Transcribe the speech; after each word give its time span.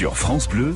Sur 0.00 0.16
France 0.16 0.48
Bleu, 0.48 0.74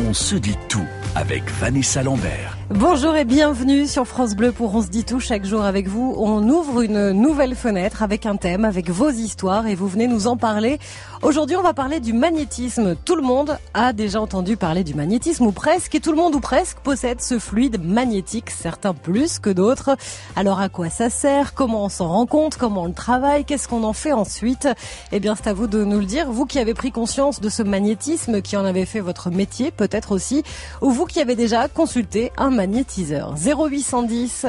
on 0.00 0.12
se 0.12 0.34
dit 0.34 0.58
tout 0.68 0.84
avec 1.14 1.50
Vanessa 1.60 2.02
Lambert. 2.02 2.56
Bonjour 2.70 3.16
et 3.16 3.24
bienvenue 3.24 3.86
sur 3.86 4.06
France 4.06 4.34
Bleu 4.34 4.52
pour 4.52 4.74
On 4.74 4.82
se 4.82 4.88
dit 4.88 5.04
tout 5.04 5.20
chaque 5.20 5.46
jour 5.46 5.64
avec 5.64 5.88
vous. 5.88 6.14
On 6.18 6.46
ouvre 6.48 6.82
une 6.82 7.12
nouvelle 7.12 7.54
fenêtre 7.54 8.02
avec 8.02 8.26
un 8.26 8.36
thème, 8.36 8.66
avec 8.66 8.90
vos 8.90 9.08
histoires 9.08 9.66
et 9.66 9.74
vous 9.74 9.88
venez 9.88 10.06
nous 10.06 10.26
en 10.26 10.36
parler. 10.36 10.78
Aujourd'hui, 11.22 11.56
on 11.56 11.62
va 11.62 11.72
parler 11.72 11.98
du 11.98 12.12
magnétisme. 12.12 12.94
Tout 13.04 13.16
le 13.16 13.22
monde 13.22 13.58
a 13.72 13.94
déjà 13.94 14.20
entendu 14.20 14.58
parler 14.58 14.84
du 14.84 14.94
magnétisme 14.94 15.46
ou 15.46 15.52
presque 15.52 15.94
et 15.94 16.00
tout 16.00 16.10
le 16.10 16.18
monde 16.18 16.34
ou 16.34 16.40
presque 16.40 16.78
possède 16.78 17.22
ce 17.22 17.38
fluide 17.38 17.82
magnétique, 17.82 18.50
certains 18.50 18.92
plus 18.92 19.38
que 19.38 19.50
d'autres. 19.50 19.96
Alors 20.36 20.60
à 20.60 20.68
quoi 20.68 20.90
ça 20.90 21.08
sert? 21.08 21.54
Comment 21.54 21.86
on 21.86 21.88
s'en 21.88 22.08
rend 22.08 22.26
compte? 22.26 22.56
Comment 22.56 22.82
on 22.82 22.86
le 22.86 22.92
travaille? 22.92 23.46
Qu'est-ce 23.46 23.66
qu'on 23.66 23.82
en 23.84 23.94
fait 23.94 24.12
ensuite? 24.12 24.68
Eh 25.10 25.20
bien, 25.20 25.34
c'est 25.34 25.48
à 25.48 25.54
vous 25.54 25.68
de 25.68 25.84
nous 25.84 25.98
le 25.98 26.04
dire. 26.04 26.30
Vous 26.30 26.44
qui 26.44 26.58
avez 26.58 26.74
pris 26.74 26.92
conscience 26.92 27.40
de 27.40 27.48
ce 27.48 27.62
magnétisme, 27.62 28.42
qui 28.42 28.58
en 28.58 28.64
avez 28.66 28.84
fait 28.84 29.00
votre 29.00 29.30
métier 29.30 29.70
peut-être 29.70 30.12
aussi, 30.12 30.42
ou 30.82 30.90
vous 30.98 31.06
qui 31.06 31.20
avez 31.20 31.36
déjà 31.36 31.68
consulté 31.68 32.32
un 32.36 32.50
magnétiseur. 32.50 33.36
0810 33.36 34.46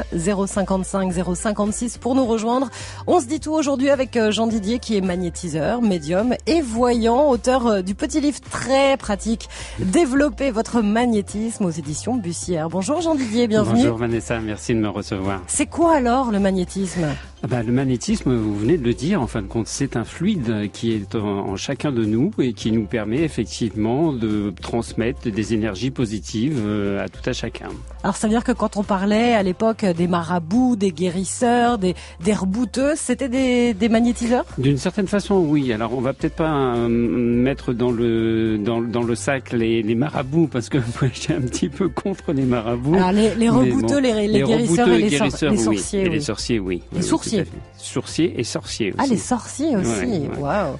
055 0.48 1.12
056 1.36 1.98
pour 1.98 2.16
nous 2.16 2.26
rejoindre. 2.26 2.70
On 3.06 3.20
se 3.20 3.26
dit 3.26 3.38
tout 3.38 3.52
aujourd'hui 3.52 3.88
avec 3.88 4.16
euh, 4.16 4.32
Jean 4.32 4.48
Didier 4.48 4.80
qui 4.80 4.96
est 4.96 5.00
magnétiseur, 5.00 5.80
médium 5.80 6.34
et 6.48 6.60
voyant, 6.60 7.28
auteur 7.28 7.68
euh, 7.68 7.82
du 7.82 7.94
petit 7.94 8.20
livre 8.20 8.40
très 8.40 8.96
pratique 8.96 9.48
Développer 9.78 10.50
votre 10.50 10.80
magnétisme 10.80 11.66
aux 11.66 11.70
éditions 11.70 12.16
Bussière. 12.16 12.68
Bonjour 12.68 13.00
Jean 13.00 13.14
Didier, 13.14 13.46
bienvenue. 13.46 13.82
Bonjour 13.82 13.98
Vanessa, 13.98 14.40
merci 14.40 14.74
de 14.74 14.80
me 14.80 14.88
recevoir. 14.88 15.40
C'est 15.46 15.66
quoi 15.66 15.94
alors 15.94 16.32
le 16.32 16.40
magnétisme? 16.40 17.06
Bah, 17.48 17.62
le 17.62 17.72
magnétisme, 17.72 18.34
vous 18.34 18.54
venez 18.54 18.76
de 18.76 18.84
le 18.84 18.92
dire, 18.92 19.22
en 19.22 19.26
fin 19.26 19.40
de 19.40 19.46
compte, 19.46 19.66
c'est 19.66 19.96
un 19.96 20.04
fluide 20.04 20.70
qui 20.72 20.92
est 20.92 21.14
en, 21.14 21.56
chacun 21.56 21.90
de 21.90 22.04
nous 22.04 22.32
et 22.38 22.52
qui 22.52 22.70
nous 22.70 22.84
permet 22.84 23.22
effectivement 23.22 24.12
de 24.12 24.52
transmettre 24.60 25.30
des 25.30 25.54
énergies 25.54 25.90
positives 25.90 26.60
euh, 26.62 27.02
à 27.02 27.08
tout 27.08 27.28
à 27.28 27.32
chacun. 27.32 27.68
Alors 28.02 28.16
ça 28.16 28.26
veut 28.26 28.32
dire 28.32 28.44
que 28.44 28.52
quand 28.52 28.76
on 28.76 28.82
parlait 28.82 29.34
à 29.34 29.42
l'époque 29.42 29.84
des 29.84 30.06
marabouts, 30.06 30.76
des 30.76 30.90
guérisseurs, 30.90 31.78
des, 31.78 31.94
des 32.22 32.34
rebouteuses, 32.34 32.98
c'était 32.98 33.28
des, 33.28 33.74
des 33.74 33.88
magnétiseurs? 33.88 34.44
D'une 34.58 34.78
certaine 34.78 35.06
façon, 35.06 35.36
oui. 35.36 35.72
Alors 35.72 35.94
on 35.94 36.00
va 36.00 36.12
peut-être 36.12 36.36
pas 36.36 36.74
euh, 36.74 36.88
mettre 36.88 37.72
dans 37.72 37.90
le 37.90 38.58
dans, 38.58 38.80
dans 38.80 39.02
le 39.02 39.14
sac 39.14 39.52
les, 39.52 39.82
les 39.82 39.94
marabouts 39.94 40.46
parce 40.46 40.68
que 40.68 40.78
moi 41.00 41.10
j'ai 41.12 41.34
un 41.34 41.42
petit 41.42 41.68
peu 41.68 41.88
contre 41.88 42.32
les 42.32 42.44
marabouts. 42.44 42.94
Alors 42.94 43.12
les, 43.12 43.34
les 43.34 43.48
rebouteux, 43.48 44.00
les, 44.00 44.28
les, 44.28 44.42
guérisseurs 44.42 44.88
et 44.88 44.98
les, 44.98 45.08
guérisseurs, 45.08 45.58
sorciers, 45.58 46.00
oui. 46.00 46.06
Et 46.06 46.10
les 46.10 46.20
sorciers, 46.20 46.58
oui. 46.58 46.82
Les 46.92 47.02
sourciers 47.02 47.29
Sourciers 47.76 48.38
et 48.38 48.44
sorciers 48.44 48.92
aussi. 48.92 49.00
Ah, 49.02 49.06
les 49.06 49.16
sorciers 49.16 49.76
aussi. 49.76 50.28
Waouh. 50.38 50.76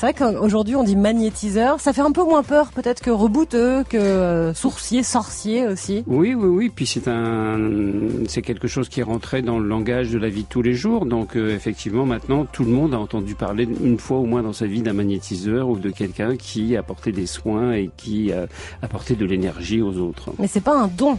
C'est 0.00 0.14
vrai 0.14 0.14
qu'aujourd'hui 0.14 0.76
on 0.76 0.82
dit 0.82 0.96
magnétiseur, 0.96 1.78
ça 1.78 1.92
fait 1.92 2.00
un 2.00 2.10
peu 2.10 2.24
moins 2.24 2.42
peur 2.42 2.72
peut-être 2.72 3.02
que 3.02 3.10
rebouteux, 3.10 3.84
que 3.84 3.98
euh, 3.98 4.54
sourcier, 4.54 5.02
sorcier 5.02 5.66
aussi. 5.66 6.04
Oui, 6.06 6.32
oui, 6.32 6.48
oui. 6.48 6.72
Puis 6.74 6.86
c'est 6.86 7.06
un, 7.06 7.58
c'est 8.26 8.40
quelque 8.40 8.66
chose 8.66 8.88
qui 8.88 9.00
est 9.00 9.02
rentré 9.02 9.42
dans 9.42 9.58
le 9.58 9.68
langage 9.68 10.08
de 10.08 10.16
la 10.16 10.30
vie 10.30 10.44
de 10.44 10.48
tous 10.48 10.62
les 10.62 10.72
jours. 10.72 11.04
Donc 11.04 11.36
euh, 11.36 11.54
effectivement 11.54 12.06
maintenant 12.06 12.46
tout 12.46 12.64
le 12.64 12.70
monde 12.70 12.94
a 12.94 12.98
entendu 12.98 13.34
parler 13.34 13.68
une 13.84 13.98
fois 13.98 14.16
au 14.16 14.24
moins 14.24 14.42
dans 14.42 14.54
sa 14.54 14.64
vie 14.64 14.80
d'un 14.80 14.94
magnétiseur 14.94 15.68
ou 15.68 15.76
de 15.76 15.90
quelqu'un 15.90 16.34
qui 16.36 16.78
apportait 16.78 17.12
des 17.12 17.26
soins 17.26 17.74
et 17.74 17.90
qui 17.98 18.32
a 18.32 18.46
apportait 18.80 19.16
de 19.16 19.26
l'énergie 19.26 19.82
aux 19.82 19.98
autres. 19.98 20.30
Mais 20.38 20.46
c'est 20.46 20.62
pas 20.62 20.78
un 20.78 20.86
don. 20.86 21.18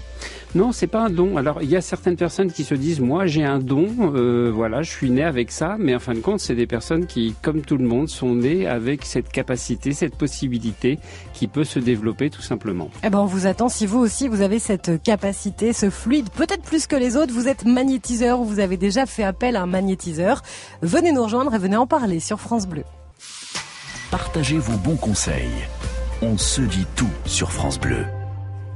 Non, 0.55 0.71
c'est 0.71 0.87
pas 0.87 1.05
un 1.05 1.09
don. 1.11 1.37
Alors 1.37 1.61
il 1.61 1.69
y 1.69 1.75
a 1.75 1.81
certaines 1.81 2.17
personnes 2.17 2.51
qui 2.51 2.63
se 2.63 2.73
disent 2.73 2.99
moi 2.99 3.27
j'ai 3.27 3.43
un 3.43 3.59
don, 3.59 3.89
euh, 4.15 4.51
voilà, 4.51 4.81
je 4.81 4.89
suis 4.89 5.11
né 5.11 5.23
avec 5.23 5.51
ça. 5.51 5.75
Mais 5.77 5.93
en 5.93 5.99
fin 5.99 6.15
de 6.15 6.19
compte, 6.19 6.39
c'est 6.39 6.55
des 6.55 6.65
personnes 6.65 7.05
qui, 7.05 7.35
comme 7.43 7.61
tout 7.61 7.77
le 7.77 7.85
monde, 7.85 8.09
sont 8.09 8.33
nées 8.33 8.70
avec 8.71 9.05
cette 9.05 9.29
capacité, 9.29 9.93
cette 9.93 10.15
possibilité 10.15 10.99
qui 11.33 11.47
peut 11.47 11.63
se 11.63 11.79
développer 11.79 12.29
tout 12.29 12.41
simplement. 12.41 12.89
Eh 13.03 13.09
ben, 13.09 13.19
on 13.19 13.25
vous 13.25 13.45
attend 13.45 13.69
si 13.69 13.85
vous 13.85 13.99
aussi 13.99 14.27
vous 14.27 14.41
avez 14.41 14.59
cette 14.59 15.01
capacité, 15.03 15.73
ce 15.73 15.89
fluide, 15.89 16.29
peut-être 16.29 16.63
plus 16.63 16.87
que 16.87 16.95
les 16.95 17.17
autres, 17.17 17.33
vous 17.33 17.47
êtes 17.47 17.65
magnétiseur 17.65 18.39
ou 18.39 18.45
vous 18.45 18.59
avez 18.59 18.77
déjà 18.77 19.05
fait 19.05 19.23
appel 19.23 19.55
à 19.55 19.63
un 19.63 19.65
magnétiseur. 19.65 20.41
Venez 20.81 21.11
nous 21.11 21.23
rejoindre 21.23 21.53
et 21.53 21.59
venez 21.59 21.77
en 21.77 21.87
parler 21.87 22.19
sur 22.19 22.39
France 22.39 22.67
Bleu. 22.67 22.83
Partagez 24.09 24.57
vos 24.57 24.77
bons 24.77 24.97
conseils. 24.97 25.51
On 26.21 26.37
se 26.37 26.61
dit 26.61 26.85
tout 26.95 27.09
sur 27.25 27.51
France 27.51 27.79
Bleu. 27.79 28.05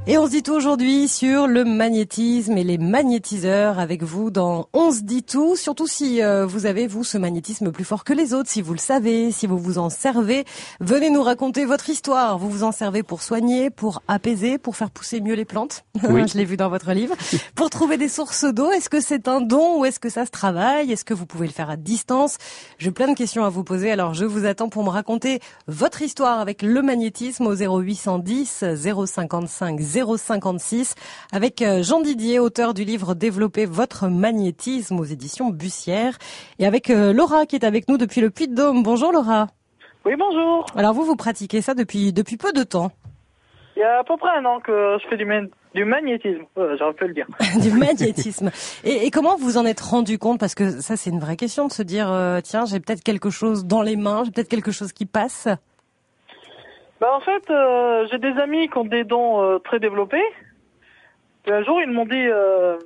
Et 0.07 0.19
on 0.19 0.27
se 0.27 0.29
dit 0.29 0.43
tout 0.43 0.53
aujourd'hui 0.53 1.07
sur 1.07 1.47
le 1.47 1.65
magnétisme 1.65 2.55
et 2.59 2.63
les 2.63 2.77
magnétiseurs 2.77 3.79
avec 3.79 4.03
vous 4.03 4.29
dans 4.29 4.69
On 4.71 4.91
se 4.91 5.01
dit 5.01 5.23
tout, 5.23 5.55
surtout 5.55 5.87
si 5.87 6.21
euh, 6.21 6.45
vous 6.45 6.67
avez, 6.67 6.85
vous, 6.85 7.03
ce 7.03 7.17
magnétisme 7.17 7.71
plus 7.71 7.85
fort 7.85 8.03
que 8.03 8.13
les 8.13 8.35
autres, 8.35 8.47
si 8.47 8.61
vous 8.61 8.73
le 8.73 8.79
savez, 8.79 9.31
si 9.31 9.47
vous 9.47 9.57
vous 9.57 9.79
en 9.79 9.89
servez. 9.89 10.45
Venez 10.79 11.09
nous 11.09 11.23
raconter 11.23 11.65
votre 11.65 11.89
histoire. 11.89 12.37
Vous 12.37 12.51
vous 12.51 12.63
en 12.63 12.71
servez 12.71 13.01
pour 13.01 13.23
soigner, 13.23 13.71
pour 13.71 14.03
apaiser, 14.07 14.59
pour 14.59 14.75
faire 14.75 14.91
pousser 14.91 15.21
mieux 15.21 15.33
les 15.33 15.45
plantes. 15.45 15.85
Oui. 16.07 16.27
Je 16.27 16.37
l'ai 16.37 16.45
vu 16.45 16.55
dans 16.55 16.69
votre 16.69 16.93
livre. 16.93 17.15
pour 17.55 17.71
trouver 17.71 17.97
des 17.97 18.07
sources 18.07 18.45
d'eau, 18.45 18.71
est-ce 18.71 18.89
que 18.89 19.01
c'est 19.01 19.27
un 19.27 19.41
don 19.41 19.79
ou 19.79 19.85
est-ce 19.85 19.99
que 19.99 20.09
ça 20.09 20.27
se 20.27 20.31
travaille? 20.31 20.91
Est-ce 20.91 21.03
que 21.03 21.15
vous 21.15 21.25
pouvez 21.25 21.47
le 21.47 21.51
faire 21.51 21.71
à 21.71 21.77
distance? 21.77 22.37
J'ai 22.77 22.91
plein 22.91 23.07
de 23.07 23.15
questions 23.15 23.43
à 23.43 23.49
vous 23.49 23.63
poser, 23.63 23.91
alors 23.91 24.13
je 24.13 24.23
vous 24.23 24.45
attends 24.45 24.69
pour 24.69 24.83
me 24.83 24.89
raconter 24.89 25.39
votre 25.67 26.03
histoire 26.03 26.39
avec 26.39 26.61
le 26.61 26.83
magnétisme 26.83 27.47
au 27.47 27.55
0810 27.55 28.63
055 29.07 29.81
056 30.03 30.95
avec 31.31 31.61
euh, 31.61 31.83
Jean 31.83 32.01
Didier, 32.01 32.39
auteur 32.39 32.73
du 32.73 32.83
livre 32.83 33.15
Développer 33.15 33.65
votre 33.65 34.07
magnétisme 34.07 34.99
aux 34.99 35.05
éditions 35.05 35.49
Bussière 35.49 36.17
et 36.59 36.65
avec 36.65 36.89
euh, 36.89 37.13
Laura 37.13 37.45
qui 37.45 37.55
est 37.55 37.63
avec 37.63 37.87
nous 37.87 37.97
depuis 37.97 38.21
le 38.21 38.29
Puy-de-Dôme. 38.29 38.83
Bonjour 38.83 39.11
Laura. 39.11 39.47
Oui, 40.05 40.13
bonjour. 40.17 40.65
Alors 40.75 40.93
vous, 40.93 41.03
vous 41.03 41.15
pratiquez 41.15 41.61
ça 41.61 41.73
depuis, 41.73 42.11
depuis 42.11 42.37
peu 42.37 42.51
de 42.51 42.63
temps? 42.63 42.91
Il 43.75 43.79
y 43.79 43.83
a 43.83 43.99
à 43.99 44.03
peu 44.03 44.17
près 44.17 44.29
un 44.37 44.45
an 44.45 44.59
que 44.59 44.97
je 45.01 45.07
fais 45.09 45.17
du, 45.17 45.25
du 45.73 45.85
magnétisme, 45.85 46.43
euh, 46.57 46.75
j'aurais 46.77 46.93
pu 46.93 47.07
le 47.07 47.13
dire. 47.13 47.27
du 47.61 47.71
magnétisme. 47.71 48.51
Et, 48.83 49.05
et, 49.05 49.11
comment 49.11 49.35
vous 49.37 49.57
en 49.57 49.65
êtes 49.65 49.81
rendu 49.81 50.17
compte? 50.17 50.39
Parce 50.39 50.55
que 50.55 50.69
ça, 50.81 50.95
c'est 50.95 51.09
une 51.09 51.19
vraie 51.19 51.35
question 51.35 51.67
de 51.67 51.71
se 51.71 51.83
dire, 51.83 52.07
tiens, 52.43 52.65
j'ai 52.65 52.79
peut-être 52.79 53.03
quelque 53.03 53.29
chose 53.29 53.65
dans 53.65 53.81
les 53.81 53.95
mains, 53.95 54.23
j'ai 54.25 54.31
peut-être 54.31 54.49
quelque 54.49 54.71
chose 54.71 54.93
qui 54.93 55.05
passe. 55.05 55.47
Bah 57.05 57.13
en 57.13 57.19
fait, 57.19 57.51
euh, 57.51 58.07
j'ai 58.09 58.17
des 58.17 58.35
amis 58.41 58.67
qui 58.67 58.77
ont 58.79 58.83
des 58.83 59.03
dons 59.03 59.39
euh, 59.39 59.59
très 59.59 59.79
développés. 59.79 60.25
Et 61.45 61.51
un 61.51 61.63
jour, 61.63 61.79
ils 61.79 61.91
m'ont 61.91 62.07
dit, 62.07 62.15
euh, 62.15 62.79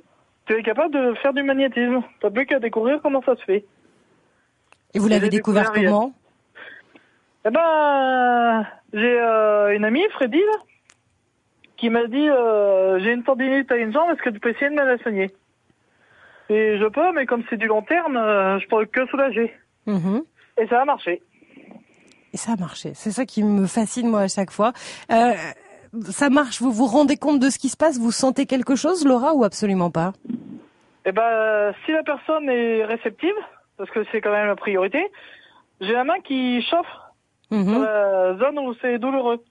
tu 0.44 0.58
es 0.58 0.62
capable 0.62 0.92
de 0.92 1.14
faire 1.22 1.32
du 1.32 1.42
magnétisme. 1.42 2.02
T'as 2.20 2.28
plus 2.28 2.44
qu'à 2.44 2.58
découvrir 2.58 3.00
comment 3.00 3.22
ça 3.22 3.34
se 3.36 3.42
fait. 3.44 3.64
Et 4.92 4.98
vous 4.98 5.08
l'avez 5.08 5.30
découvert, 5.30 5.72
découvert 5.72 5.90
comment 5.90 6.12
Eh 7.46 7.50
ben, 7.50 8.66
j'ai 8.92 9.20
une 9.74 9.86
amie, 9.86 10.04
Freddy, 10.10 10.40
là, 10.40 10.58
qui 11.78 11.88
m'a 11.88 12.06
dit, 12.06 12.28
j'ai 13.02 13.12
une 13.12 13.22
tendinite 13.24 13.72
à 13.72 13.76
une 13.76 13.94
jambe, 13.94 14.10
est-ce 14.12 14.20
que 14.20 14.28
tu 14.28 14.38
peux 14.38 14.50
essayer 14.50 14.68
de 14.68 14.74
me 14.74 14.84
la 14.84 14.98
soigner? 14.98 15.30
Et 16.50 16.76
je 16.76 16.86
peux, 16.88 17.10
mais 17.12 17.24
comme 17.24 17.42
c'est 17.48 17.56
du 17.56 17.68
long 17.68 17.80
terme, 17.80 18.18
je 18.60 18.68
peux 18.68 18.84
que 18.84 19.06
soulager. 19.06 19.50
Mhm. 19.86 20.24
Et 20.58 20.66
ça 20.66 20.82
a 20.82 20.84
marché. 20.84 21.22
Et 22.32 22.36
ça 22.36 22.52
a 22.52 22.56
marché. 22.56 22.92
C'est 22.94 23.10
ça 23.10 23.24
qui 23.26 23.42
me 23.42 23.66
fascine 23.66 24.08
moi 24.08 24.20
à 24.20 24.28
chaque 24.28 24.50
fois. 24.50 24.72
Euh, 25.10 25.32
ça 26.10 26.30
marche. 26.30 26.60
Vous 26.62 26.70
vous 26.72 26.86
rendez 26.86 27.16
compte 27.16 27.40
de 27.40 27.50
ce 27.50 27.58
qui 27.58 27.68
se 27.68 27.76
passe? 27.76 27.98
Vous 27.98 28.12
sentez 28.12 28.46
quelque 28.46 28.76
chose, 28.76 29.04
Laura, 29.04 29.34
ou 29.34 29.44
absolument 29.44 29.90
pas? 29.90 30.12
Eh 31.06 31.12
ben, 31.12 31.72
si 31.84 31.92
la 31.92 32.02
personne 32.02 32.48
est 32.48 32.84
réceptive, 32.84 33.34
parce 33.76 33.90
que 33.90 34.04
c'est 34.12 34.20
quand 34.20 34.32
même 34.32 34.46
la 34.46 34.56
priorité, 34.56 35.10
j'ai 35.80 35.92
la 35.92 36.04
main 36.04 36.20
qui 36.22 36.62
chauffe 36.62 36.86
Mhm. 37.50 37.72
dans 37.72 37.80
la 37.80 38.36
zone 38.38 38.58
où 38.60 38.74
c'est 38.80 38.98
douloureux. 38.98 39.42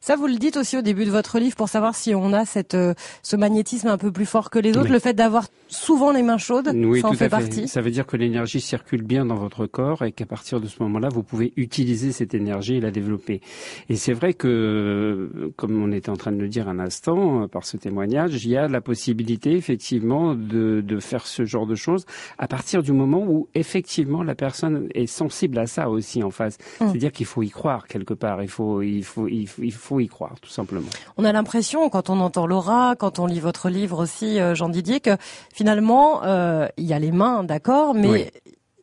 Ça, 0.00 0.16
vous 0.16 0.26
le 0.26 0.36
dites 0.36 0.56
aussi 0.56 0.76
au 0.76 0.82
début 0.82 1.04
de 1.04 1.10
votre 1.10 1.38
livre 1.38 1.56
pour 1.56 1.68
savoir 1.68 1.94
si 1.94 2.14
on 2.14 2.32
a 2.32 2.44
cette, 2.44 2.74
euh, 2.74 2.94
ce 3.22 3.36
magnétisme 3.36 3.88
un 3.88 3.98
peu 3.98 4.12
plus 4.12 4.26
fort 4.26 4.50
que 4.50 4.58
les 4.58 4.70
autres. 4.70 4.86
Oui. 4.86 4.92
Le 4.92 4.98
fait 4.98 5.14
d'avoir 5.14 5.46
souvent 5.68 6.12
les 6.12 6.22
mains 6.22 6.38
chaudes, 6.38 6.70
Oui, 6.74 7.00
ça 7.00 7.08
en 7.08 7.10
tout 7.10 7.16
fait 7.16 7.24
à 7.26 7.28
fait. 7.28 7.44
partie. 7.44 7.68
Ça 7.68 7.80
veut 7.80 7.90
dire 7.90 8.06
que 8.06 8.16
l'énergie 8.16 8.60
circule 8.60 9.02
bien 9.02 9.24
dans 9.24 9.34
votre 9.34 9.66
corps 9.66 10.02
et 10.04 10.12
qu'à 10.12 10.26
partir 10.26 10.60
de 10.60 10.66
ce 10.66 10.82
moment-là, 10.82 11.08
vous 11.08 11.22
pouvez 11.22 11.52
utiliser 11.56 12.12
cette 12.12 12.34
énergie 12.34 12.76
et 12.76 12.80
la 12.80 12.90
développer. 12.90 13.40
Et 13.88 13.96
c'est 13.96 14.12
vrai 14.12 14.34
que, 14.34 15.52
comme 15.56 15.82
on 15.82 15.92
était 15.92 16.10
en 16.10 16.16
train 16.16 16.32
de 16.32 16.40
le 16.40 16.48
dire 16.48 16.68
un 16.68 16.78
instant 16.78 17.42
euh, 17.42 17.46
par 17.48 17.64
ce 17.66 17.76
témoignage, 17.76 18.44
il 18.44 18.50
y 18.50 18.56
a 18.56 18.68
la 18.68 18.80
possibilité 18.80 19.52
effectivement 19.52 20.34
de, 20.34 20.80
de 20.80 21.00
faire 21.00 21.26
ce 21.26 21.44
genre 21.44 21.66
de 21.66 21.74
choses 21.74 22.04
à 22.38 22.46
partir 22.48 22.82
du 22.82 22.92
moment 22.92 23.24
où 23.26 23.48
effectivement 23.54 24.22
la 24.22 24.34
personne 24.34 24.88
est 24.94 25.06
sensible 25.06 25.58
à 25.58 25.66
ça 25.66 25.88
aussi 25.90 26.22
en 26.22 26.30
face. 26.30 26.58
Mm. 26.80 26.86
C'est-à-dire 26.88 27.12
qu'il 27.12 27.26
faut 27.26 27.42
y 27.42 27.50
croire 27.50 27.86
quelque 27.86 28.14
part. 28.14 28.42
Il 28.42 28.48
faut, 28.48 28.82
il 28.82 29.02
faut, 29.04 29.28
il 29.28 29.46
faut, 29.48 29.55
il 29.62 29.72
faut 29.72 30.00
y 30.00 30.08
croire 30.08 30.34
tout 30.40 30.50
simplement. 30.50 30.88
On 31.16 31.24
a 31.24 31.32
l'impression, 31.32 31.88
quand 31.88 32.10
on 32.10 32.20
entend 32.20 32.46
Laura, 32.46 32.94
quand 32.96 33.18
on 33.18 33.26
lit 33.26 33.40
votre 33.40 33.68
livre 33.68 34.02
aussi, 34.02 34.38
euh, 34.40 34.54
Jean 34.54 34.68
Didier, 34.68 35.00
que 35.00 35.16
finalement, 35.52 36.24
euh, 36.24 36.66
il 36.76 36.84
y 36.84 36.92
a 36.92 36.98
les 36.98 37.12
mains, 37.12 37.44
d'accord, 37.44 37.94
mais 37.94 38.08
Oui. 38.08 38.24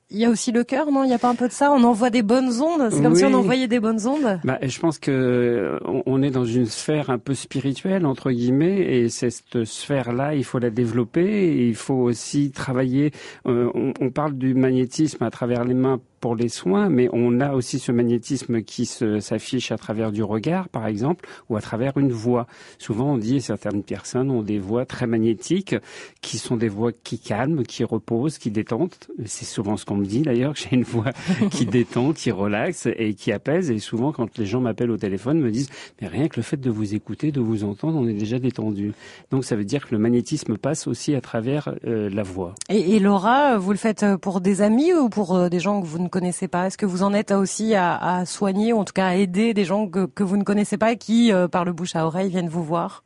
il 0.10 0.20
y 0.20 0.26
a 0.26 0.30
aussi 0.30 0.52
le 0.52 0.64
cœur, 0.64 0.92
non? 0.92 1.04
Il 1.04 1.08
n'y 1.08 1.14
a 1.14 1.20
pas 1.20 1.30
un 1.30 1.36
peu 1.36 1.48
de 1.48 1.54
ça? 1.54 1.72
On 1.72 1.84
envoie 1.84 2.10
des 2.12 2.22
bonnes 2.22 2.62
ondes? 2.62 2.90
C'est 2.92 3.02
comme 3.02 3.16
si 3.16 3.26
on 3.26 3.34
envoyait 3.34 3.68
des 3.68 3.80
bonnes 3.80 4.06
ondes? 4.08 4.40
Bah, 4.44 4.60
je 4.62 4.80
pense 4.80 5.00
que 5.00 5.10
euh, 5.12 5.80
on- 5.86 6.04
on 6.06 6.22
est 6.22 6.30
dans 6.30 6.46
une 6.46 6.68
sphère 6.68 7.10
un 7.10 7.18
peu 7.18 7.34
spirituelle 7.34 8.06
entre 8.06 8.32
guillemets, 8.32 8.80
et 8.82 9.10
cette 9.10 9.64
sphère-là, 9.66 10.36
il 10.36 10.44
faut 10.44 10.60
la 10.60 10.70
développer. 10.70 11.24
Et 11.26 11.68
il 11.68 11.76
faut 11.76 11.96
aussi 11.96 12.52
travailler. 12.52 13.12
euh, 13.48 13.70
on, 13.74 13.94
on 14.00 14.10
parle 14.12 14.34
du 14.34 14.54
magnétisme 14.54 15.24
à 15.24 15.32
travers 15.32 15.64
les 15.64 15.74
mains 15.74 16.00
pour 16.24 16.38
les 16.38 16.48
soins, 16.48 16.88
mais 16.88 17.10
on 17.12 17.42
a 17.42 17.52
aussi 17.52 17.80
ce 17.80 17.92
magnétisme 17.92 18.62
qui 18.62 18.86
s'affiche 18.86 19.74
à 19.74 19.78
travers 19.78 20.14
du 20.14 20.24
regard, 20.24 20.70
par 20.70 20.88
exemple, 20.88 21.28
ou 21.50 21.58
à 21.58 21.60
travers 21.60 21.98
une 21.98 22.14
voix. 22.14 22.48
Souvent, 22.78 23.16
on 23.16 23.18
dit 23.18 23.42
certaines 23.42 23.84
personnes 23.84 24.32
ont 24.32 24.42
des 24.42 24.58
voix 24.58 24.86
très 24.86 25.06
magnétiques, 25.06 25.76
qui 26.22 26.38
sont 26.38 26.56
des 26.56 26.70
voix 26.70 26.94
qui 26.94 27.20
calment, 27.20 27.64
qui 27.64 27.84
reposent, 27.84 28.38
qui 28.38 28.52
détendent. 28.52 28.96
C'est 29.26 29.44
souvent 29.44 29.76
ce 29.76 29.84
qu'on 29.84 29.98
me 29.98 30.06
dit 30.06 30.22
d'ailleurs, 30.22 30.54
que 30.54 30.62
j'ai 30.62 30.74
une 30.78 30.84
voix 30.84 31.12
qui 31.52 31.66
détend, 31.66 32.14
qui 32.14 32.32
relaxe 32.32 32.88
et 32.96 33.16
qui 33.16 33.34
apaise. 33.34 33.70
Et 33.70 33.80
souvent, 33.80 34.14
quand 34.14 34.38
les 34.38 34.46
gens 34.46 34.62
m'appellent 34.62 34.92
au 34.92 34.98
téléphone, 34.98 35.42
me 35.42 35.52
disent 35.52 35.72
mais 36.02 36.08
rien 36.08 36.30
que 36.30 36.38
le 36.38 36.44
fait 36.44 36.56
de 36.56 36.70
vous 36.70 36.96
écouter, 36.96 37.34
de 37.34 37.42
vous 37.42 37.66
entendre, 37.66 38.00
on 38.00 38.08
est 38.08 38.14
déjà 38.14 38.40
détendu. 38.40 38.94
Donc 39.30 39.44
ça 39.44 39.58
veut 39.58 39.66
dire 39.66 39.86
que 39.86 39.94
le 39.94 40.00
magnétisme 40.00 40.58
passe 40.58 40.88
aussi 40.88 41.16
à 41.16 41.20
travers 41.20 41.76
euh, 41.86 42.10
la 42.10 42.24
voix. 42.24 42.56
Et, 42.70 42.96
et, 42.96 43.00
Laura, 43.00 43.58
vous 43.58 43.72
le 43.72 43.78
faites 43.78 44.06
pour 44.22 44.40
des 44.40 44.62
amis 44.62 44.94
ou 44.94 45.10
pour 45.10 45.36
euh, 45.36 45.50
des 45.50 45.60
gens 45.60 45.82
que 45.82 45.86
vous 45.86 46.00
ne 46.00 46.13
connaissez 46.14 46.48
pas 46.48 46.68
Est-ce 46.68 46.78
que 46.78 46.86
vous 46.86 47.04
en 47.04 47.14
êtes 47.14 47.32
aussi 47.32 47.76
à, 47.76 47.96
à, 47.96 48.26
soigner, 48.26 48.72
ou 48.74 48.80
en 48.80 48.86
tout 48.86 48.94
cas 48.94 49.08
à 49.08 49.16
aider 49.16 49.54
des 49.54 49.66
gens 49.66 49.88
que, 49.88 50.06
que 50.06 50.24
vous 50.24 50.38
ne 50.38 50.44
connaissez 50.44 50.78
pas 50.78 50.92
et 50.92 50.98
qui, 50.98 51.34
euh, 51.34 51.48
par 51.48 51.66
le 51.66 51.74
bouche 51.74 51.96
à 51.96 52.06
oreille, 52.06 52.30
viennent 52.30 52.50
vous 52.50 52.64
voir? 52.64 53.04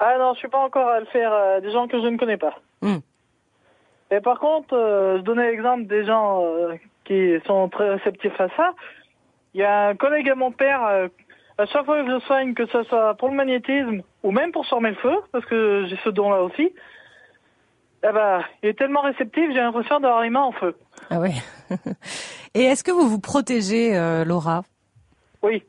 Ah 0.00 0.16
non, 0.18 0.34
je 0.34 0.40
suis 0.40 0.48
pas 0.48 0.58
encore 0.58 0.88
à 0.88 1.00
le 1.00 1.06
faire 1.06 1.60
des 1.62 1.70
gens 1.70 1.86
que 1.88 2.00
je 2.00 2.06
ne 2.06 2.16
connais 2.18 2.36
pas. 2.36 2.54
Hmm. 2.82 2.98
Et 4.10 4.20
par 4.20 4.38
contre, 4.38 4.74
je 5.18 5.22
donnais 5.22 5.50
l'exemple 5.50 5.86
des 5.86 6.04
gens 6.04 6.42
qui 7.06 7.38
sont 7.46 7.68
très 7.68 7.94
réceptifs 7.94 8.38
à 8.40 8.48
ça. 8.56 8.74
Il 9.54 9.60
y 9.60 9.64
a 9.64 9.88
un 9.88 9.94
collègue 9.94 10.28
à 10.28 10.34
mon 10.34 10.52
père, 10.52 10.84
euh, 10.84 11.08
à 11.56 11.64
chaque 11.66 11.86
fois 11.86 12.04
que 12.04 12.10
je 12.10 12.18
soigne, 12.26 12.52
que 12.52 12.66
ce 12.66 12.82
soit 12.84 13.14
pour 13.14 13.28
le 13.28 13.34
magnétisme 13.34 14.02
ou 14.22 14.30
même 14.30 14.52
pour 14.52 14.66
sortir 14.66 14.90
le 14.90 14.96
feu, 14.96 15.16
parce 15.32 15.46
que 15.46 15.86
j'ai 15.88 15.96
ce 16.04 16.10
don-là 16.10 16.42
aussi, 16.42 16.74
eh 18.02 18.12
ben, 18.12 18.42
il 18.62 18.68
est 18.68 18.78
tellement 18.78 19.02
réceptif, 19.02 19.44
j'ai 19.48 19.60
l'impression 19.60 20.00
d'avoir 20.00 20.22
les 20.22 20.30
mains 20.30 20.42
en 20.42 20.52
feu. 20.52 20.76
Ah 21.10 21.20
oui. 21.20 21.30
Et 22.54 22.62
est-ce 22.62 22.84
que 22.84 22.90
vous 22.90 23.08
vous 23.08 23.20
protégez, 23.20 23.96
euh, 23.96 24.24
Laura? 24.24 24.64
Oui. 25.42 25.62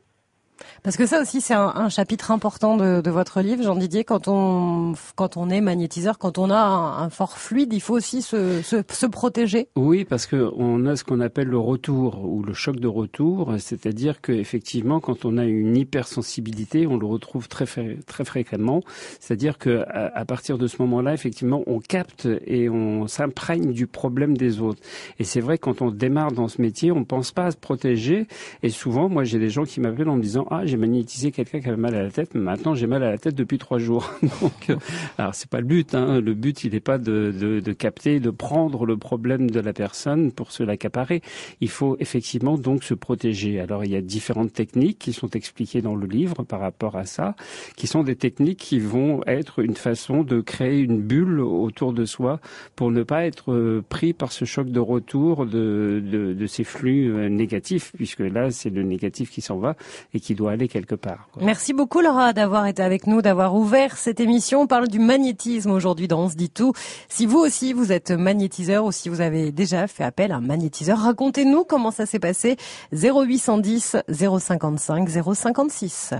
Parce 0.88 0.96
que 0.96 1.04
ça 1.04 1.20
aussi, 1.20 1.42
c'est 1.42 1.52
un, 1.52 1.90
chapitre 1.90 2.30
important 2.30 2.78
de, 2.78 3.10
votre 3.10 3.42
livre, 3.42 3.62
Jean 3.62 3.76
Didier. 3.76 4.04
Quand 4.04 4.26
on 4.26 4.94
quand 5.16 5.36
on 5.36 5.50
est 5.50 5.60
magnétiseur, 5.60 6.16
quand 6.16 6.38
on 6.38 6.50
a 6.50 6.56
un, 6.56 7.10
fort 7.10 7.36
fluide, 7.36 7.74
il 7.74 7.82
faut 7.82 7.94
aussi 7.94 8.22
se, 8.22 8.62
se, 8.62 9.06
protéger. 9.06 9.68
Oui, 9.76 10.06
parce 10.06 10.24
que 10.24 10.50
on 10.56 10.86
a 10.86 10.96
ce 10.96 11.04
qu'on 11.04 11.20
appelle 11.20 11.48
le 11.48 11.58
retour 11.58 12.24
ou 12.24 12.42
le 12.42 12.54
choc 12.54 12.76
de 12.76 12.88
retour, 12.88 13.52
c'est-à-dire 13.58 14.22
que 14.22 14.32
effectivement, 14.32 14.98
quand 14.98 15.26
on 15.26 15.36
a 15.36 15.44
une 15.44 15.76
hypersensibilité, 15.76 16.86
on 16.86 16.96
le 16.96 17.04
retrouve 17.04 17.48
très 17.48 17.66
très 18.06 18.24
fréquemment. 18.24 18.80
C'est-à-dire 19.20 19.58
que 19.58 19.84
à, 19.90 20.24
partir 20.24 20.56
de 20.56 20.66
ce 20.66 20.80
moment-là, 20.80 21.12
effectivement, 21.12 21.64
on 21.66 21.80
capte 21.80 22.26
et 22.46 22.70
on 22.70 23.06
s'imprègne 23.08 23.74
du 23.74 23.86
problème 23.86 24.38
des 24.38 24.62
autres. 24.62 24.80
Et 25.18 25.24
c'est 25.24 25.40
vrai 25.40 25.58
quand 25.58 25.82
on 25.82 25.90
démarre 25.90 26.32
dans 26.32 26.48
ce 26.48 26.62
métier, 26.62 26.92
on 26.92 27.04
pense 27.04 27.30
pas 27.30 27.44
à 27.44 27.50
se 27.50 27.58
protéger. 27.58 28.26
Et 28.62 28.70
souvent, 28.70 29.10
moi, 29.10 29.24
j'ai 29.24 29.38
des 29.38 29.50
gens 29.50 29.64
qui 29.64 29.80
m'appellent 29.80 30.08
en 30.08 30.16
me 30.16 30.22
disant 30.22 30.46
ah 30.50 30.64
j'ai 30.64 30.77
magnétisé 30.78 31.32
quelqu'un 31.32 31.60
qui 31.60 31.68
avait 31.68 31.76
mal 31.76 31.94
à 31.94 32.02
la 32.02 32.10
tête, 32.10 32.34
maintenant 32.34 32.74
j'ai 32.74 32.86
mal 32.86 33.02
à 33.02 33.10
la 33.10 33.18
tête 33.18 33.34
depuis 33.34 33.58
trois 33.58 33.78
jours. 33.78 34.10
Donc, 34.40 34.70
euh, 34.70 34.76
alors 35.18 35.34
c'est 35.34 35.50
pas 35.50 35.60
le 35.60 35.66
but. 35.66 35.94
Hein. 35.94 36.20
Le 36.20 36.34
but 36.34 36.64
il 36.64 36.72
n'est 36.72 36.80
pas 36.80 36.98
de, 36.98 37.60
capter, 37.72 38.20
de 38.20 38.30
prendre 38.30 38.86
le 38.86 38.96
problème 38.96 39.50
de 39.50 39.60
la 39.60 39.72
personne 39.72 40.32
pour 40.32 40.52
se 40.52 40.62
l'accaparer. 40.62 41.22
Il 41.60 41.68
faut 41.68 41.96
effectivement 42.00 42.56
donc 42.56 42.84
se 42.84 42.94
protéger. 42.94 43.60
Alors 43.60 43.84
il 43.84 43.90
y 43.90 43.96
a 43.96 44.00
différentes 44.00 44.52
techniques 44.52 44.98
qui 44.98 45.12
sont 45.12 45.30
expliquées 45.30 45.82
dans 45.82 45.94
le 45.94 46.06
livre 46.06 46.42
par 46.44 46.60
rapport 46.60 46.96
à 46.96 47.04
ça, 47.04 47.34
qui 47.76 47.86
sont 47.86 48.02
des 48.02 48.16
techniques 48.16 48.58
qui 48.58 48.78
vont 48.78 49.20
être 49.26 49.60
une 49.60 49.76
façon 49.76 50.22
de 50.22 50.40
créer 50.40 50.80
une 50.80 51.00
bulle 51.00 51.40
autour 51.40 51.92
de 51.92 52.04
soi 52.04 52.40
pour 52.76 52.90
ne 52.90 53.02
pas 53.02 53.26
être 53.26 53.52
euh, 53.52 53.84
pris 53.88 54.12
par 54.12 54.32
ce 54.32 54.44
choc 54.44 54.68
de 54.68 54.80
retour 54.80 55.46
de, 55.46 56.02
de, 56.04 56.32
de 56.32 56.46
ces 56.46 56.64
flux 56.64 57.12
euh, 57.12 57.28
négatifs, 57.28 57.92
puisque 57.96 58.20
là 58.20 58.50
c'est 58.50 58.70
le 58.70 58.82
négatif 58.82 59.30
qui 59.30 59.40
s'en 59.40 59.58
va 59.58 59.76
et 60.14 60.20
qui 60.20 60.34
doit 60.34 60.52
aller 60.52 60.57
quelque 60.66 60.96
part. 60.96 61.28
Merci 61.40 61.72
beaucoup 61.72 62.00
Laura 62.00 62.32
d'avoir 62.32 62.66
été 62.66 62.82
avec 62.82 63.06
nous, 63.06 63.22
d'avoir 63.22 63.54
ouvert 63.54 63.96
cette 63.96 64.18
émission. 64.18 64.62
On 64.62 64.66
parle 64.66 64.88
du 64.88 64.98
magnétisme 64.98 65.70
aujourd'hui 65.70 66.08
dans 66.08 66.24
On 66.24 66.28
se 66.28 66.34
dit 66.34 66.50
tout. 66.50 66.72
Si 67.08 67.26
vous 67.26 67.38
aussi 67.38 67.72
vous 67.72 67.92
êtes 67.92 68.10
magnétiseur 68.10 68.84
ou 68.84 68.90
si 68.90 69.08
vous 69.08 69.20
avez 69.20 69.52
déjà 69.52 69.86
fait 69.86 70.04
appel 70.04 70.32
à 70.32 70.36
un 70.36 70.40
magnétiseur, 70.40 70.98
racontez-nous 70.98 71.64
comment 71.64 71.92
ça 71.92 72.06
s'est 72.06 72.18
passé. 72.18 72.56
0810 72.92 73.98
055 74.08 75.08
056. 75.08 76.14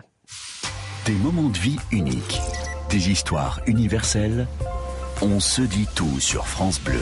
Des 1.07 1.15
moments 1.15 1.49
de 1.49 1.59
vie 1.59 1.79
uniques, 1.91 2.41
des 2.91 3.11
histoires 3.11 3.61
universelles. 3.67 4.47
On 5.23 5.41
se 5.41 5.63
dit 5.63 5.89
tout 5.97 6.21
sur 6.21 6.47
France 6.47 6.81
Bleu. 6.81 7.01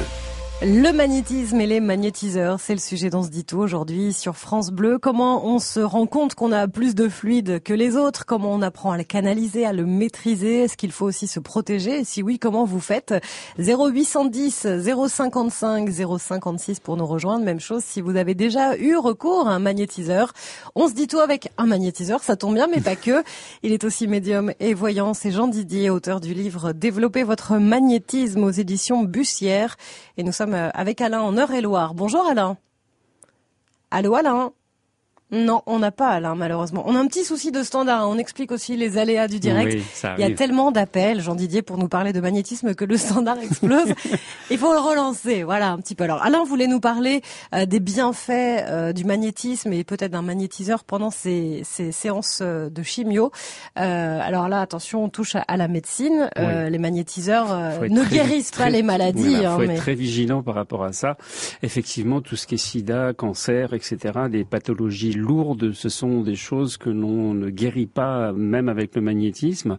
Le 0.63 0.91
magnétisme 0.91 1.61
et 1.61 1.67
les 1.67 1.81
magnétiseurs, 1.81 2.61
c'est 2.61 2.73
le 2.73 2.81
sujet 2.81 3.11
dont 3.11 3.23
se 3.23 3.29
dit 3.29 3.45
tout 3.45 3.59
aujourd'hui 3.59 4.15
sur 4.15 4.39
France 4.39 4.71
Bleu. 4.71 4.99
Comment 4.99 5.47
on 5.47 5.59
se 5.59 5.81
rend 5.81 6.07
compte 6.07 6.35
qu'on 6.35 6.51
a 6.51 6.67
plus 6.67 6.95
de 6.95 7.11
fluide 7.11 7.63
que 7.63 7.75
les 7.75 7.95
autres? 7.95 8.25
Comment 8.25 8.55
on 8.55 8.63
apprend 8.63 8.91
à 8.91 8.97
le 8.97 9.05
canaliser, 9.05 9.67
à 9.67 9.75
le 9.75 9.85
maîtriser? 9.85 10.63
Est-ce 10.63 10.79
qu'il 10.79 10.93
faut 10.93 11.05
aussi 11.05 11.27
se 11.27 11.41
protéger? 11.41 12.05
Si 12.05 12.23
oui, 12.23 12.39
comment 12.39 12.65
vous 12.65 12.81
faites? 12.81 13.13
0810 13.59 14.67
055 15.09 15.91
056 16.19 16.81
pour 16.81 16.97
nous 16.97 17.07
rejoindre. 17.07 17.45
Même 17.45 17.61
chose 17.61 17.85
si 17.85 18.01
vous 18.01 18.17
avez 18.17 18.35
déjà 18.35 18.79
eu 18.79 18.97
recours 18.97 19.49
à 19.49 19.53
un 19.53 19.59
magnétiseur. 19.59 20.33
On 20.75 20.89
se 20.89 20.95
dit 20.95 21.07
tout 21.07 21.21
avec 21.21 21.53
un 21.59 21.67
magnétiseur, 21.67 22.23
ça 22.23 22.35
tombe 22.35 22.55
bien, 22.55 22.67
mais 22.67 22.81
pas 22.81 22.97
que. 22.97 23.23
Il 23.63 23.73
est 23.73 23.85
aussi 23.85 24.09
médium 24.09 24.55
et 24.59 24.73
voyant. 24.73 25.13
C'est 25.13 25.33
Jean 25.33 25.49
Didier, 25.49 25.91
auteur 25.91 26.19
du 26.19 26.33
livre 26.33 26.73
Développer 26.73 27.25
votre 27.25 27.59
magnétisme 27.59 28.43
aux 28.43 28.51
éditions 28.51 29.03
Bussière. 29.03 29.77
Et 30.17 30.23
nous 30.23 30.33
sommes 30.33 30.46
euh, 30.55 30.71
avec 30.75 31.01
Alain 31.01 31.21
en 31.21 31.37
Eure-et-Loire. 31.37 31.95
Bonjour 31.95 32.27
Alain. 32.27 32.57
Allô 33.91 34.15
Alain 34.15 34.53
non, 35.33 35.63
on 35.67 35.81
n'a 35.81 35.91
pas 35.91 36.11
Alain 36.11 36.37
malheureusement. 36.37 36.85
On 36.87 36.95
a 36.95 36.99
un 37.01 37.07
petit 37.09 37.25
souci 37.25 37.51
de 37.51 37.65
standard. 37.65 38.03
Hein. 38.03 38.09
On 38.09 38.17
explique 38.17 38.53
aussi 38.53 38.77
les 38.77 38.97
aléas 38.97 39.27
du 39.27 39.41
direct. 39.41 39.77
Il 40.19 40.21
y 40.21 40.25
a 40.25 40.31
tellement 40.31 40.71
d'appels, 40.71 41.21
Jean 41.21 41.35
Didier, 41.35 41.63
pour 41.63 41.79
nous 41.79 41.89
parler 41.89 42.13
de 42.13 42.21
magnétisme 42.21 42.75
que 42.75 42.85
le 42.85 42.97
standard 42.97 43.39
explose. 43.41 43.93
Il 44.51 44.59
faut 44.59 44.73
le 44.73 44.79
relancer. 44.79 45.43
Voilà 45.43 45.71
un 45.71 45.79
petit 45.79 45.97
peu. 45.97 46.05
Alors 46.05 46.23
Alain 46.23 46.45
voulait 46.45 46.69
nous 46.69 46.79
parler 46.79 47.23
euh, 47.55 47.67
des 47.67 47.81
bienfaits 47.81 48.31
euh, 48.31 48.93
du 48.93 49.05
magnétisme 49.05 49.73
et 49.73 49.83
peut-être 49.83 50.13
d'un 50.13 50.23
magnétiseur 50.23 50.85
pendant 50.85 51.11
ces, 51.11 51.63
séances 51.65 52.39
euh, 52.41 52.71
de 52.71 52.83
chimio. 52.85 53.33
alors 53.75 54.49
là, 54.49 54.61
attention, 54.61 55.05
on 55.05 55.09
touche 55.09 55.35
à, 55.35 55.57
la 55.57 55.67
médecine. 55.67 56.31
Les 56.37 56.79
magnétiseurs 56.79 57.81
ne 57.81 58.05
guérissent 58.05 58.53
pas 58.53 58.71
les 58.71 58.85
maladies. 58.85 59.33
Il 59.33 59.39
faut 59.39 59.47
hein, 59.47 59.71
être 59.71 59.77
très 59.77 59.95
vigilant 59.95 60.45
par 60.45 60.55
rapport 60.55 60.85
à 60.85 60.93
ça. 60.93 61.17
Effectivement, 61.63 62.21
tout 62.21 62.37
ce 62.37 62.47
qui 62.47 62.55
est 62.55 62.59
SIDA, 62.59 63.13
cancer, 63.13 63.75
etc., 63.75 63.97
les 64.31 64.45
pathologies 64.45 65.16
lourdes, 65.17 65.73
ce 65.73 65.89
sont 65.89 66.21
des 66.21 66.37
choses 66.37 66.77
que 66.77 66.91
l'on 66.91 67.35
ne 67.35 67.51
guérit 67.51 67.87
pas 67.87 68.33
même 68.33 68.69
avec 68.69 68.95
le 68.95 69.01
magnétisme. 69.01 69.79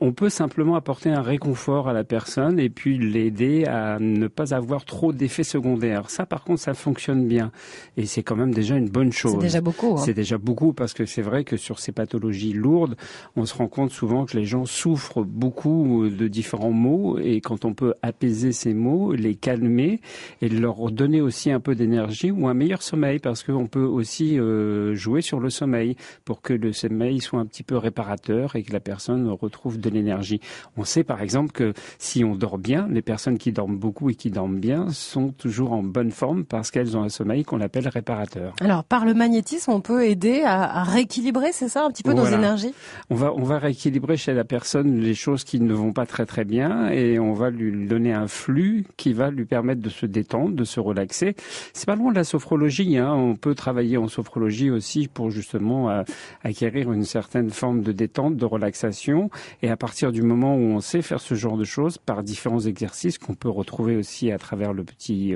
On 0.00 0.12
peut 0.12 0.28
simplement 0.28 0.74
apporter 0.74 1.10
un 1.10 1.22
réconfort 1.22 1.88
à 1.88 1.92
la 1.92 2.04
personne 2.04 2.58
et 2.58 2.70
puis 2.70 2.98
l'aider 2.98 3.64
à 3.66 3.98
ne 4.00 4.26
pas 4.26 4.54
avoir 4.54 4.84
trop 4.84 5.12
d'effets 5.12 5.44
secondaires. 5.44 6.10
Ça, 6.10 6.26
par 6.26 6.44
contre, 6.44 6.60
ça 6.60 6.74
fonctionne 6.74 7.26
bien 7.26 7.52
et 7.96 8.06
c'est 8.06 8.22
quand 8.22 8.36
même 8.36 8.52
déjà 8.52 8.76
une 8.76 8.88
bonne 8.88 9.12
chose. 9.12 9.32
C'est 9.32 9.38
déjà 9.38 9.60
beaucoup. 9.60 9.94
Hein. 9.94 10.02
C'est 10.04 10.14
déjà 10.14 10.38
beaucoup 10.38 10.72
parce 10.72 10.94
que 10.94 11.06
c'est 11.06 11.22
vrai 11.22 11.44
que 11.44 11.56
sur 11.56 11.78
ces 11.78 11.92
pathologies 11.92 12.52
lourdes, 12.52 12.96
on 13.36 13.44
se 13.46 13.54
rend 13.54 13.68
compte 13.68 13.90
souvent 13.90 14.24
que 14.24 14.36
les 14.36 14.44
gens 14.44 14.64
souffrent 14.64 15.22
beaucoup 15.22 16.08
de 16.08 16.28
différents 16.28 16.72
maux 16.72 17.18
et 17.18 17.40
quand 17.40 17.64
on 17.64 17.74
peut 17.74 17.94
apaiser 18.02 18.52
ces 18.52 18.74
maux, 18.74 19.12
les 19.12 19.34
calmer 19.34 20.00
et 20.40 20.48
leur 20.48 20.90
donner 20.90 21.20
aussi 21.20 21.50
un 21.50 21.60
peu 21.60 21.74
d'énergie 21.74 22.30
ou 22.30 22.48
un 22.48 22.54
meilleur 22.54 22.82
sommeil 22.82 23.18
parce 23.18 23.42
qu'on 23.42 23.66
peut 23.66 23.84
aussi 23.84 24.38
euh, 24.38 24.69
jouer 24.94 25.22
sur 25.22 25.40
le 25.40 25.50
sommeil 25.50 25.96
pour 26.24 26.42
que 26.42 26.52
le 26.52 26.72
sommeil 26.72 27.20
soit 27.20 27.40
un 27.40 27.46
petit 27.46 27.62
peu 27.62 27.76
réparateur 27.76 28.56
et 28.56 28.62
que 28.62 28.72
la 28.72 28.80
personne 28.80 29.28
retrouve 29.28 29.78
de 29.78 29.90
l'énergie. 29.90 30.40
On 30.76 30.84
sait 30.84 31.04
par 31.04 31.22
exemple 31.22 31.52
que 31.52 31.72
si 31.98 32.24
on 32.24 32.34
dort 32.34 32.58
bien, 32.58 32.88
les 32.90 33.02
personnes 33.02 33.38
qui 33.38 33.52
dorment 33.52 33.78
beaucoup 33.78 34.10
et 34.10 34.14
qui 34.14 34.30
dorment 34.30 34.58
bien 34.58 34.90
sont 34.90 35.30
toujours 35.30 35.72
en 35.72 35.82
bonne 35.82 36.10
forme 36.10 36.44
parce 36.44 36.70
qu'elles 36.70 36.96
ont 36.96 37.02
un 37.02 37.08
sommeil 37.08 37.44
qu'on 37.44 37.60
appelle 37.60 37.88
réparateur. 37.88 38.54
Alors 38.60 38.84
par 38.84 39.04
le 39.04 39.14
magnétisme, 39.14 39.70
on 39.70 39.80
peut 39.80 40.04
aider 40.04 40.42
à, 40.44 40.82
rééquilibrer, 40.84 41.52
c'est 41.52 41.68
ça, 41.68 41.84
un 41.84 41.90
petit 41.90 42.02
peu 42.02 42.12
nos 42.12 42.26
énergies? 42.26 42.74
On 43.08 43.14
va 43.14 43.32
on 43.34 43.42
va 43.42 43.58
rééquilibrer 43.58 44.16
chez 44.16 44.34
la 44.34 44.44
personne 44.44 45.00
les 45.00 45.14
choses 45.14 45.44
qui 45.44 45.60
ne 45.60 45.72
vont 45.72 45.92
pas 45.92 46.06
très 46.06 46.26
très 46.26 46.44
bien 46.44 46.88
et 46.90 47.18
on 47.18 47.32
va 47.32 47.50
lui 47.50 47.86
donner 47.86 48.12
un 48.12 48.28
flux 48.28 48.84
qui 48.96 49.12
va 49.12 49.30
lui 49.30 49.44
permettre 49.44 49.80
de 49.80 49.88
se 49.88 50.06
détendre, 50.06 50.54
de 50.54 50.64
se 50.64 50.80
relaxer. 50.80 51.34
C'est 51.72 51.86
pas 51.86 51.96
loin 51.96 52.10
de 52.10 52.16
la 52.16 52.24
sophrologie, 52.24 52.98
hein. 52.98 53.12
on 53.12 53.36
peut 53.36 53.54
travailler 53.54 53.96
en 53.96 54.08
sophrologie 54.08 54.59
aussi 54.68 55.08
pour 55.08 55.30
justement 55.30 56.04
acquérir 56.42 56.92
une 56.92 57.04
certaine 57.04 57.50
forme 57.50 57.82
de 57.82 57.92
détente, 57.92 58.36
de 58.36 58.44
relaxation. 58.44 59.30
Et 59.62 59.70
à 59.70 59.76
partir 59.76 60.12
du 60.12 60.22
moment 60.22 60.56
où 60.56 60.60
on 60.60 60.80
sait 60.80 61.02
faire 61.02 61.20
ce 61.20 61.34
genre 61.34 61.56
de 61.56 61.64
choses 61.64 61.96
par 61.96 62.22
différents 62.22 62.60
exercices 62.60 63.16
qu'on 63.16 63.34
peut 63.34 63.48
retrouver 63.48 63.96
aussi 63.96 64.32
à 64.32 64.38
travers 64.38 64.72
le 64.72 64.82
petit 64.84 65.34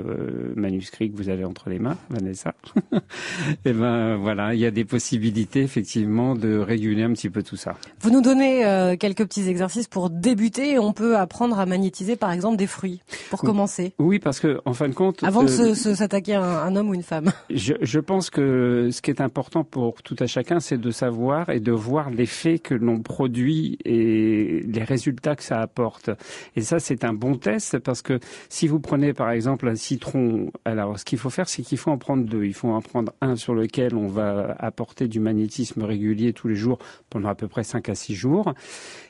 manuscrit 0.57 1.11
que 1.11 1.17
vous 1.17 1.29
avez 1.29 1.45
entre 1.45 1.71
les 1.71 1.79
mains, 1.79 1.97
Vanessa. 2.11 2.55
et 2.93 2.99
eh 3.67 3.73
ben 3.73 4.17
voilà, 4.17 4.55
il 4.55 4.61
y 4.61 4.67
a 4.67 4.71
des 4.71 4.85
possibilités 4.85 5.63
effectivement 5.63 6.35
de 6.35 6.59
réguler 6.59 7.03
un 7.03 7.13
petit 7.13 7.31
peu 7.31 7.43
tout 7.43 7.57
ça. 7.57 7.75
Vous 8.01 8.11
nous 8.11 8.21
donnez 8.21 8.65
euh, 8.65 8.97
quelques 8.97 9.25
petits 9.25 9.49
exercices 9.49 9.89
pour 9.89 10.11
débuter. 10.11 10.79
On 10.79 10.93
peut 10.93 11.17
apprendre 11.17 11.59
à 11.59 11.67
magnétiser 11.67 12.17
par 12.17 12.33
exemple 12.33 12.57
des 12.57 12.67
fruits 12.67 13.01
pour 13.31 13.41
commencer. 13.41 13.95
Oui, 13.99 14.19
parce 14.19 14.41
que 14.41 14.61
en 14.65 14.73
fin 14.73 14.89
de 14.89 14.95
compte, 14.95 15.23
avant 15.23 15.43
de 15.43 15.51
euh, 15.51 15.75
s'attaquer 15.75 16.35
à 16.35 16.43
un, 16.43 16.77
homme 16.77 16.91
ou 16.91 16.95
une 16.95 17.03
femme. 17.03 17.33
Je, 17.51 17.75
je, 17.81 18.01
pense 18.01 18.31
que 18.31 18.89
ce 18.91 19.01
qui 19.01 19.11
est 19.11 19.14
important 19.21 19.65
pour 19.65 20.03
tout 20.03 20.17
à 20.21 20.27
chacun, 20.27 20.61
c'est 20.61 20.79
de 20.79 20.91
savoir 20.91 21.51
et 21.51 21.61
de 21.61 21.73
voir 21.73 22.11
l'effet 22.11 22.59
que 22.59 22.75
l'on 22.75 23.01
produit 23.01 23.79
et 23.85 24.63
les 24.67 24.85
résultats 24.85 25.37
que 25.37 25.43
ça 25.43 25.61
apporte. 25.61 26.11
Et 26.57 26.63
ça, 26.63 26.79
c'est 26.79 27.05
un 27.05 27.13
bon 27.13 27.37
test 27.37 27.79
parce 27.79 28.03
que 28.03 28.21
si 28.49 28.69
vous 28.69 28.81
prenez 28.81 29.13
par 29.13 29.31
exemple 29.31 29.69
un 29.69 29.75
citron, 29.75 30.51
alors 30.65 30.99
ce 30.99 31.05
qu'il 31.05 31.19
faut 31.19 31.31
faire, 31.31 31.49
c'est 31.49 31.63
qu'il 31.63 31.79
faut 31.79 31.91
en 31.91 31.99
prendre 31.99 32.25
deux. 32.25 32.45
Il 32.45 32.55
faut 32.55 32.69
en 32.69 32.81
prendre 32.81 33.13
un 33.21 33.37
sur 33.37 33.55
lequel 33.55 33.95
on 33.95 34.09
va 34.09 34.57
apporter 34.59 35.09
du 35.09 35.21
magnétisme 35.21 35.83
régulier 35.83 36.33
tous 36.33 36.49
les 36.49 36.57
jours 36.57 36.79
pendant 37.11 37.29
à 37.29 37.35
peu 37.35 37.49
près 37.49 37.65
5 37.65 37.89
à 37.89 37.95
6 37.95 38.15
jours. 38.15 38.55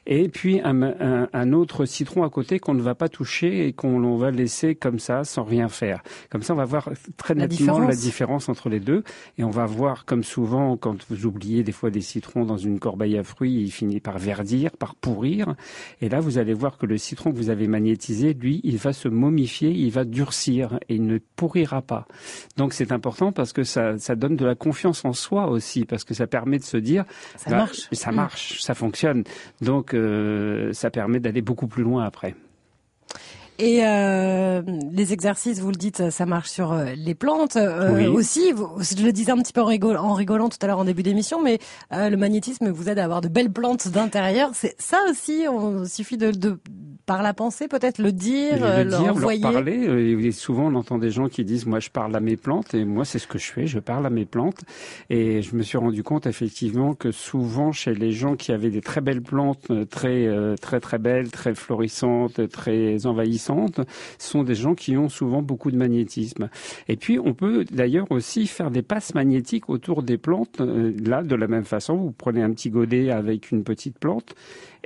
Et 0.07 0.29
puis 0.29 0.61
un, 0.63 0.83
un, 0.83 1.29
un 1.33 1.53
autre 1.53 1.85
citron 1.85 2.25
à 2.25 2.31
côté 2.31 2.59
qu'on 2.59 2.75
ne 2.75 2.83
va 2.83 2.95
pas 2.95 3.09
toucher 3.09 3.67
et 3.67 3.73
qu'on 3.73 4.17
va 4.17 4.31
laisser 4.31 4.75
comme 4.75 4.99
ça 4.99 5.25
sans 5.25 5.45
rien 5.45 5.69
faire. 5.69 6.03
Comme 6.31 6.43
ça, 6.43 6.53
on 6.55 6.57
va 6.57 6.65
voir 6.65 6.91
très 7.17 7.35
nettement 7.35 7.79
la 7.81 7.95
différence 7.95 8.49
entre 8.49 8.69
les 8.69 8.81
deux. 8.81 9.03
Et 9.39 9.45
on 9.45 9.51
va 9.51 9.67
voir, 9.67 9.94
comme 10.05 10.25
souvent, 10.25 10.77
quand 10.77 10.97
vous 11.09 11.27
oubliez 11.27 11.63
des 11.63 11.73
fois 11.73 11.91
des 11.91 12.01
citrons 12.01 12.45
dans 12.45 12.57
une 12.57 12.81
corbeille 12.81 13.17
à 13.17 13.23
fruits, 13.23 13.61
il 13.63 13.71
finit 13.71 14.01
par 14.01 14.19
verdir, 14.19 14.73
par 14.77 14.95
pourrir. 14.97 15.55
Et 16.01 16.09
là, 16.09 16.21
vous 16.21 16.39
allez 16.39 16.55
voir 16.55 16.77
que 16.77 16.87
le 16.87 16.99
citron 16.99 17.31
que 17.31 17.37
vous 17.37 17.51
avez 17.51 17.69
magnétisé, 17.69 18.35
lui, 18.35 18.61
il 18.65 18.77
va 18.77 18.93
se 18.93 19.09
momifier, 19.09 19.71
il 19.71 19.91
va 19.91 20.05
durcir 20.05 20.79
et 20.89 20.97
il 20.97 21.07
ne 21.07 21.19
pourrira 21.37 21.83
pas. 21.83 22.07
Donc 22.57 22.73
c'est 22.73 22.91
important 22.91 23.31
parce 23.31 23.53
que 23.53 23.63
ça, 23.63 23.99
ça 23.99 24.17
donne 24.17 24.37
de 24.37 24.45
la 24.45 24.55
confiance 24.55 25.05
en 25.05 25.13
soi 25.13 25.49
aussi, 25.49 25.85
parce 25.85 26.05
que 26.05 26.15
ça 26.15 26.27
permet 26.27 26.59
de 26.59 26.65
se 26.65 26.77
dire 26.77 27.05
ça 27.37 27.51
marche, 27.51 27.89
ça 27.93 28.13
marche, 28.13 28.61
ça 28.61 28.75
fonctionne. 28.75 29.25
Donc 29.61 29.95
euh, 29.95 30.73
ça 30.73 30.91
permet 30.91 31.21
d'aller 31.21 31.43
beaucoup 31.43 31.69
plus 31.69 31.85
loin 31.85 32.05
après. 32.05 32.35
Et 33.59 33.81
euh, 33.85 34.63
les 34.93 35.13
exercices, 35.13 35.61
vous 35.61 35.71
le 35.71 35.77
dites, 35.77 36.11
ça 36.11 36.27
marche 36.27 36.51
sur 36.51 36.73
euh, 36.73 36.87
les 36.97 37.15
plantes 37.15 37.55
euh, 37.57 38.11
aussi. 38.11 38.53
je 38.81 39.05
le 39.05 39.13
disais 39.13 39.31
un 39.31 39.39
petit 39.39 39.53
peu 39.53 39.61
en, 39.61 39.71
en 39.71 40.15
rigolant 40.15 40.49
tout 40.49 40.59
à 40.61 40.67
l'heure 40.67 40.81
en 40.81 40.85
début 40.85 41.05
d'émission, 41.05 41.41
mais 41.41 41.61
euh, 41.93 42.11
le 42.11 42.17
magnétisme 42.17 42.71
vous 42.71 42.89
aide 42.89 42.99
à 42.99 43.05
avoir 43.05 43.21
de 43.21 43.29
belles 43.29 43.53
plantes 43.53 43.87
d'intérieur. 43.89 44.51
C'est 44.55 44.75
ça 44.81 44.99
aussi. 45.09 45.45
On 45.49 45.85
suffit 45.85 46.17
de, 46.17 46.33
de 46.33 46.59
par 47.07 47.23
la 47.23 47.35
pensée 47.35 47.69
peut-être 47.69 47.99
le 47.99 48.13
dire, 48.13 48.57
le 48.61 48.85
dire, 48.87 49.15
leur 49.15 49.41
parler. 49.41 49.75
Et 50.25 50.33
souvent 50.33 50.73
on 50.73 50.75
entend 50.75 50.97
des 50.97 51.11
gens 51.11 51.29
qui 51.29 51.45
disent 51.45 51.67
moi 51.67 51.79
je 51.79 51.91
parle 51.91 52.17
à 52.17 52.21
mes 52.21 52.37
plantes 52.37 52.73
et 52.73 52.87
moi 52.87 53.05
c'est 53.05 53.19
ce 53.19 53.27
que 53.27 53.37
je 53.37 53.53
fais, 53.53 53.67
je 53.67 53.79
parle 53.79 54.07
à 54.07 54.11
mes 54.11 54.25
plantes. 54.25 54.63
Et 55.11 55.43
je 55.43 55.55
me 55.55 55.63
suis 55.63 55.77
rendu 55.77 56.03
compte 56.03 56.27
effectivement 56.27 56.95
que 56.95 57.13
souvent 57.13 57.73
chez 57.73 57.95
les 57.95 58.11
gens 58.11 58.37
qui 58.37 58.53
avaient 58.53 58.71
des 58.71 58.81
très 58.81 59.03
belles 59.03 59.21
plantes, 59.21 59.71
très 59.91 60.57
très 60.61 60.81
très 60.81 60.99
belles, 60.99 61.31
très 61.31 61.55
florissantes, 61.55 62.49
très 62.49 63.05
envahissantes 63.05 63.44
sont 64.19 64.43
des 64.43 64.55
gens 64.55 64.75
qui 64.75 64.97
ont 64.97 65.09
souvent 65.09 65.43
beaucoup 65.43 65.71
de 65.71 65.77
magnétisme. 65.77 66.49
Et 66.89 66.97
puis, 66.97 67.19
on 67.19 67.35
peut 67.35 67.65
d'ailleurs 67.71 68.11
aussi 68.11 68.47
faire 68.47 68.71
des 68.71 68.83
passes 68.83 69.15
magnétiques 69.15 69.69
autour 69.69 70.03
des 70.03 70.19
plantes. 70.19 70.61
Euh, 70.61 70.93
là, 71.05 71.23
de 71.23 71.35
la 71.35 71.47
même 71.47 71.65
façon, 71.65 71.97
vous 71.97 72.13
prenez 72.13 72.43
un 72.43 72.51
petit 72.53 72.71
godet 72.71 73.11
avec 73.11 73.51
une 73.51 73.65
petite 73.65 73.99
plante 73.99 74.35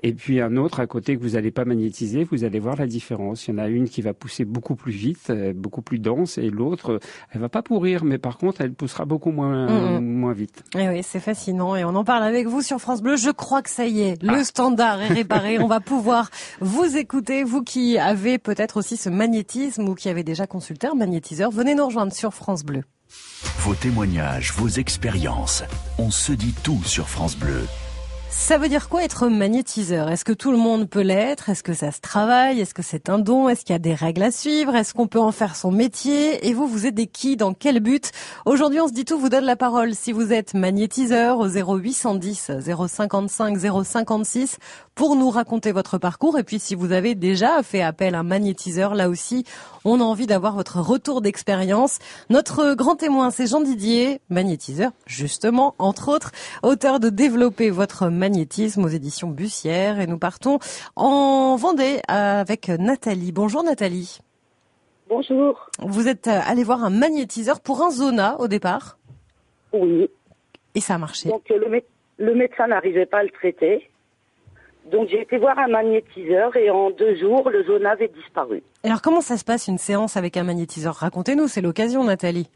et 0.03 0.13
puis 0.13 0.41
un 0.41 0.57
autre 0.57 0.81
à 0.81 0.87
côté 0.87 1.17
que 1.17 1.23
vous 1.23 1.31
n'allez 1.31 1.51
pas 1.51 1.65
magnétiser, 1.65 2.25
vous 2.25 2.45
allez 2.45 2.59
voir 2.59 2.77
la 2.77 2.87
différence. 2.87 3.47
Il 3.47 3.53
y 3.53 3.55
en 3.55 3.59
a 3.59 3.69
une 3.69 3.89
qui 3.89 4.03
va 4.03 4.15
pousser 4.15 4.45
beaucoup 4.45 4.77
plus 4.77 4.93
vite, 4.93 5.31
euh, 5.31 5.53
beaucoup 5.55 5.83
plus 5.83 5.99
dense, 5.99 6.39
et 6.39 6.51
l'autre, 6.51 7.01
elle 7.33 7.41
va 7.41 7.49
pas 7.49 7.63
pourrir, 7.63 8.05
mais 8.05 8.19
par 8.19 8.39
contre, 8.39 8.61
elle 8.61 8.73
poussera 8.73 9.05
beaucoup 9.05 9.31
moins, 9.31 9.67
mm, 9.67 10.01
mm. 10.01 10.05
moins 10.05 10.33
vite. 10.33 10.63
Et 10.77 10.83
eh 10.83 10.89
oui, 10.89 11.03
c'est 11.03 11.21
fascinant, 11.21 11.77
et 11.77 11.85
on 11.85 11.95
en 11.95 12.05
parle 12.05 12.23
avec 12.23 12.47
vous 12.47 12.63
sur 12.63 12.79
France 12.79 13.03
Bleu. 13.03 13.17
Je 13.17 13.31
crois 13.31 13.63
que 13.63 13.71
ça 13.71 13.87
y 13.87 14.01
est, 14.01 14.23
le 14.23 14.39
ah. 14.39 14.45
standard 14.45 15.01
est 15.01 15.09
réparé. 15.09 15.59
on 15.61 15.69
va 15.69 15.81
pouvoir 15.81 16.31
vous 16.61 16.97
écouter, 16.97 17.45
vous 17.45 17.63
qui 17.63 17.99
avez 17.99 18.39
peut-être 18.39 18.79
aussi 18.79 18.97
ce 18.97 19.09
magnétisme 19.09 19.89
ou 19.89 19.95
qui 19.95 20.09
avez 20.09 20.23
déjà 20.23 20.47
consulté 20.47 20.87
un 20.87 20.95
magnétiseur. 20.95 21.51
Venez 21.51 21.75
nous 21.75 21.87
rejoindre 21.87 22.13
sur 22.13 22.35
France 22.35 22.65
Bleu. 22.65 22.83
Vos 23.61 23.75
témoignages, 23.75 24.53
vos 24.53 24.69
expériences, 24.69 25.65
on 25.99 26.11
se 26.11 26.33
dit 26.33 26.55
tout 26.63 26.83
sur 26.85 27.09
France 27.09 27.37
Bleu. 27.37 27.65
Ça 28.31 28.59
veut 28.59 28.69
dire 28.69 28.89
quoi 28.89 29.05
être 29.05 29.29
magnétiseur? 29.29 30.11
Est-ce 30.11 30.25
que 30.25 30.33
tout 30.33 30.51
le 30.51 30.59
monde 30.59 30.89
peut 30.89 31.01
l'être? 31.01 31.49
Est-ce 31.49 31.63
que 31.63 31.75
ça 31.75 31.91
se 31.93 32.01
travaille? 32.01 32.61
Est-ce 32.61 32.75
que 32.75 32.83
c'est 32.83 33.09
un 33.09 33.19
don? 33.19 33.49
Est-ce 33.49 33.65
qu'il 33.65 33.73
y 33.73 33.77
a 33.77 33.79
des 33.79 33.95
règles 33.95 34.23
à 34.23 34.31
suivre? 34.31 34.75
Est-ce 34.75 34.95
qu'on 34.95 35.07
peut 35.07 35.21
en 35.21 35.33
faire 35.33 35.57
son 35.57 35.71
métier? 35.71 36.47
Et 36.47 36.53
vous, 36.55 36.67
vous 36.67 36.87
aidez 36.87 37.07
qui? 37.07 37.37
Dans 37.37 37.53
quel 37.55 37.81
but? 37.81 38.11
Aujourd'hui, 38.47 38.81
on 38.81 38.89
se 38.89 38.93
dit 38.93 39.05
tout, 39.05 39.19
vous 39.19 39.29
donne 39.29 39.45
la 39.45 39.57
parole. 39.57 39.95
Si 39.95 40.13
vous 40.13 40.33
êtes 40.33 40.55
magnétiseur 40.55 41.39
au 41.39 41.49
0810 41.49 42.53
055 42.61 43.59
056 43.85 44.59
pour 44.99 45.15
nous 45.15 45.31
raconter 45.31 45.71
votre 45.71 45.97
parcours. 45.97 46.41
Et 46.41 46.43
puis 46.43 46.59
si 46.59 46.75
vous 46.75 46.91
avez 46.91 47.15
déjà 47.15 47.63
fait 47.63 47.83
appel 47.83 48.17
à 48.17 48.19
un 48.19 48.23
magnétiseur, 48.25 48.97
là 48.97 49.09
aussi, 49.09 49.45
on 49.85 50.01
a 50.01 50.03
envie 50.03 50.27
d'avoir 50.27 50.57
votre 50.57 50.81
retour 50.81 51.21
d'expérience. 51.21 52.01
Notre 52.31 52.75
grand 52.75 52.97
témoin, 52.97 53.31
c'est 53.31 53.47
Jean 53.47 53.61
Didier, 53.61 54.21
magnétiseur, 54.29 54.91
justement, 55.07 55.77
entre 55.79 56.09
autres, 56.09 56.33
auteur 56.65 56.99
de 56.99 57.11
Développer 57.11 57.71
votre 57.71 58.09
magnétisme 58.09 58.85
aux 58.85 58.89
éditions 58.89 59.29
Bussière. 59.29 60.01
Et 60.01 60.09
nous 60.09 60.19
partons 60.19 60.59
en 60.97 61.55
Vendée 61.55 62.01
avec 62.09 62.69
Nathalie. 62.69 63.31
Bonjour 63.31 63.63
Nathalie. 63.63 64.19
Bonjour. 65.09 65.71
Vous 65.79 66.09
êtes 66.09 66.27
allé 66.27 66.65
voir 66.65 66.83
un 66.83 66.91
magnétiseur 66.91 67.61
pour 67.61 67.85
un 67.85 67.91
zona 67.91 68.37
au 68.41 68.49
départ 68.49 68.99
Oui. 69.73 70.11
Et 70.75 70.81
ça 70.81 70.97
a 70.97 70.99
marché 70.99 71.29
Donc 71.29 71.49
le, 71.51 71.83
le 72.19 72.35
médecin 72.35 72.67
n'arrivait 72.67 73.07
pas 73.07 73.19
à 73.19 73.23
le 73.23 73.31
traiter. 73.31 73.89
Donc 74.91 75.09
j'ai 75.09 75.21
été 75.21 75.39
voir 75.39 75.59
un 75.59 75.69
magnétiseur 75.69 76.57
et 76.57 76.71
en 76.71 76.91
deux 76.91 77.17
jours, 77.17 77.51
le 77.51 77.65
zona 77.65 77.91
avait 77.91 78.09
disparu. 78.09 78.63
Alors 78.85 79.03
comment 79.03 79.21
ça 79.21 79.37
se 79.37 79.45
passe 79.45 79.69
une 79.69 79.79
séance 79.79 80.17
avec 80.17 80.37
un 80.37 80.45
magnétiseur? 80.45 80.95
Racontez-nous, 80.95 81.49
c'est 81.49 81.61
l'occasion 81.61 82.05
Nathalie. 82.05 82.51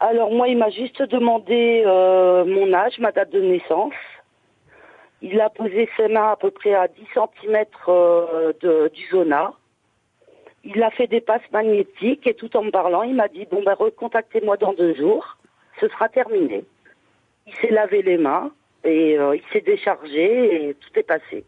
Alors 0.00 0.32
moi, 0.32 0.48
il 0.48 0.58
m'a 0.58 0.70
juste 0.70 1.02
demandé 1.02 1.84
euh, 1.86 2.44
mon 2.44 2.72
âge, 2.72 2.98
ma 2.98 3.12
date 3.12 3.30
de 3.30 3.40
naissance. 3.40 3.94
Il 5.20 5.40
a 5.40 5.50
posé 5.50 5.88
ses 5.96 6.08
mains 6.08 6.32
à 6.32 6.36
peu 6.36 6.50
près 6.50 6.74
à 6.74 6.88
10 6.88 6.94
cm 7.14 7.64
euh, 7.88 8.52
de, 8.60 8.90
du 8.92 9.08
zona. 9.10 9.52
Il 10.64 10.82
a 10.82 10.90
fait 10.90 11.06
des 11.06 11.20
passes 11.20 11.48
magnétiques 11.52 12.26
et 12.26 12.34
tout 12.34 12.56
en 12.56 12.62
me 12.62 12.70
parlant, 12.70 13.02
il 13.02 13.14
m'a 13.14 13.28
dit, 13.28 13.46
bon 13.50 13.62
ben 13.62 13.74
recontactez-moi 13.74 14.56
dans 14.56 14.72
deux 14.72 14.94
jours, 14.94 15.36
ce 15.80 15.88
sera 15.88 16.08
terminé. 16.08 16.64
Il 17.46 17.54
s'est 17.54 17.70
lavé 17.70 18.02
les 18.02 18.16
mains, 18.16 18.50
et 18.84 19.18
euh, 19.18 19.36
il 19.36 19.42
s'est 19.52 19.60
déchargé 19.60 20.68
et 20.68 20.74
tout 20.74 20.98
est 20.98 21.02
passé. 21.02 21.44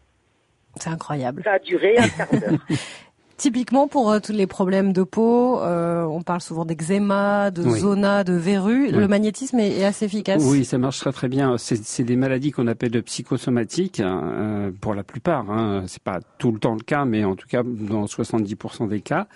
C'est 0.77 0.89
incroyable. 0.89 1.41
Ça 1.43 1.53
a 1.53 1.59
duré 1.59 1.97
un 1.97 2.07
quart 2.07 2.31
d'heure. 2.31 2.59
Typiquement 3.37 3.89
pour 3.89 4.11
euh, 4.11 4.19
tous 4.21 4.31
les 4.31 4.47
problèmes 4.47 4.93
de 4.93 5.03
peau, 5.03 5.59
euh, 5.59 6.03
on 6.03 6.21
parle 6.21 6.39
souvent 6.39 6.63
d'eczéma, 6.63 7.51
de 7.51 7.63
zona, 7.63 8.23
de 8.23 8.31
verrues. 8.31 8.89
Le 8.91 9.09
magnétisme 9.09 9.59
est, 9.59 9.83
assez 9.83 10.05
efficace. 10.05 10.41
Oui, 10.45 10.63
ça 10.63 10.77
marche 10.77 10.99
très 10.99 11.11
très 11.11 11.27
bien. 11.27 11.57
C'est 11.57 12.03
des 12.03 12.15
maladies 12.15 12.51
qu'on 12.51 12.67
appelle 12.67 13.03
psychosomatiques 13.03 13.99
hein, 13.99 14.21
euh, 14.23 14.71
pour 14.79 14.93
la 14.93 15.03
plupart. 15.03 15.51
Hein. 15.51 15.83
C'est 15.87 16.01
pas 16.01 16.19
tout 16.37 16.53
le 16.53 16.59
temps 16.59 16.75
le 16.75 16.83
cas, 16.83 17.03
mais 17.03 17.25
en 17.25 17.35
tout 17.35 17.47
cas 17.47 17.61
dans 17.65 18.05
70% 18.05 18.87
des 18.87 19.01
cas, 19.01 19.27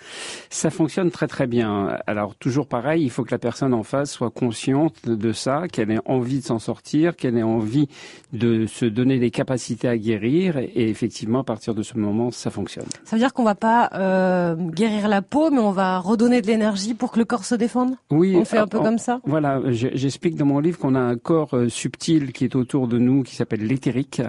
ça 0.48 0.70
fonctionne 0.70 1.10
très 1.10 1.26
très 1.26 1.46
bien. 1.46 1.98
Alors 2.06 2.34
toujours 2.36 2.68
pareil, 2.68 3.02
il 3.02 3.10
faut 3.10 3.22
que 3.22 3.32
la 3.32 3.38
personne 3.38 3.74
en 3.74 3.82
face 3.82 4.10
soit 4.10 4.30
consciente 4.30 5.06
de 5.06 5.32
ça, 5.32 5.68
qu'elle 5.70 5.90
ait 5.90 6.00
envie 6.06 6.40
de 6.40 6.44
s'en 6.44 6.58
sortir, 6.58 7.16
qu'elle 7.16 7.36
ait 7.36 7.42
envie 7.42 7.88
de 8.32 8.64
se 8.64 8.86
donner 8.86 9.18
les 9.18 9.30
capacités 9.30 9.88
à 9.88 9.98
guérir. 9.98 10.56
Et 10.56 10.88
effectivement, 10.88 11.40
à 11.40 11.44
partir 11.44 11.74
de 11.74 11.82
ce 11.82 11.98
moment, 11.98 12.30
ça 12.30 12.50
fonctionne. 12.50 12.86
Ça 13.04 13.16
veut 13.16 13.20
dire 13.20 13.34
qu'on 13.34 13.44
va 13.44 13.54
pas 13.54 13.89
euh, 13.92 14.54
guérir 14.54 15.08
la 15.08 15.22
peau, 15.22 15.50
mais 15.50 15.58
on 15.58 15.72
va 15.72 15.98
redonner 15.98 16.42
de 16.42 16.46
l'énergie 16.46 16.94
pour 16.94 17.10
que 17.12 17.18
le 17.18 17.24
corps 17.24 17.44
se 17.44 17.54
défende 17.54 17.94
Oui. 18.10 18.36
On 18.36 18.44
fait 18.44 18.58
un 18.58 18.66
peu 18.66 18.78
comme 18.78 18.98
ça? 18.98 19.20
Voilà, 19.24 19.60
j'explique 19.70 20.36
dans 20.36 20.46
mon 20.46 20.60
livre 20.60 20.78
qu'on 20.78 20.94
a 20.94 21.00
un 21.00 21.16
corps 21.16 21.54
euh, 21.54 21.68
subtil 21.68 22.32
qui 22.32 22.44
est 22.44 22.54
autour 22.54 22.88
de 22.88 22.98
nous, 22.98 23.22
qui 23.22 23.34
s'appelle 23.34 23.66
l'éthérique, 23.66 24.22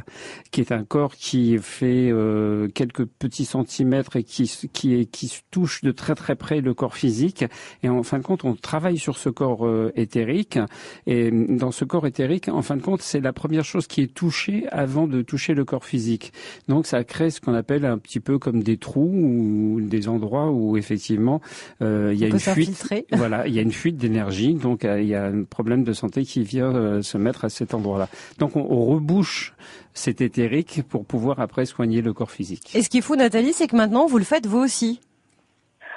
qui 0.52 0.62
est 0.62 0.72
un 0.72 0.84
corps 0.84 1.16
qui 1.16 1.58
fait 1.60 2.10
euh, 2.12 2.68
quelques 2.70 3.06
petits 3.06 3.46
centimètres 3.46 4.16
et 4.16 4.24
qui, 4.24 4.52
qui, 4.74 4.96
est, 4.96 5.06
qui 5.06 5.32
touche 5.52 5.82
de 5.82 5.92
très 5.92 6.16
très 6.16 6.36
près 6.36 6.62
le 6.62 6.74
corps 6.74 6.96
physique. 6.96 7.46
Et 7.84 7.90
en 7.90 8.04
fin 8.04 8.18
de 8.18 8.24
compte, 8.24 8.46
on 8.46 8.56
travaille 8.56 8.98
sur 8.98 9.18
ce 9.18 9.30
corps 9.30 9.68
éthérique. 9.96 10.60
Et 11.06 11.32
dans 11.32 11.72
ce 11.72 11.86
corps 11.86 12.08
éthérique, 12.08 12.50
en 12.50 12.62
fin 12.62 12.78
de 12.78 12.82
compte, 12.82 13.02
c'est 13.02 13.20
la 13.20 13.34
première 13.34 13.66
chose 13.66 13.88
qui 13.88 14.02
est 14.02 14.14
touchée 14.14 14.66
avant 14.72 15.08
de 15.08 15.22
toucher 15.22 15.54
le 15.54 15.66
corps 15.66 15.86
physique. 15.86 16.34
Donc 16.68 16.86
ça 16.86 17.04
crée 17.04 17.30
ce 17.30 17.42
qu'on 17.42 17.54
appelle 17.54 17.86
un 17.86 17.98
petit 17.98 18.20
peu 18.20 18.40
comme 18.40 18.64
des 18.64 18.78
trous 18.78 19.12
ou 19.14 19.51
des 19.82 20.08
endroits 20.08 20.50
où 20.50 20.78
effectivement 20.78 21.42
euh, 21.82 22.12
il 22.14 22.20
y 22.20 22.26
a 22.26 22.28
une 22.28 22.40
fuite. 22.40 22.90
Voilà, 23.12 23.48
il 23.48 23.54
y 23.54 23.60
a 23.60 23.62
une 23.62 23.72
fuite 23.72 23.98
d'énergie, 23.98 24.54
donc 24.54 24.84
il 24.84 25.06
y 25.06 25.16
a 25.16 25.26
un 25.26 25.44
problème 25.44 25.84
de 25.84 25.94
santé 25.94 26.24
qui 26.24 26.44
vient 26.44 27.02
se 27.02 27.18
mettre 27.18 27.46
à 27.46 27.50
cet 27.50 27.74
endroit-là. 27.74 28.08
Donc 28.40 28.56
on, 28.56 28.66
on 28.70 28.86
rebouche 28.86 29.54
cet 29.94 30.22
éthérique 30.22 30.82
pour 30.90 31.06
pouvoir 31.06 31.40
après 31.40 31.66
soigner 31.66 32.02
le 32.02 32.14
corps 32.14 32.32
physique. 32.32 32.76
Et 32.76 32.82
ce 32.82 32.90
qui 32.90 33.00
est 33.00 33.02
fou, 33.02 33.16
Nathalie, 33.16 33.54
c'est 33.54 33.68
que 33.68 33.76
maintenant 33.76 34.06
vous 34.06 34.18
le 34.18 34.24
faites 34.24 34.46
vous 34.46 34.60
aussi. 34.60 35.00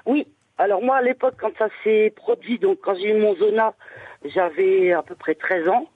Oui. 0.07 0.27
Alors 0.59 0.83
moi, 0.83 0.97
à 0.97 1.03
l'époque, 1.03 1.35
quand 1.41 1.51
ça 1.59 1.69
s'est 1.83 2.13
produit, 2.15 2.59
donc 2.59 2.79
quand 2.81 2.95
j'ai 2.95 3.11
eu 3.11 3.21
mon 3.21 3.35
zona, 3.37 3.75
j'avais 4.25 4.93
à 4.93 5.03
peu 5.03 5.15
près 5.15 5.35
13 5.35 5.69
ans. 5.69 5.89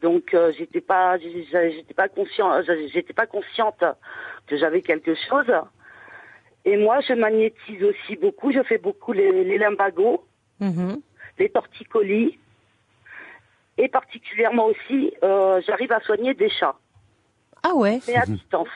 Donc 0.00 0.32
euh, 0.32 0.52
j'étais 0.56 0.80
pas, 0.80 1.18
j'étais 1.18 1.94
pas 1.94 2.08
conscient, 2.08 2.62
j'étais 2.92 3.12
pas 3.12 3.26
consciente 3.26 3.84
que 4.46 4.56
j'avais 4.56 4.80
quelque 4.82 5.14
chose. 5.28 5.52
Et 6.64 6.76
moi, 6.76 7.00
je 7.00 7.14
magnétise 7.14 7.82
aussi 7.82 8.16
beaucoup. 8.16 8.52
Je 8.52 8.62
fais 8.62 8.78
beaucoup 8.78 9.12
les, 9.12 9.44
les 9.44 9.58
limbagos, 9.58 10.24
mm-hmm. 10.60 11.00
les 11.38 11.48
torticolis, 11.48 12.38
et 13.78 13.88
particulièrement 13.88 14.66
aussi, 14.66 15.12
euh, 15.22 15.62
j'arrive 15.66 15.92
à 15.92 16.00
soigner 16.00 16.34
des 16.34 16.50
chats. 16.50 16.74
Ah 17.62 17.74
ouais. 17.74 18.00
Mais 18.08 18.16
à 18.16 18.26
distance. 18.26 18.68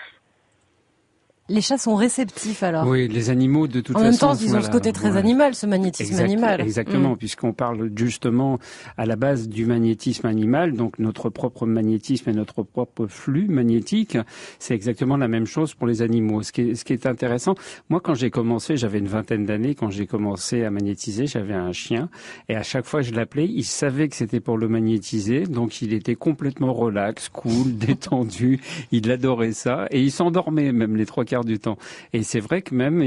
Les 1.49 1.61
chats 1.61 1.77
sont 1.77 1.97
réceptifs 1.97 2.63
alors. 2.63 2.87
Oui, 2.87 3.09
les 3.09 3.29
animaux 3.29 3.67
de 3.67 3.81
toute 3.81 3.95
façon. 3.95 4.07
En 4.07 4.11
même 4.11 4.19
temps, 4.19 4.35
ils 4.35 4.55
ont 4.55 4.63
ce 4.63 4.71
côté 4.71 4.93
très 4.93 5.17
animal, 5.17 5.57
ce 5.57 5.67
magnétisme 5.67 6.21
animal. 6.21 6.61
Exactement, 6.61 7.13
mm. 7.13 7.17
puisqu'on 7.17 7.53
parle 7.53 7.91
justement 7.97 8.61
à 8.97 9.07
la 9.07 9.17
base 9.17 9.49
du 9.49 9.67
magnétisme 9.67 10.27
animal, 10.27 10.75
donc 10.75 11.01
notre 11.01 11.31
propre 11.31 11.67
magnétisme 11.67 12.31
et 12.31 12.33
notre 12.33 12.63
propre 12.63 13.09
flux 13.09 13.49
magnétique, 13.49 14.17
c'est 14.61 14.75
exactement 14.75 15.17
la 15.17 15.27
même 15.27 15.47
chose 15.47 15.75
pour 15.75 15.89
les 15.89 16.01
animaux. 16.01 16.43
Ce 16.43 16.53
qui 16.53 16.61
est, 16.61 16.75
ce 16.77 16.85
qui 16.85 16.93
est 16.93 17.07
intéressant, 17.07 17.57
moi 17.89 18.01
quand 18.01 18.15
j'ai 18.15 18.31
commencé, 18.31 18.77
j'avais 18.77 19.01
une 19.01 19.09
vingtaine 19.09 19.45
d'années, 19.45 19.75
quand 19.75 19.91
j'ai 19.91 20.07
commencé 20.07 20.63
à 20.63 20.71
magnétiser, 20.71 21.27
j'avais 21.27 21.55
un 21.55 21.73
chien, 21.73 22.09
et 22.49 22.55
à 22.55 22.63
chaque 22.63 22.87
fois 22.87 23.03
je 23.03 23.13
l'appelais, 23.13 23.49
il 23.49 23.65
savait 23.65 24.09
que 24.09 24.15
c'était 24.15 24.41
pour 24.41 24.59
le 24.59 24.69
magnétiser, 24.69 25.43
donc 25.43 25.83
il 25.83 25.93
était 25.93 26.15
complètement 26.15 26.73
relax, 26.73 27.29
cool, 27.29 27.77
détendu, 27.77 28.61
il 28.93 29.11
adorait 29.11 29.53
ça, 29.53 29.87
et 29.91 30.01
il 30.01 30.13
s'endormait 30.13 30.71
même 30.71 30.97
les 30.97 31.05
trois 31.05 31.25
du 31.41 31.59
temps. 31.59 31.79
Et 32.13 32.23
c'est 32.23 32.41
vrai 32.41 32.63
que 32.63 32.75
même, 32.75 33.03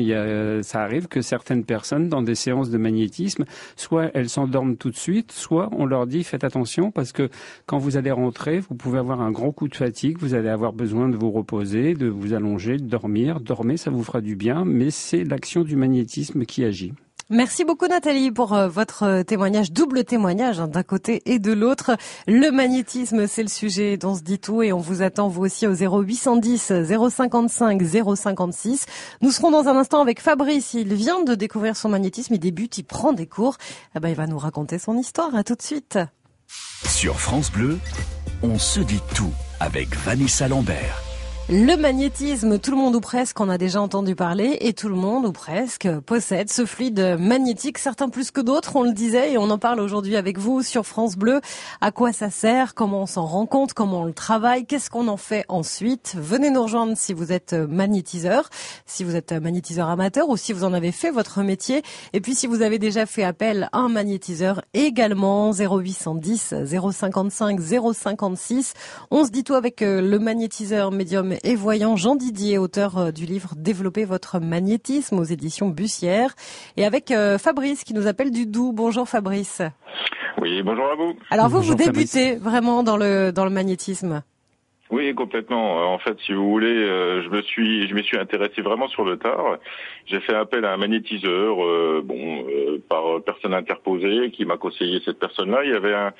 ça 0.64 0.82
arrive 0.82 1.08
que 1.08 1.22
certaines 1.22 1.64
personnes, 1.64 2.10
dans 2.10 2.24
des 2.24 2.36
séances 2.36 2.72
de 2.72 2.78
magnétisme, 2.78 3.46
soit 3.76 4.10
elles 4.16 4.30
s'endorment 4.30 4.76
tout 4.76 4.90
de 4.90 4.98
suite, 4.98 5.32
soit 5.32 5.70
on 5.72 5.86
leur 5.86 6.08
dit 6.08 6.24
faites 6.24 6.44
attention 6.44 6.92
parce 6.92 7.12
que 7.12 7.30
quand 7.68 7.78
vous 7.78 7.98
allez 7.98 8.12
rentrer, 8.12 8.60
vous 8.60 8.76
pouvez 8.76 9.00
avoir 9.00 9.22
un 9.22 9.32
grand 9.32 9.52
coup 9.52 9.68
de 9.68 9.76
fatigue, 9.76 10.18
vous 10.20 10.34
allez 10.34 10.50
avoir 10.50 10.74
besoin 10.74 11.08
de 11.08 11.16
vous 11.16 11.32
reposer, 11.32 11.94
de 11.94 12.08
vous 12.08 12.34
allonger, 12.34 12.78
de 12.78 12.86
dormir. 12.86 13.40
Dormez, 13.40 13.78
ça 13.78 13.92
vous 13.92 14.04
fera 14.04 14.22
du 14.22 14.36
bien, 14.36 14.66
mais 14.66 14.90
c'est 14.90 15.24
l'action 15.24 15.64
du 15.64 15.76
magnétisme 15.76 16.46
qui 16.46 16.64
agit. 16.64 16.94
Merci 17.32 17.66
beaucoup 17.66 17.88
Nathalie 17.88 18.30
pour 18.30 18.54
euh, 18.54 18.68
votre 18.68 19.02
euh, 19.02 19.24
témoignage, 19.24 19.72
double 19.72 20.04
témoignage 20.04 20.60
hein, 20.60 20.68
d'un 20.68 20.84
côté 20.84 21.24
et 21.26 21.40
de 21.40 21.52
l'autre. 21.54 21.98
Le 22.28 22.52
magnétisme, 22.52 23.26
c'est 23.26 23.42
le 23.42 23.50
sujet 23.50 23.98
dont 23.98 24.14
se 24.14 24.22
dit 24.22 24.38
tout 24.38 24.62
et 24.62 24.72
on 24.72 24.78
vous 24.78 25.02
attend 25.02 25.28
vous 25.28 25.42
aussi 25.42 25.66
au 25.66 25.74
0810 25.74 26.72
055 27.10 27.82
056. 28.16 28.86
Nous 29.22 29.32
serons 29.32 29.50
dans 29.50 29.68
un 29.68 29.76
instant 29.76 30.02
avec 30.02 30.22
Fabrice. 30.22 30.76
Il 30.76 30.94
vient 30.94 31.24
de 31.24 31.34
découvrir 31.34 31.76
son 31.76 31.90
magnétisme, 31.90 32.36
il 32.36 32.40
débute, 32.40 32.78
il 32.78 32.84
prend 32.84 33.12
des 33.12 33.26
cours. 33.26 33.58
Eh 33.96 34.00
ben, 34.00 34.10
il 34.10 34.16
va 34.16 34.28
nous 34.28 34.38
raconter 34.38 34.78
son 34.78 34.96
histoire. 34.96 35.34
À 35.34 35.44
tout 35.44 35.56
de 35.56 35.64
suite. 35.64 35.98
Sur 36.48 37.20
France 37.20 37.52
Bleu, 37.52 37.80
on 38.44 38.60
se 38.60 38.82
dit 38.82 39.02
tout 39.16 39.34
avec 39.60 39.96
Vanessa 39.96 40.48
Lambert. 40.48 41.05
Le 41.48 41.76
magnétisme, 41.76 42.58
tout 42.58 42.72
le 42.72 42.78
monde 42.78 42.96
ou 42.96 43.00
presque 43.00 43.40
en 43.40 43.50
a 43.50 43.60
déjà 43.60 43.80
entendu 43.80 44.16
parler 44.16 44.58
et 44.62 44.74
tout 44.74 44.90
le 44.90 44.96
monde 44.96 45.28
ou 45.28 45.32
presque 45.32 45.88
possède 46.00 46.50
ce 46.50 46.66
fluide 46.66 47.18
magnétique, 47.20 47.78
certains 47.78 48.10
plus 48.10 48.32
que 48.32 48.42
d'autres, 48.42 48.76
on 48.78 48.82
le 48.82 48.94
disait 48.94 49.34
et 49.34 49.38
on 49.38 49.52
en 49.52 49.60
parle 49.60 49.80
aujourd'hui 49.80 50.16
avec 50.16 50.40
vous 50.40 50.64
sur 50.64 50.88
France 50.88 51.16
Bleu. 51.16 51.42
À 51.82 51.92
quoi 51.92 52.14
ça 52.14 52.32
sert? 52.32 52.74
Comment 52.74 53.04
on 53.04 53.06
s'en 53.06 53.28
rend 53.28 53.46
compte? 53.46 53.76
Comment 53.76 54.02
on 54.02 54.06
le 54.06 54.14
travaille? 54.14 54.66
Qu'est-ce 54.66 54.90
qu'on 54.90 55.08
en 55.08 55.18
fait 55.18 55.46
ensuite? 55.48 56.16
Venez 56.18 56.50
nous 56.50 56.64
rejoindre 56.64 56.98
si 56.98 57.14
vous 57.14 57.32
êtes 57.32 57.54
magnétiseur, 57.54 58.50
si 58.88 59.04
vous 59.04 59.16
êtes 59.16 59.32
magnétiseur 59.32 59.88
amateur 59.88 60.30
ou 60.30 60.38
si 60.38 60.52
vous 60.52 60.64
en 60.64 60.74
avez 60.74 60.92
fait 60.92 61.12
votre 61.12 61.44
métier. 61.44 61.84
Et 62.14 62.22
puis 62.22 62.34
si 62.34 62.48
vous 62.48 62.64
avez 62.64 62.80
déjà 62.80 63.06
fait 63.06 63.24
appel 63.24 63.70
à 63.72 63.78
un 63.78 63.90
magnétiseur 63.90 64.64
également 64.74 65.52
0810 65.52 66.56
055 66.92 67.60
056. 67.94 68.74
On 69.12 69.26
se 69.26 69.30
dit 69.30 69.44
tout 69.44 69.54
avec 69.54 69.84
euh, 69.84 70.02
le 70.02 70.18
magnétiseur 70.18 70.90
médium 70.90 71.35
et 71.44 71.56
voyant 71.56 71.96
Jean 71.96 72.16
Didier, 72.16 72.58
auteur 72.58 72.98
euh, 72.98 73.12
du 73.12 73.26
livre 73.26 73.50
Développer 73.56 74.06
votre 74.06 74.40
magnétisme 74.40 75.20
aux 75.20 75.24
éditions 75.24 75.70
Bussière, 75.70 76.36
et 76.78 76.86
avec 76.86 77.12
euh, 77.12 77.38
Fabrice 77.38 77.84
qui 77.84 77.94
nous 77.94 78.08
appelle 78.08 78.32
du 78.32 78.46
Doubs. 78.46 78.74
Bonjour 78.74 79.08
Fabrice. 79.08 79.62
Oui, 80.42 80.62
bonjour 80.64 80.86
à 80.86 80.96
vous. 80.96 81.16
Alors 81.30 81.50
vous, 81.50 81.62
vous 81.62 81.76
débutez 81.76 82.36
vraiment 82.36 82.84
dans 82.84 82.98
le 82.98 83.32
dans 83.32 83.46
le 83.46 83.52
magnétisme. 83.52 84.24
Oui, 84.92 85.16
complètement. 85.16 85.94
En 85.94 85.98
fait, 85.98 86.16
si 86.26 86.34
vous 86.34 86.48
voulez, 86.48 86.68
euh, 86.68 87.24
je 87.24 87.30
me 87.30 87.42
suis, 87.42 87.88
je 87.88 87.96
me 87.96 88.04
suis 88.04 88.20
intéressé 88.20 88.62
vraiment 88.62 88.88
sur 88.88 89.04
le 89.04 89.18
tard. 89.18 89.58
J'ai 90.06 90.20
fait 90.20 90.36
appel 90.36 90.64
à 90.64 90.74
un 90.74 90.78
magnétiseur, 90.78 91.56
bon, 92.04 92.46
par 92.88 93.22
personne 93.26 93.56
interposée, 93.56 94.30
qui 94.32 94.46
m'a 94.46 94.58
conseillé 94.58 95.02
cette 95.04 95.18
personne-là. 95.18 95.64
Il 95.64 95.72
y 95.72 95.74
avait 95.74 95.96
un, 95.96 96.14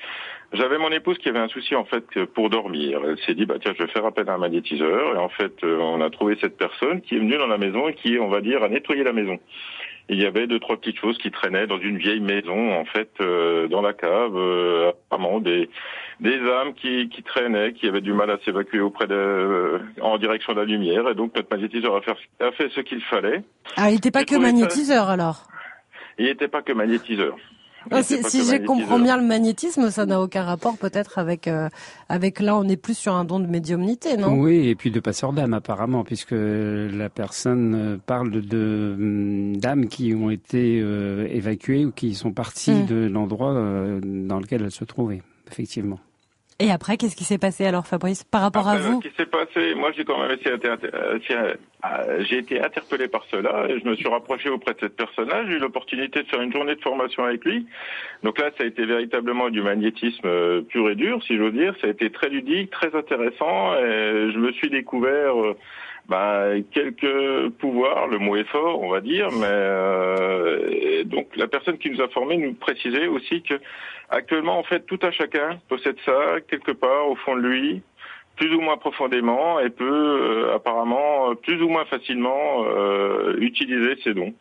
j'avais 0.52 0.78
mon 0.78 0.90
épouse 0.90 1.18
qui 1.18 1.28
avait 1.28 1.38
un 1.38 1.48
souci 1.48 1.74
en 1.74 1.84
fait 1.84 2.04
pour 2.34 2.50
dormir. 2.50 3.00
Elle 3.04 3.18
s'est 3.18 3.34
dit 3.34 3.46
bah 3.46 3.56
tiens 3.60 3.72
je 3.76 3.82
vais 3.82 3.90
faire 3.90 4.06
appel 4.06 4.28
à 4.28 4.34
un 4.34 4.38
magnétiseur 4.38 5.14
et 5.14 5.18
en 5.18 5.28
fait 5.28 5.52
euh, 5.64 5.78
on 5.78 6.00
a 6.00 6.10
trouvé 6.10 6.36
cette 6.40 6.56
personne 6.56 7.00
qui 7.00 7.16
est 7.16 7.18
venue 7.18 7.36
dans 7.36 7.46
la 7.46 7.58
maison 7.58 7.88
et 7.88 7.94
qui 7.94 8.18
on 8.18 8.28
va 8.28 8.40
dire 8.40 8.62
a 8.62 8.68
nettoyé 8.68 9.02
la 9.02 9.12
maison. 9.12 9.38
il 10.08 10.20
y 10.20 10.24
avait 10.24 10.46
deux 10.46 10.60
trois 10.60 10.76
petites 10.76 10.98
choses 10.98 11.18
qui 11.18 11.30
traînaient 11.30 11.66
dans 11.66 11.78
une 11.78 11.98
vieille 11.98 12.20
maison 12.20 12.72
en 12.74 12.84
fait 12.84 13.10
euh, 13.20 13.66
dans 13.68 13.82
la 13.82 13.92
cave 13.92 14.36
euh, 14.36 14.90
apparemment 14.90 15.40
des 15.40 15.68
des 16.20 16.38
âmes 16.38 16.74
qui, 16.74 17.08
qui 17.08 17.22
traînaient 17.22 17.72
qui 17.72 17.88
avaient 17.88 18.00
du 18.00 18.12
mal 18.12 18.30
à 18.30 18.38
s'évacuer 18.44 18.80
auprès 18.80 19.06
de 19.08 19.80
en 20.00 20.16
direction 20.16 20.54
de 20.54 20.60
la 20.60 20.64
lumière 20.64 21.08
et 21.08 21.14
donc 21.14 21.34
notre 21.34 21.48
magnétiseur 21.50 21.96
a 21.96 22.00
fait, 22.02 22.16
a 22.40 22.52
fait 22.52 22.70
ce 22.70 22.80
qu'il 22.80 23.02
fallait. 23.02 23.42
Ah 23.76 23.90
il 23.90 23.94
n'était 23.94 24.12
pas 24.12 24.24
que 24.24 24.36
magnétiseur 24.36 25.10
alors? 25.10 25.48
Il 26.18 26.26
n'était 26.26 26.48
pas 26.48 26.62
que 26.62 26.72
magnétiseur. 26.72 27.36
Ah, 27.90 28.02
si, 28.02 28.22
si 28.24 28.44
je 28.44 28.64
comprends 28.64 28.98
bien 28.98 29.16
le 29.16 29.24
magnétisme, 29.24 29.90
ça 29.90 30.06
n'a 30.06 30.20
aucun 30.20 30.42
rapport 30.42 30.76
peut-être 30.76 31.18
avec 31.18 31.46
euh, 31.48 31.68
avec 32.08 32.40
là 32.40 32.56
on 32.56 32.64
est 32.64 32.76
plus 32.76 32.96
sur 32.96 33.14
un 33.14 33.24
don 33.24 33.40
de 33.40 33.46
médiumnité, 33.46 34.16
non? 34.16 34.34
Oui, 34.34 34.68
et 34.68 34.74
puis 34.74 34.90
de 34.90 35.00
passeur 35.00 35.32
d'âme 35.32 35.54
apparemment, 35.54 36.04
puisque 36.04 36.34
la 36.34 37.08
personne 37.08 37.74
euh, 37.74 37.96
parle 38.04 38.30
de 38.30 38.94
hum, 38.98 39.56
d'âmes 39.56 39.88
qui 39.88 40.14
ont 40.14 40.30
été 40.30 40.80
euh, 40.80 41.28
évacuées 41.30 41.84
ou 41.84 41.92
qui 41.92 42.14
sont 42.14 42.32
parties 42.32 42.72
hmm. 42.72 42.86
de 42.86 43.06
l'endroit 43.06 43.54
dans 44.02 44.40
lequel 44.40 44.62
elles 44.62 44.70
se 44.70 44.84
trouvaient, 44.84 45.22
effectivement. 45.50 45.98
Et 46.58 46.70
après, 46.70 46.96
qu'est-ce 46.96 47.16
qui 47.16 47.24
s'est 47.24 47.36
passé 47.36 47.66
alors, 47.66 47.86
Fabrice, 47.86 48.24
par 48.24 48.40
rapport 48.40 48.66
à 48.66 48.78
vous 48.78 49.02
Ce 49.02 49.08
qui 49.08 49.14
s'est 49.14 49.26
passé, 49.26 49.74
moi, 49.74 49.92
j'ai 49.94 50.04
quand 50.04 50.18
même 50.18 50.38
essayé, 50.38 50.56
j'ai 52.20 52.38
été 52.38 52.60
interpellé 52.60 53.08
par 53.08 53.24
cela 53.30 53.66
et 53.68 53.78
je 53.78 53.84
me 53.84 53.94
suis 53.94 54.08
rapproché 54.08 54.48
auprès 54.48 54.72
de 54.72 54.80
cette 54.80 54.96
personne-là. 54.96 55.44
J'ai 55.46 55.54
eu 55.54 55.58
l'opportunité 55.58 56.22
de 56.22 56.28
faire 56.28 56.40
une 56.40 56.52
journée 56.52 56.74
de 56.74 56.80
formation 56.80 57.24
avec 57.24 57.44
lui. 57.44 57.66
Donc 58.22 58.40
là, 58.40 58.50
ça 58.56 58.64
a 58.64 58.66
été 58.66 58.86
véritablement 58.86 59.50
du 59.50 59.60
magnétisme 59.60 60.26
euh, 60.26 60.62
pur 60.62 60.88
et 60.88 60.94
dur, 60.94 61.22
si 61.24 61.36
j'ose 61.36 61.52
dire. 61.52 61.74
Ça 61.82 61.88
a 61.88 61.90
été 61.90 62.10
très 62.10 62.30
ludique, 62.30 62.70
très 62.70 62.94
intéressant 62.96 63.74
et 63.74 64.32
je 64.32 64.38
me 64.38 64.50
suis 64.52 64.70
découvert 64.70 65.38
euh, 65.38 65.56
bah, 66.08 66.50
quelques 66.72 67.50
pouvoirs, 67.58 68.06
le 68.06 68.18
mot 68.18 68.36
est 68.36 68.48
fort, 68.48 68.80
on 68.80 68.90
va 68.90 69.00
dire, 69.00 69.28
mais 69.32 69.46
euh, 69.48 71.02
donc 71.04 71.36
la 71.36 71.48
personne 71.48 71.78
qui 71.78 71.90
nous 71.90 72.00
a 72.00 72.08
formés 72.08 72.36
nous 72.36 72.54
précisait 72.54 73.08
aussi 73.08 73.42
que 73.42 73.54
actuellement, 74.10 74.58
en 74.58 74.62
fait, 74.62 74.86
tout 74.86 74.98
à 75.02 75.10
chacun 75.10 75.58
possède 75.68 75.96
ça 76.04 76.36
quelque 76.48 76.72
part 76.72 77.08
au 77.08 77.16
fond 77.16 77.36
de 77.36 77.40
lui, 77.40 77.82
plus 78.36 78.54
ou 78.54 78.60
moins 78.60 78.76
profondément, 78.76 79.58
et 79.58 79.70
peut 79.70 79.84
euh, 79.84 80.54
apparemment 80.54 81.34
plus 81.34 81.60
ou 81.60 81.68
moins 81.68 81.86
facilement 81.86 82.64
euh, 82.66 83.36
utiliser 83.38 83.96
ses 84.04 84.14
dons. 84.14 84.34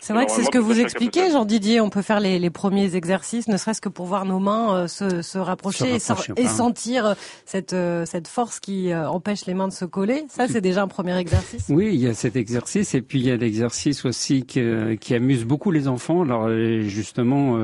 C'est 0.00 0.12
vrai 0.12 0.26
que 0.26 0.32
c'est 0.32 0.44
ce 0.44 0.50
que 0.50 0.58
vous 0.58 0.80
expliquez, 0.80 1.30
Jean 1.30 1.44
Didier. 1.44 1.80
On 1.80 1.90
peut 1.90 2.02
faire 2.02 2.20
les, 2.20 2.38
les 2.38 2.50
premiers 2.50 2.94
exercices, 2.94 3.48
ne 3.48 3.56
serait-ce 3.56 3.80
que 3.80 3.88
pour 3.88 4.06
voir 4.06 4.24
nos 4.24 4.38
mains 4.38 4.76
euh, 4.76 4.86
se, 4.86 5.22
se, 5.22 5.38
rapprocher, 5.38 5.94
et, 5.94 6.46
sentir 6.46 7.06
euh, 7.06 7.14
cette, 7.46 7.72
euh, 7.72 8.04
cette 8.04 8.28
force 8.28 8.60
qui 8.60 8.94
empêche 8.94 9.46
les 9.46 9.54
mains 9.54 9.68
de 9.68 9.72
se 9.72 9.84
coller. 9.84 10.24
Ça, 10.28 10.46
c'est 10.46 10.60
déjà 10.60 10.82
un 10.82 10.88
premier 10.88 11.16
exercice. 11.16 11.66
Oui, 11.68 11.90
il 11.92 12.00
y 12.00 12.06
a 12.06 12.14
cet 12.14 12.36
exercice, 12.36 12.94
et 12.94 13.02
puis 13.02 13.20
il 13.20 13.26
y 13.26 13.30
a 13.30 13.36
l'exercice 13.36 14.04
aussi 14.04 14.44
qui, 14.44 14.62
qui 15.00 15.14
amuse 15.14 15.44
beaucoup 15.44 15.70
les 15.70 15.88
enfants. 15.88 16.22
Alors 16.22 16.48
justement, 16.82 17.58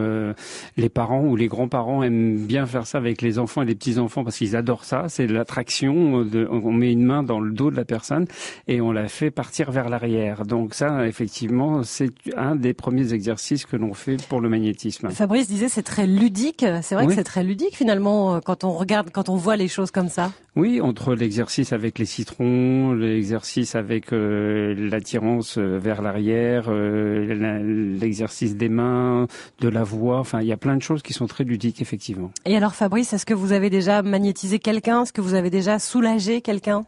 les 0.77 0.88
parents 0.88 1.23
ou 1.23 1.37
les 1.37 1.49
grands-parents 1.49 2.03
aiment 2.03 2.38
bien 2.38 2.66
faire 2.66 2.87
ça 2.87 2.99
avec 2.99 3.23
les 3.23 3.38
enfants 3.38 3.62
et 3.62 3.66
les 3.66 3.75
petits-enfants 3.75 4.25
parce 4.25 4.38
qu'ils 4.38 4.57
adorent 4.57 4.85
ça. 4.85 5.05
C'est 5.09 5.27
l'attraction. 5.27 6.27
On 6.51 6.73
met 6.73 6.92
une 6.92 7.05
main 7.05 7.23
dans 7.23 7.40
le 7.40 7.53
dos 7.53 7.70
de 7.70 7.77
la 7.77 7.85
personne 7.85 8.27
et 8.66 8.81
on 8.81 8.92
la 8.92 9.09
fait 9.09 9.31
partir 9.31 9.70
vers 9.70 9.88
l'arrière. 9.88 10.44
Donc 10.44 10.75
ça, 10.75 11.07
effectivement, 11.07 11.83
c'est 11.83 12.00
un 12.37 12.57
des 12.57 12.75
premiers 12.75 13.13
exercices 13.13 13.67
que 13.67 13.77
l'on 13.77 13.95
fait 13.95 14.17
pour 14.29 14.41
le 14.41 14.49
magnétisme. 14.49 15.11
Fabrice 15.11 15.49
disait 15.49 15.69
c'est 15.69 15.83
très 15.83 16.07
ludique. 16.07 16.65
C'est 16.83 16.95
vrai 16.95 17.07
que 17.07 17.15
c'est 17.15 17.25
très 17.25 17.45
ludique 17.45 17.77
finalement 17.77 18.35
euh, 18.35 18.41
quand 18.41 18.65
on 18.65 18.73
regarde, 18.73 19.11
quand 19.13 19.29
on 19.29 19.37
voit 19.37 19.57
les 19.57 19.69
choses 19.69 19.91
comme 19.91 20.09
ça. 20.09 20.33
Oui, 20.57 20.81
entre 20.81 21.15
l'exercice 21.15 21.73
avec 21.73 21.99
les 21.99 22.07
citrons, 22.07 22.93
l'exercice 22.93 23.75
avec 23.75 24.13
euh, 24.13 24.75
l'attirance 24.77 25.59
euh, 25.59 25.79
vers 25.79 26.03
l'arrière, 26.03 26.71
l'exercice 26.71 28.57
des 28.57 28.69
mains, 28.69 29.27
de 29.61 29.69
la 29.69 29.85
voix. 29.85 30.19
Enfin, 30.19 30.41
il 30.41 30.49
y 30.49 30.53
a 30.53 30.57
plein 30.57 30.77
de 30.77 30.83
choses 30.83 31.03
qui 31.03 31.13
sont 31.13 31.27
très 31.27 31.45
ludiques 31.45 31.81
effectivement. 31.81 32.31
Et 32.47 32.57
alors 32.57 32.75
Fabrice, 32.75 33.13
est-ce 33.13 33.27
que 33.27 33.35
vous 33.35 33.53
avez 33.53 33.71
déjà 33.71 34.03
magnétisé 34.03 34.59
quelqu'un? 34.59 35.03
Est-ce 35.03 35.13
que 35.13 35.21
vous 35.21 35.35
avez 35.35 35.51
déjà 35.51 35.79
soulagé 35.79 36.41
quelqu'un? 36.41 36.85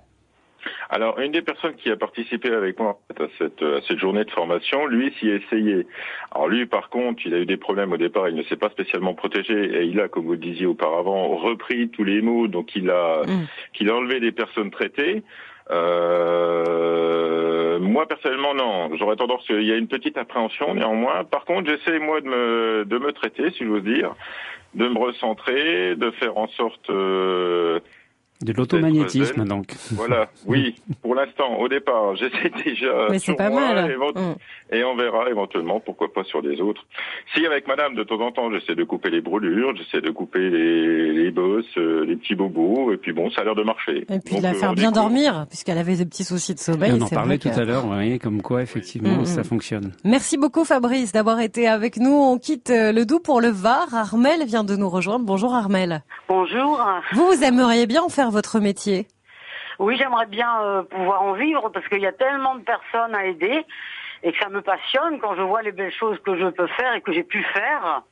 Alors, 0.90 1.18
une 1.18 1.32
des 1.32 1.42
personnes 1.42 1.74
qui 1.74 1.90
a 1.90 1.96
participé 1.96 2.52
avec 2.52 2.78
moi 2.78 3.00
à 3.18 3.24
cette, 3.38 3.62
à 3.62 3.80
cette 3.86 3.98
journée 3.98 4.24
de 4.24 4.30
formation, 4.30 4.86
lui 4.86 5.12
s'y 5.18 5.30
a 5.30 5.36
essayé. 5.36 5.86
Alors 6.34 6.48
lui, 6.48 6.66
par 6.66 6.88
contre, 6.88 7.22
il 7.26 7.34
a 7.34 7.38
eu 7.38 7.46
des 7.46 7.56
problèmes 7.56 7.92
au 7.92 7.96
départ, 7.96 8.28
il 8.28 8.34
ne 8.34 8.42
s'est 8.44 8.56
pas 8.56 8.70
spécialement 8.70 9.14
protégé 9.14 9.54
et 9.54 9.84
il 9.84 10.00
a, 10.00 10.08
comme 10.08 10.24
vous 10.24 10.32
le 10.32 10.38
disiez 10.38 10.66
auparavant, 10.66 11.36
repris 11.36 11.88
tous 11.88 12.04
les 12.04 12.22
mots, 12.22 12.48
donc 12.48 12.74
il 12.76 12.90
a, 12.90 13.22
mm. 13.26 13.46
qu'il 13.72 13.90
a 13.90 13.96
enlevé 13.96 14.20
des 14.20 14.32
personnes 14.32 14.70
traitées. 14.70 15.22
Euh, 15.70 17.78
moi 17.78 18.06
personnellement 18.06 18.54
non, 18.54 18.94
j'aurais 18.96 19.16
tendance, 19.16 19.44
il 19.48 19.62
y 19.62 19.72
a 19.72 19.76
une 19.76 19.88
petite 19.88 20.18
appréhension 20.18 20.74
néanmoins. 20.74 21.24
Par 21.24 21.44
contre, 21.44 21.70
j'essaie 21.70 21.98
moi 21.98 22.20
de 22.20 22.26
me 22.26 22.84
de 22.84 22.98
me 22.98 23.12
traiter, 23.12 23.50
si 23.52 23.64
j'ose 23.64 23.84
dire, 23.84 24.14
de 24.74 24.88
me 24.88 24.98
recentrer, 24.98 25.96
de 25.96 26.10
faire 26.12 26.36
en 26.36 26.48
sorte 26.48 26.90
euh, 26.90 27.80
de 28.42 28.52
l'automagnétisme, 28.52 29.44
donc. 29.44 29.72
Voilà, 29.92 30.28
oui, 30.46 30.74
pour 31.02 31.14
l'instant, 31.14 31.56
au 31.58 31.68
départ, 31.68 32.16
j'essaie 32.16 32.50
déjà 32.64 33.06
Mais 33.10 33.18
c'est 33.18 33.34
pas 33.34 33.50
mal. 33.50 33.96
Mm. 34.14 34.74
Et 34.74 34.84
on 34.84 34.96
verra 34.96 35.28
éventuellement, 35.30 35.80
pourquoi 35.80 36.12
pas 36.12 36.24
sur 36.24 36.42
des 36.42 36.60
autres. 36.60 36.82
Si 37.34 37.46
avec 37.46 37.68
madame, 37.68 37.94
de 37.94 38.02
temps 38.02 38.20
en 38.20 38.32
temps, 38.32 38.50
j'essaie 38.50 38.74
de 38.74 38.84
couper 38.84 39.10
les 39.10 39.20
brûlures, 39.20 39.74
j'essaie 39.76 40.00
de 40.00 40.10
couper 40.10 40.50
les, 40.50 41.12
les 41.12 41.30
bosses, 41.30 41.64
euh, 41.76 42.04
les 42.04 42.16
petits 42.16 42.34
bobos, 42.34 42.92
et 42.92 42.96
puis 42.96 43.12
bon, 43.12 43.30
ça 43.30 43.42
a 43.42 43.44
l'air 43.44 43.54
de 43.54 43.62
marcher. 43.62 44.04
Et 44.08 44.18
puis 44.18 44.36
de 44.36 44.42
la 44.42 44.50
euh, 44.50 44.54
faire 44.54 44.74
bien 44.74 44.92
dormir, 44.92 45.46
puisqu'elle 45.48 45.78
avait 45.78 45.96
des 45.96 46.06
petits 46.06 46.24
soucis 46.24 46.54
de 46.54 46.58
sommeil. 46.58 46.92
on 46.92 47.02
en 47.02 47.08
parlait 47.08 47.38
tout 47.38 47.48
à 47.48 47.64
l'heure, 47.64 47.82
vous 47.82 47.92
voyez, 47.92 48.18
comme 48.18 48.42
quoi, 48.42 48.62
effectivement, 48.62 49.20
mm, 49.20 49.26
ça 49.26 49.42
mm. 49.42 49.44
fonctionne. 49.44 49.92
Merci 50.04 50.38
beaucoup, 50.38 50.64
Fabrice, 50.64 51.12
d'avoir 51.12 51.40
été 51.40 51.68
avec 51.68 51.98
nous. 51.98 52.12
On 52.12 52.38
quitte 52.38 52.70
euh, 52.70 52.92
le 52.92 53.04
Doubs 53.04 53.22
pour 53.22 53.40
le 53.40 53.48
Var. 53.48 53.94
Armel 53.94 54.44
vient 54.46 54.64
de 54.64 54.74
nous 54.74 54.88
rejoindre. 54.88 55.24
Bonjour, 55.24 55.54
Armel. 55.54 56.02
Bonjour. 56.28 56.80
Vous, 57.12 57.26
vous 57.26 57.44
aimeriez 57.44 57.86
bien 57.86 58.02
en 58.02 58.08
faire 58.08 58.30
votre 58.32 58.58
métier 58.60 59.06
Oui, 59.78 59.96
j'aimerais 59.96 60.26
bien 60.26 60.60
euh, 60.62 60.82
pouvoir 60.82 61.22
en 61.22 61.34
vivre 61.34 61.68
parce 61.70 61.86
qu'il 61.88 62.00
y 62.00 62.06
a 62.06 62.12
tellement 62.12 62.56
de 62.56 62.62
personnes 62.62 63.14
à 63.14 63.26
aider 63.26 63.64
et 64.22 64.32
ça 64.40 64.48
me 64.48 64.62
passionne 64.62 65.18
quand 65.20 65.34
je 65.36 65.42
vois 65.42 65.62
les 65.62 65.72
belles 65.72 65.92
choses 65.92 66.18
que 66.24 66.36
je 66.36 66.46
peux 66.46 66.66
faire 66.68 66.94
et 66.94 67.00
que 67.00 67.12
j'ai 67.12 67.24
pu 67.24 67.42
faire. 67.54 68.02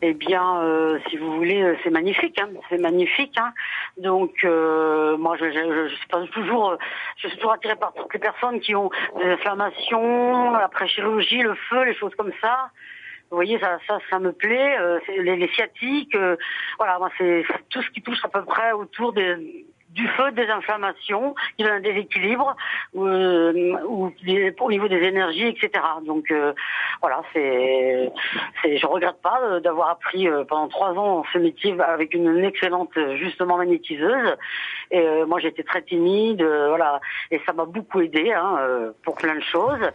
Eh 0.00 0.14
bien, 0.14 0.60
euh, 0.60 0.98
si 1.08 1.16
vous 1.16 1.34
voulez, 1.34 1.60
euh, 1.60 1.76
c'est 1.82 1.90
magnifique, 1.90 2.38
hein, 2.40 2.48
c'est 2.68 2.80
magnifique. 2.80 3.36
Hein. 3.38 3.52
Donc, 3.96 4.44
moi, 4.44 5.36
je, 5.38 5.50
je, 5.50 5.88
je, 5.88 6.30
toujours, 6.30 6.76
je 7.16 7.28
suis 7.28 7.36
toujours 7.38 7.52
attirée 7.52 7.76
par 7.76 7.92
toutes 7.94 8.12
les 8.12 8.20
personnes 8.20 8.60
qui 8.60 8.74
ont 8.74 8.90
des 9.18 9.30
inflammations, 9.30 10.52
la 10.52 10.70
chirurgie, 10.86 11.42
le 11.42 11.54
feu, 11.54 11.84
les 11.84 11.94
choses 11.94 12.14
comme 12.14 12.32
ça. 12.40 12.70
Vous 13.30 13.36
voyez, 13.36 13.58
ça, 13.58 13.78
ça, 13.88 13.98
ça 14.08 14.18
me 14.20 14.32
plaît. 14.32 14.78
Euh, 14.78 15.00
les, 15.08 15.36
les, 15.36 15.48
sciatiques, 15.48 16.14
euh, 16.14 16.36
voilà, 16.78 16.98
moi 16.98 17.10
c'est 17.18 17.44
tout 17.70 17.82
ce 17.82 17.90
qui 17.90 18.00
touche 18.00 18.24
à 18.24 18.28
peu 18.28 18.44
près 18.44 18.70
autour 18.70 19.12
des, 19.12 19.66
du 19.90 20.06
feu, 20.08 20.30
des 20.30 20.46
inflammations, 20.46 21.34
qui 21.56 21.64
donne 21.64 21.72
un 21.72 21.80
déséquilibre, 21.80 22.54
euh, 22.96 23.78
ou 23.88 24.12
au 24.60 24.70
niveau 24.70 24.86
des 24.86 25.02
énergies, 25.02 25.48
etc. 25.48 25.70
Donc 26.04 26.30
euh, 26.30 26.52
voilà, 27.00 27.22
c'est, 27.32 28.12
je 28.64 28.86
regrette 28.86 29.20
pas 29.22 29.58
d'avoir 29.58 29.90
appris 29.90 30.28
pendant 30.48 30.68
trois 30.68 30.92
ans 30.92 31.24
ce 31.32 31.38
métier 31.38 31.74
avec 31.80 32.14
une 32.14 32.44
excellente 32.44 32.96
justement 33.16 33.56
magnétiseuse. 33.56 34.36
Et 34.92 35.24
moi 35.26 35.40
j'étais 35.40 35.64
très 35.64 35.82
timide, 35.82 36.42
voilà, 36.42 37.00
et 37.32 37.40
ça 37.44 37.52
m'a 37.52 37.64
beaucoup 37.64 38.00
aidé 38.00 38.32
hein, 38.32 38.92
pour 39.02 39.16
plein 39.16 39.34
de 39.34 39.42
choses. 39.42 39.90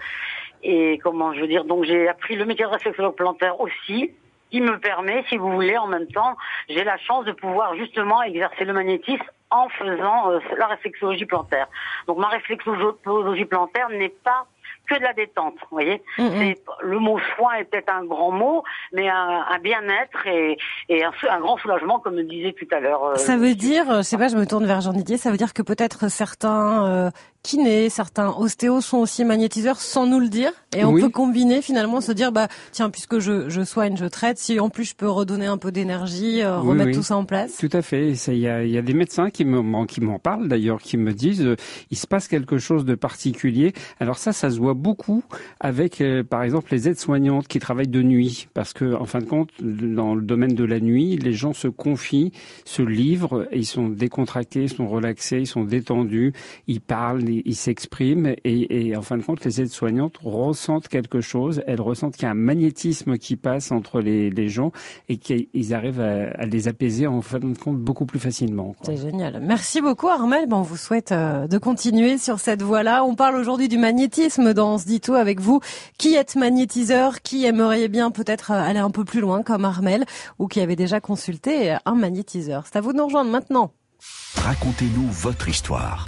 Et 0.64 1.00
comment 1.04 1.34
je 1.34 1.42
veux 1.42 1.48
dire, 1.48 1.66
donc 1.66 1.86
j'ai 1.86 2.08
appris 2.08 2.36
le 2.36 2.46
métier 2.46 2.66
de 2.66 2.70
réflexologue 2.70 3.16
plantaire 3.16 3.60
aussi, 3.60 4.12
qui 4.52 4.62
me 4.62 4.78
permet, 4.80 5.24
si 5.30 5.38
vous 5.38 5.52
voulez, 5.52 5.78
en 5.78 5.88
même 5.88 6.08
temps, 6.08 6.36
j'ai 6.70 6.84
la 6.84 6.98
chance 6.98 7.26
de 7.26 7.32
pouvoir 7.32 7.76
justement 7.76 8.22
exercer 8.22 8.66
le 8.66 8.74
magnétisme 8.74 9.24
en 9.50 9.68
faisant 9.70 10.32
euh, 10.32 10.40
la 10.58 10.68
réflexologie 10.68 11.26
plantaire. 11.26 11.68
Donc 12.08 12.18
ma 12.18 12.28
réflexologie 12.28 13.46
plantaire 13.46 13.90
n'est 13.90 14.10
pas 14.10 14.46
que 14.90 14.98
de 14.98 15.04
la 15.04 15.14
détente, 15.14 15.56
vous 15.70 15.78
voyez. 15.78 16.02
Mm. 16.18 16.54
Le 16.82 17.00
mot 17.00 17.20
soin 17.36 17.54
est 17.56 17.66
peut-être 17.66 17.94
un 17.94 18.04
grand 18.06 18.32
mot, 18.32 18.64
mais 18.94 19.10
un, 19.10 19.60
bien-être 19.62 20.26
et, 20.28 20.58
et 20.90 21.04
un, 21.04 21.12
un, 21.30 21.40
grand 21.40 21.58
soulagement, 21.58 22.00
comme 22.00 22.16
me 22.16 22.24
disait 22.24 22.54
tout 22.54 22.68
à 22.72 22.80
l'heure. 22.80 23.04
Euh, 23.04 23.16
ça 23.16 23.38
veut 23.38 23.54
dire, 23.54 23.86
je 23.98 24.02
sais 24.02 24.18
pas, 24.18 24.28
je 24.28 24.38
me 24.38 24.46
tourne 24.46 24.66
vers 24.66 24.82
Jean 24.82 24.94
Didier, 24.94 25.18
ça 25.18 25.32
veut 25.32 25.38
dire 25.38 25.54
que 25.54 25.62
peut-être 25.62 26.10
certains 26.10 26.86
euh, 26.88 27.10
kinés, 27.44 27.90
certains 27.90 28.30
ostéos 28.30 28.82
sont 28.82 28.98
aussi 28.98 29.26
magnétiseurs 29.26 29.80
sans 29.80 30.06
nous 30.06 30.20
le 30.20 30.30
dire. 30.30 30.52
Et 30.76 30.86
on 30.86 30.94
peut 30.94 31.10
combiner 31.10 31.62
finalement, 31.62 32.00
se 32.00 32.12
dire, 32.12 32.32
bah 32.32 32.48
tiens, 32.72 32.90
puisque 32.90 33.20
je, 33.20 33.50
je 33.50 33.62
soigne, 33.64 33.98
je 33.98 34.06
traite, 34.06 34.38
si 34.38 34.60
en 34.60 34.70
plus 34.70 34.86
je 34.86 34.96
peux 34.96 35.10
redonner 35.10 35.46
un 35.46 35.58
peu 35.58 35.72
d'énergie, 35.72 36.42
euh, 36.42 36.60
remettre 36.60 36.92
tout 36.92 37.04
ça 37.04 37.18
en 37.18 37.26
place. 37.26 37.58
Tout 37.58 37.70
à 37.74 37.82
fait. 37.82 38.12
Il 38.12 38.38
y 38.38 38.48
a, 38.48 38.64
y 38.64 38.78
a, 38.78 38.82
des 38.82 38.94
médecins 38.94 39.30
qui 39.30 39.44
m'en 39.44 39.86
qui 39.86 40.02
m'en 40.02 40.20
parlent 40.20 40.48
d'ailleurs, 40.48 40.82
qui 40.82 40.98
me 40.98 41.14
disent, 41.14 41.42
euh, 41.42 41.56
il 41.90 41.98
se 41.98 42.08
passe 42.08 42.28
quelque 42.28 42.58
chose 42.58 42.86
de 42.86 42.96
particulier. 42.96 43.74
Alors 44.00 44.18
ça, 44.18 44.32
ça 44.32 44.50
se 44.50 44.60
voit 44.60 44.74
beaucoup 44.74 45.24
avec, 45.60 46.00
euh, 46.00 46.24
par 46.24 46.44
exemple, 46.44 46.72
les 46.72 46.88
aides-soignantes 46.88 47.48
qui 47.48 47.60
travaillent 47.60 47.88
de 47.88 48.02
nuit, 48.02 48.48
parce 48.54 48.74
que 48.74 48.96
en 48.96 49.06
fin 49.06 49.20
de 49.20 49.26
compte, 49.26 49.50
dans 49.62 50.16
le 50.16 50.22
domaine 50.22 50.54
de 50.54 50.64
la 50.64 50.80
nuit, 50.80 51.18
les 51.18 51.34
gens 51.34 51.54
se 51.54 51.68
confient, 51.68 52.32
se 52.66 52.82
livrent, 52.82 53.48
et 53.52 53.58
ils 53.58 53.66
sont 53.66 53.90
décontractés, 53.90 54.64
ils 54.64 54.70
sont 54.70 54.88
relaxés, 54.88 55.40
ils 55.40 55.48
sont 55.48 55.64
détendus, 55.64 56.34
ils 56.68 56.82
parlent 56.82 57.31
ils 57.32 57.56
s'expriment 57.56 58.34
et, 58.44 58.96
en 58.96 59.02
fin 59.02 59.18
de 59.18 59.24
compte, 59.24 59.44
les 59.46 59.62
aides-soignantes 59.62 60.18
ressentent 60.24 60.88
quelque 60.88 61.22
chose. 61.22 61.62
Elles 61.68 61.82
ressentent 61.82 62.16
qu'il 62.16 62.24
y 62.24 62.28
a 62.28 62.32
un 62.32 62.36
magnétisme 62.36 63.18
qui 63.18 63.36
passe 63.36 63.72
entre 63.72 64.02
les, 64.02 64.50
gens 64.50 64.72
et 65.10 65.18
qu'ils 65.18 65.74
arrivent 65.74 66.02
à, 66.02 66.46
les 66.46 66.68
apaiser 66.68 67.08
en 67.08 67.22
fin 67.22 67.40
de 67.40 67.58
compte 67.58 67.78
beaucoup 67.78 68.06
plus 68.06 68.20
facilement. 68.20 68.76
C'est 68.84 68.98
génial. 68.98 69.40
Merci 69.42 69.82
beaucoup 69.82 70.08
Armel. 70.08 70.48
Bon, 70.48 70.58
on 70.58 70.62
vous 70.62 70.78
souhaite 70.78 71.12
euh, 71.12 71.48
de 71.48 71.58
continuer 71.58 72.18
sur 72.18 72.40
cette 72.40 72.62
voie-là. 72.62 73.04
On 73.04 73.16
parle 73.16 73.36
aujourd'hui 73.36 73.68
du 73.68 73.78
magnétisme 73.78 74.54
dans 74.54 74.78
ce 74.78 74.86
dit 74.86 75.00
tout 75.00 75.14
avec 75.14 75.40
vous. 75.40 75.60
Qui 75.98 76.16
êtes 76.16 76.36
magnétiseur? 76.36 77.22
Qui 77.22 77.46
aimerait 77.46 77.88
bien 77.88 78.12
peut-être 78.12 78.52
euh, 78.52 78.62
aller 78.62 78.80
un 78.80 78.92
peu 78.92 79.06
plus 79.06 79.22
loin 79.22 79.44
comme 79.44 79.66
Armel 79.66 80.06
ou 80.40 80.48
qui 80.48 80.60
avait 80.60 80.76
déjà 80.76 81.00
consulté 81.00 81.76
un 81.86 81.96
magnétiseur? 81.96 82.66
C'est 82.66 82.78
à 82.78 82.82
vous 82.82 82.94
de 82.94 82.98
nous 82.98 83.06
rejoindre 83.06 83.32
maintenant. 83.32 83.72
Racontez-nous 84.36 85.08
votre 85.12 85.48
histoire 85.48 86.08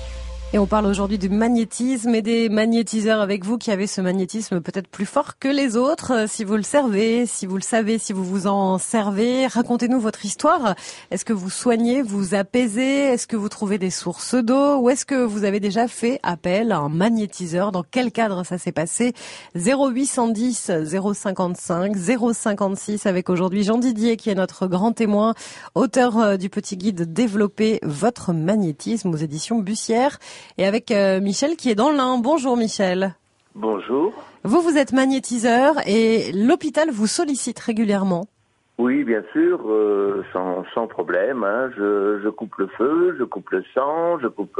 Et 0.53 0.59
on 0.59 0.65
parle 0.65 0.85
aujourd'hui 0.85 1.17
du 1.17 1.29
magnétisme 1.29 2.13
et 2.13 2.21
des 2.21 2.49
magnétiseurs 2.49 3.21
avec 3.21 3.45
vous 3.45 3.57
qui 3.57 3.71
avez 3.71 3.87
ce 3.87 4.01
magnétisme 4.01 4.59
peut-être 4.59 4.89
plus 4.89 5.05
fort 5.05 5.39
que 5.39 5.47
les 5.47 5.77
autres. 5.77 6.11
Euh, 6.11 6.27
si 6.27 6.43
vous 6.43 6.57
le 6.57 6.63
servez, 6.63 7.25
si 7.25 7.45
vous 7.45 7.55
le 7.55 7.61
savez, 7.61 7.97
si 7.97 8.11
vous 8.11 8.25
vous 8.25 8.47
en 8.47 8.77
servez, 8.77 9.47
racontez-nous 9.47 10.01
votre 10.01 10.25
histoire. 10.25 10.75
Est-ce 11.09 11.23
que 11.23 11.31
vous 11.31 11.49
soignez, 11.49 12.01
vous 12.01 12.35
apaisez? 12.35 12.99
Est-ce 12.99 13.27
que 13.27 13.37
vous 13.37 13.47
trouvez 13.47 13.77
des 13.77 13.89
sources 13.89 14.35
d'eau? 14.35 14.75
Ou 14.79 14.89
est-ce 14.89 15.05
que 15.05 15.15
vous 15.15 15.45
avez 15.45 15.61
déjà 15.61 15.87
fait 15.87 16.19
appel 16.21 16.73
à 16.73 16.79
un 16.79 16.89
magnétiseur? 16.89 17.71
Dans 17.71 17.83
quel 17.89 18.11
cadre 18.11 18.45
ça 18.45 18.57
s'est 18.57 18.73
passé? 18.73 19.13
0810 19.55 20.69
055 21.13 21.95
056 21.95 23.05
avec 23.05 23.29
aujourd'hui 23.29 23.63
Jean 23.63 23.77
Didier 23.77 24.17
qui 24.17 24.29
est 24.29 24.35
notre 24.35 24.67
grand 24.67 24.91
témoin, 24.91 25.33
auteur 25.75 26.17
euh, 26.17 26.35
du 26.35 26.49
petit 26.49 26.75
guide 26.75 27.13
Développer 27.13 27.79
votre 27.83 28.33
magnétisme 28.33 29.11
aux 29.13 29.17
éditions 29.17 29.59
Bussière 29.59 30.19
et 30.57 30.65
avec 30.65 30.91
euh, 30.91 31.19
Michel 31.19 31.55
qui 31.55 31.69
est 31.69 31.75
dans 31.75 31.91
l'Ain. 31.91 32.17
Bonjour 32.17 32.57
Michel. 32.57 33.15
Bonjour. 33.55 34.13
Vous, 34.43 34.61
vous 34.61 34.77
êtes 34.77 34.93
magnétiseur 34.93 35.75
et 35.85 36.31
l'hôpital 36.33 36.89
vous 36.89 37.07
sollicite 37.07 37.59
régulièrement. 37.59 38.25
Oui, 38.77 39.03
bien 39.03 39.23
sûr, 39.31 39.61
euh, 39.69 40.23
sans, 40.33 40.87
problème. 40.87 41.43
Hein. 41.43 41.69
Je, 41.77 42.29
coupe 42.29 42.55
le 42.57 42.67
feu, 42.67 43.15
je 43.19 43.23
coupe 43.23 43.51
le 43.51 43.63
sang, 43.75 44.17
je 44.19 44.27
coupe 44.27 44.59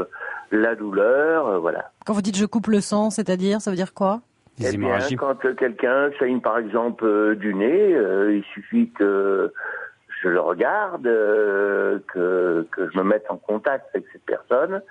la 0.52 0.76
douleur, 0.76 1.48
euh, 1.48 1.58
voilà. 1.58 1.92
Quand 2.06 2.14
vous 2.14 2.22
dites 2.22 2.38
je 2.38 2.46
coupe 2.46 2.68
le 2.68 2.82
sang, 2.82 3.10
c'est-à-dire, 3.10 3.62
ça 3.62 3.72
veut 3.72 3.78
dire 3.78 3.94
quoi? 3.94 4.22
Eh 4.64 4.78
bien, 4.78 5.00
quand 5.18 5.36
quelqu'un 5.56 6.12
saigne 6.20 6.40
par 6.40 6.60
exemple 6.60 7.36
du 7.38 7.56
nez, 7.56 7.96
il 8.30 8.44
suffit 8.54 8.92
que 8.92 9.52
je 10.22 10.30
le 10.30 10.40
regarde, 10.40 11.04
que, 11.04 12.68
que 12.70 12.90
je 12.92 12.98
me 13.00 13.04
mette 13.04 13.26
en 13.30 13.38
contact 13.38 13.88
avec 13.96 14.06
cette 14.12 14.26
personne, 14.26 14.84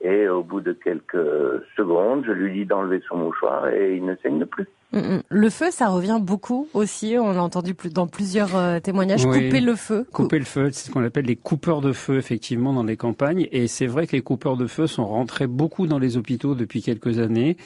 et 0.00 0.28
au 0.28 0.42
bout 0.42 0.60
de 0.60 0.72
quelques 0.72 1.62
secondes, 1.76 2.24
je 2.26 2.32
lui 2.32 2.52
dis 2.52 2.66
d'enlever 2.66 3.02
son 3.08 3.18
mouchoir 3.18 3.68
et 3.68 3.96
il 3.96 4.04
ne 4.04 4.16
saigne 4.22 4.46
plus. 4.46 4.66
Mm, 4.92 4.98
mm. 4.98 5.22
Le 5.28 5.50
feu, 5.50 5.70
ça 5.70 5.88
revient 5.88 6.18
beaucoup 6.20 6.68
aussi. 6.74 7.16
On 7.18 7.32
l'a 7.32 7.42
entendu 7.42 7.74
dans 7.92 8.06
plusieurs 8.06 8.56
euh, 8.56 8.80
témoignages. 8.80 9.24
Couper 9.24 9.60
le 9.60 9.76
feu. 9.76 10.06
Couper 10.10 10.38
le 10.38 10.44
feu, 10.44 10.70
c'est 10.72 10.88
ce 10.88 10.90
qu'on 10.90 11.04
appelle 11.04 11.26
les 11.26 11.36
coupeurs 11.36 11.80
de 11.80 11.92
feu, 11.92 12.16
effectivement, 12.16 12.72
dans 12.72 12.82
les 12.82 12.96
campagnes. 12.96 13.46
Et 13.52 13.68
c'est 13.68 13.86
vrai 13.86 14.06
que 14.06 14.16
les 14.16 14.22
coupeurs 14.22 14.56
de 14.56 14.66
feu 14.66 14.86
sont 14.86 15.06
rentrés 15.06 15.46
beaucoup 15.46 15.86
dans 15.86 15.98
les 15.98 16.16
hôpitaux 16.16 16.54
depuis 16.54 16.82
quelques 16.82 17.18
années. 17.18 17.56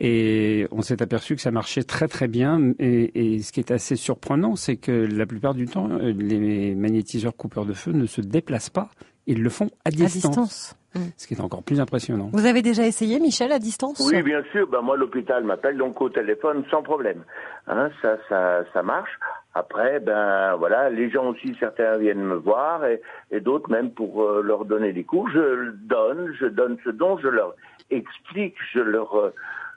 Et 0.00 0.66
on 0.70 0.82
s'est 0.82 1.02
aperçu 1.02 1.36
que 1.36 1.42
ça 1.42 1.50
marchait 1.50 1.84
très 1.84 2.08
très 2.08 2.26
bien. 2.26 2.72
Et, 2.78 3.34
et 3.34 3.42
ce 3.42 3.52
qui 3.52 3.60
est 3.60 3.70
assez 3.70 3.96
surprenant, 3.96 4.56
c'est 4.56 4.76
que 4.76 4.92
la 4.92 5.26
plupart 5.26 5.54
du 5.54 5.66
temps, 5.66 5.88
euh, 5.90 6.12
les 6.16 6.74
magnétiseurs 6.74 7.36
coupeurs 7.36 7.66
de 7.66 7.74
feu 7.74 7.92
ne 7.92 8.06
se 8.06 8.20
déplacent 8.20 8.70
pas. 8.70 8.90
Ils 9.26 9.42
le 9.42 9.50
font 9.50 9.70
à 9.84 9.90
distance. 9.90 10.24
À 10.24 10.28
distance. 10.28 10.76
Mm. 10.94 11.00
Ce 11.16 11.26
qui 11.26 11.34
est 11.34 11.40
encore 11.40 11.62
plus 11.62 11.80
impressionnant. 11.80 12.30
Vous 12.32 12.46
avez 12.46 12.62
déjà 12.62 12.86
essayé, 12.86 13.18
Michel, 13.20 13.52
à 13.52 13.58
distance 13.58 14.00
Oui, 14.12 14.22
bien 14.22 14.42
sûr. 14.52 14.66
Ben, 14.68 14.82
moi, 14.82 14.96
l'hôpital 14.96 15.44
m'appelle 15.44 15.76
donc 15.76 16.00
au 16.00 16.08
téléphone 16.08 16.64
sans 16.70 16.82
problème. 16.82 17.24
Hein, 17.66 17.90
ça, 18.00 18.16
ça, 18.28 18.64
ça 18.72 18.82
marche. 18.82 19.18
Après, 19.54 20.00
ben 20.00 20.56
voilà, 20.56 20.88
les 20.88 21.10
gens 21.10 21.26
aussi, 21.30 21.54
certains 21.60 21.98
viennent 21.98 22.24
me 22.24 22.36
voir 22.36 22.86
et, 22.86 23.02
et 23.30 23.40
d'autres 23.40 23.70
même 23.70 23.90
pour 23.90 24.22
euh, 24.22 24.42
leur 24.42 24.64
donner 24.64 24.92
des 24.92 25.04
cours. 25.04 25.28
Je 25.28 25.70
donne, 25.72 26.34
je 26.40 26.46
donne 26.46 26.78
ce 26.84 26.90
dont 26.90 27.18
je 27.18 27.28
leur 27.28 27.54
explique, 27.90 28.56
je 28.72 28.80
leur, 28.80 29.14
euh, 29.14 29.34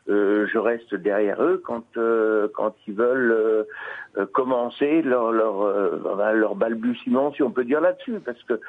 euh 0.10 0.48
je 0.52 0.58
reste 0.58 0.94
derrière 0.96 1.42
eux 1.44 1.62
quand 1.66 1.86
euh, 1.98 2.48
quand 2.54 2.76
ils 2.88 2.94
veulent 2.94 3.66
commencer 4.34 5.02
leur 5.02 5.32
leur 5.32 5.56
ben, 6.18 6.32
leur 6.34 6.56
balbutiement, 6.56 7.34
si 7.34 7.44
on 7.44 7.52
peut 7.52 7.66
dire 7.66 7.82
là-dessus, 7.82 8.20
parce 8.24 8.42
que 8.44 8.60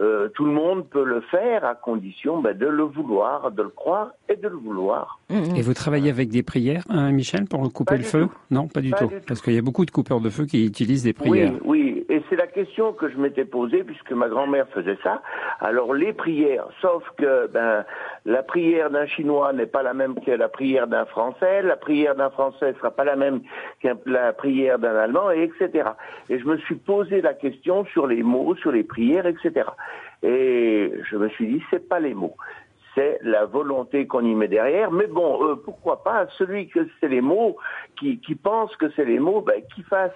euh, 0.00 0.28
tout 0.28 0.46
le 0.46 0.52
monde 0.52 0.88
peut 0.88 1.04
le 1.04 1.20
faire 1.20 1.64
à 1.64 1.74
condition 1.74 2.40
bah, 2.40 2.54
de 2.54 2.66
le 2.66 2.84
vouloir, 2.84 3.50
de 3.50 3.62
le 3.62 3.68
croire 3.68 4.12
et 4.30 4.36
de 4.36 4.48
le 4.48 4.56
vouloir. 4.56 5.20
Mmh, 5.28 5.34
mmh. 5.34 5.56
Et 5.56 5.62
vous 5.62 5.74
travaillez 5.74 6.10
avec 6.10 6.30
des 6.30 6.42
prières, 6.42 6.84
hein, 6.88 7.12
Michel, 7.12 7.44
pour 7.44 7.70
couper 7.70 7.98
le 7.98 8.04
feu 8.04 8.28
Non, 8.50 8.66
pas, 8.66 8.80
du, 8.80 8.92
tout. 8.92 9.10
Parce 9.26 9.42
qu'il 9.42 9.52
y 9.52 9.58
a 9.58 9.62
beaucoup 9.62 9.84
de 9.84 9.90
coupeurs 9.90 10.20
de 10.20 10.30
feu 10.30 10.46
qui 10.46 10.64
utilisent 10.64 11.02
des 11.02 11.12
prières. 11.12 11.52
Oui, 11.64 11.84
oui. 11.84 12.06
Et 12.08 12.19
c'est 12.30 12.36
la 12.36 12.46
question 12.46 12.92
que 12.92 13.10
je 13.10 13.18
m'étais 13.18 13.44
posée 13.44 13.82
puisque 13.82 14.12
ma 14.12 14.28
grand-mère 14.28 14.68
faisait 14.68 14.96
ça. 15.02 15.20
Alors 15.58 15.92
les 15.92 16.12
prières, 16.12 16.68
sauf 16.80 17.02
que 17.18 17.48
ben 17.48 17.84
la 18.24 18.42
prière 18.44 18.90
d'un 18.90 19.06
Chinois 19.06 19.52
n'est 19.52 19.66
pas 19.66 19.82
la 19.82 19.92
même 19.92 20.14
que 20.20 20.30
la 20.30 20.48
prière 20.48 20.86
d'un 20.86 21.04
Français, 21.06 21.62
la 21.62 21.76
prière 21.76 22.14
d'un 22.14 22.30
Français 22.30 22.74
sera 22.74 22.92
pas 22.92 23.04
la 23.04 23.16
même 23.16 23.40
que 23.82 23.88
la 24.06 24.32
prière 24.32 24.78
d'un 24.78 24.94
Allemand, 24.96 25.30
et 25.32 25.42
etc. 25.42 25.90
Et 26.28 26.38
je 26.38 26.44
me 26.44 26.56
suis 26.58 26.76
posé 26.76 27.20
la 27.20 27.34
question 27.34 27.84
sur 27.86 28.06
les 28.06 28.22
mots, 28.22 28.54
sur 28.56 28.70
les 28.70 28.84
prières, 28.84 29.26
etc. 29.26 29.68
Et 30.22 30.92
je 31.10 31.16
me 31.16 31.28
suis 31.30 31.46
dit, 31.46 31.62
c'est 31.70 31.88
pas 31.88 31.98
les 31.98 32.14
mots, 32.14 32.36
c'est 32.94 33.18
la 33.22 33.46
volonté 33.46 34.06
qu'on 34.06 34.24
y 34.24 34.34
met 34.34 34.48
derrière. 34.48 34.90
Mais 34.92 35.06
bon, 35.06 35.44
euh, 35.44 35.56
pourquoi 35.56 36.02
pas 36.04 36.26
celui 36.38 36.68
que 36.68 36.86
c'est 37.00 37.08
les 37.08 37.20
mots, 37.20 37.56
qui, 37.98 38.20
qui 38.20 38.34
pense 38.34 38.74
que 38.76 38.90
c'est 38.90 39.04
les 39.04 39.18
mots, 39.18 39.40
ben, 39.40 39.62
qui 39.74 39.82
fasse 39.82 40.12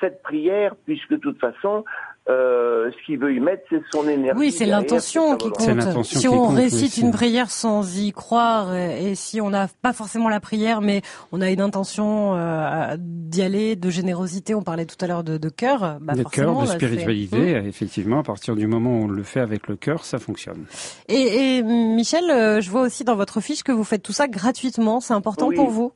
cette 0.00 0.22
prière, 0.22 0.74
puisque 0.84 1.10
de 1.10 1.16
toute 1.16 1.38
façon, 1.38 1.84
euh, 2.28 2.90
ce 2.92 3.06
qu'il 3.06 3.18
veut 3.18 3.34
y 3.34 3.40
mettre, 3.40 3.62
c'est 3.70 3.82
son 3.90 4.06
énergie. 4.08 4.38
Oui, 4.38 4.52
c'est 4.52 4.66
l'intention 4.66 5.36
qui 5.36 5.50
compte. 5.50 6.04
Si 6.04 6.28
on 6.28 6.48
récite 6.48 6.98
une 6.98 7.10
prière 7.10 7.50
sans 7.50 7.98
y 7.98 8.12
croire, 8.12 8.76
et, 8.76 9.14
si 9.14 9.40
on 9.40 9.50
n'a 9.50 9.66
pas 9.82 9.92
forcément 9.92 10.28
la 10.28 10.38
prière, 10.38 10.80
mais 10.80 11.00
on 11.32 11.40
a 11.40 11.50
une 11.50 11.60
intention 11.60 12.36
euh, 12.36 12.96
d'y 12.98 13.42
aller, 13.42 13.74
de 13.74 13.90
générosité, 13.90 14.54
on 14.54 14.62
parlait 14.62 14.86
tout 14.86 15.02
à 15.02 15.06
l'heure 15.06 15.24
de, 15.24 15.38
de 15.38 15.48
cœur. 15.48 15.98
Bah 16.00 16.14
de 16.14 16.22
cœur, 16.22 16.60
de 16.60 16.66
spiritualité, 16.66 17.58
hum. 17.58 17.66
effectivement, 17.66 18.20
à 18.20 18.22
partir 18.22 18.54
du 18.54 18.66
moment 18.66 18.90
où 18.90 19.04
on 19.04 19.08
le 19.08 19.22
fait 19.22 19.40
avec 19.40 19.66
le 19.66 19.76
cœur, 19.76 20.04
ça 20.04 20.18
fonctionne. 20.18 20.66
Et, 21.08 21.58
et 21.58 21.62
Michel, 21.62 22.30
euh, 22.30 22.60
je 22.60 22.70
vois 22.70 22.82
aussi 22.82 23.02
dans 23.02 23.16
votre 23.16 23.40
fiche 23.40 23.62
que 23.62 23.72
vous 23.72 23.84
faites 23.84 24.02
tout 24.02 24.12
ça 24.12 24.28
gratuitement. 24.28 25.00
C'est 25.00 25.14
important 25.14 25.50
pour 25.50 25.70
vous? 25.70 25.92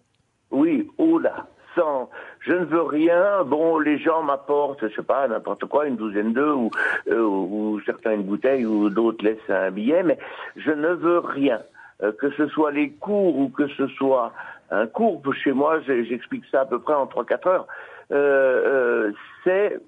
Oui, 0.50 0.88
oula, 0.98 1.46
sans 1.74 2.08
je 2.46 2.52
ne 2.52 2.64
veux 2.64 2.82
rien. 2.82 3.42
Bon, 3.44 3.78
les 3.78 3.98
gens 3.98 4.22
m'apportent, 4.22 4.86
je 4.86 4.94
sais 4.94 5.02
pas, 5.02 5.26
n'importe 5.28 5.64
quoi, 5.66 5.86
une 5.86 5.96
douzaine 5.96 6.32
d'œufs 6.32 6.56
ou, 6.56 6.70
euh, 7.08 7.22
ou 7.22 7.80
certains 7.86 8.12
une 8.12 8.22
bouteille 8.22 8.66
ou 8.66 8.90
d'autres 8.90 9.24
laissent 9.24 9.50
un 9.50 9.70
billet, 9.70 10.02
mais 10.02 10.18
je 10.56 10.70
ne 10.70 10.88
veux 10.88 11.18
rien. 11.18 11.60
Euh, 12.02 12.12
que 12.12 12.30
ce 12.32 12.46
soit 12.48 12.72
les 12.72 12.90
cours 12.90 13.38
ou 13.38 13.48
que 13.48 13.66
ce 13.68 13.86
soit 13.88 14.32
un 14.70 14.86
cours, 14.86 15.22
chez 15.34 15.52
moi, 15.52 15.80
j'explique 15.80 16.44
ça 16.50 16.62
à 16.62 16.64
peu 16.66 16.80
près 16.80 16.94
en 16.94 17.06
3-4 17.06 17.48
heures. 17.48 17.66
Euh, 18.12 19.12
c'est 19.44 19.78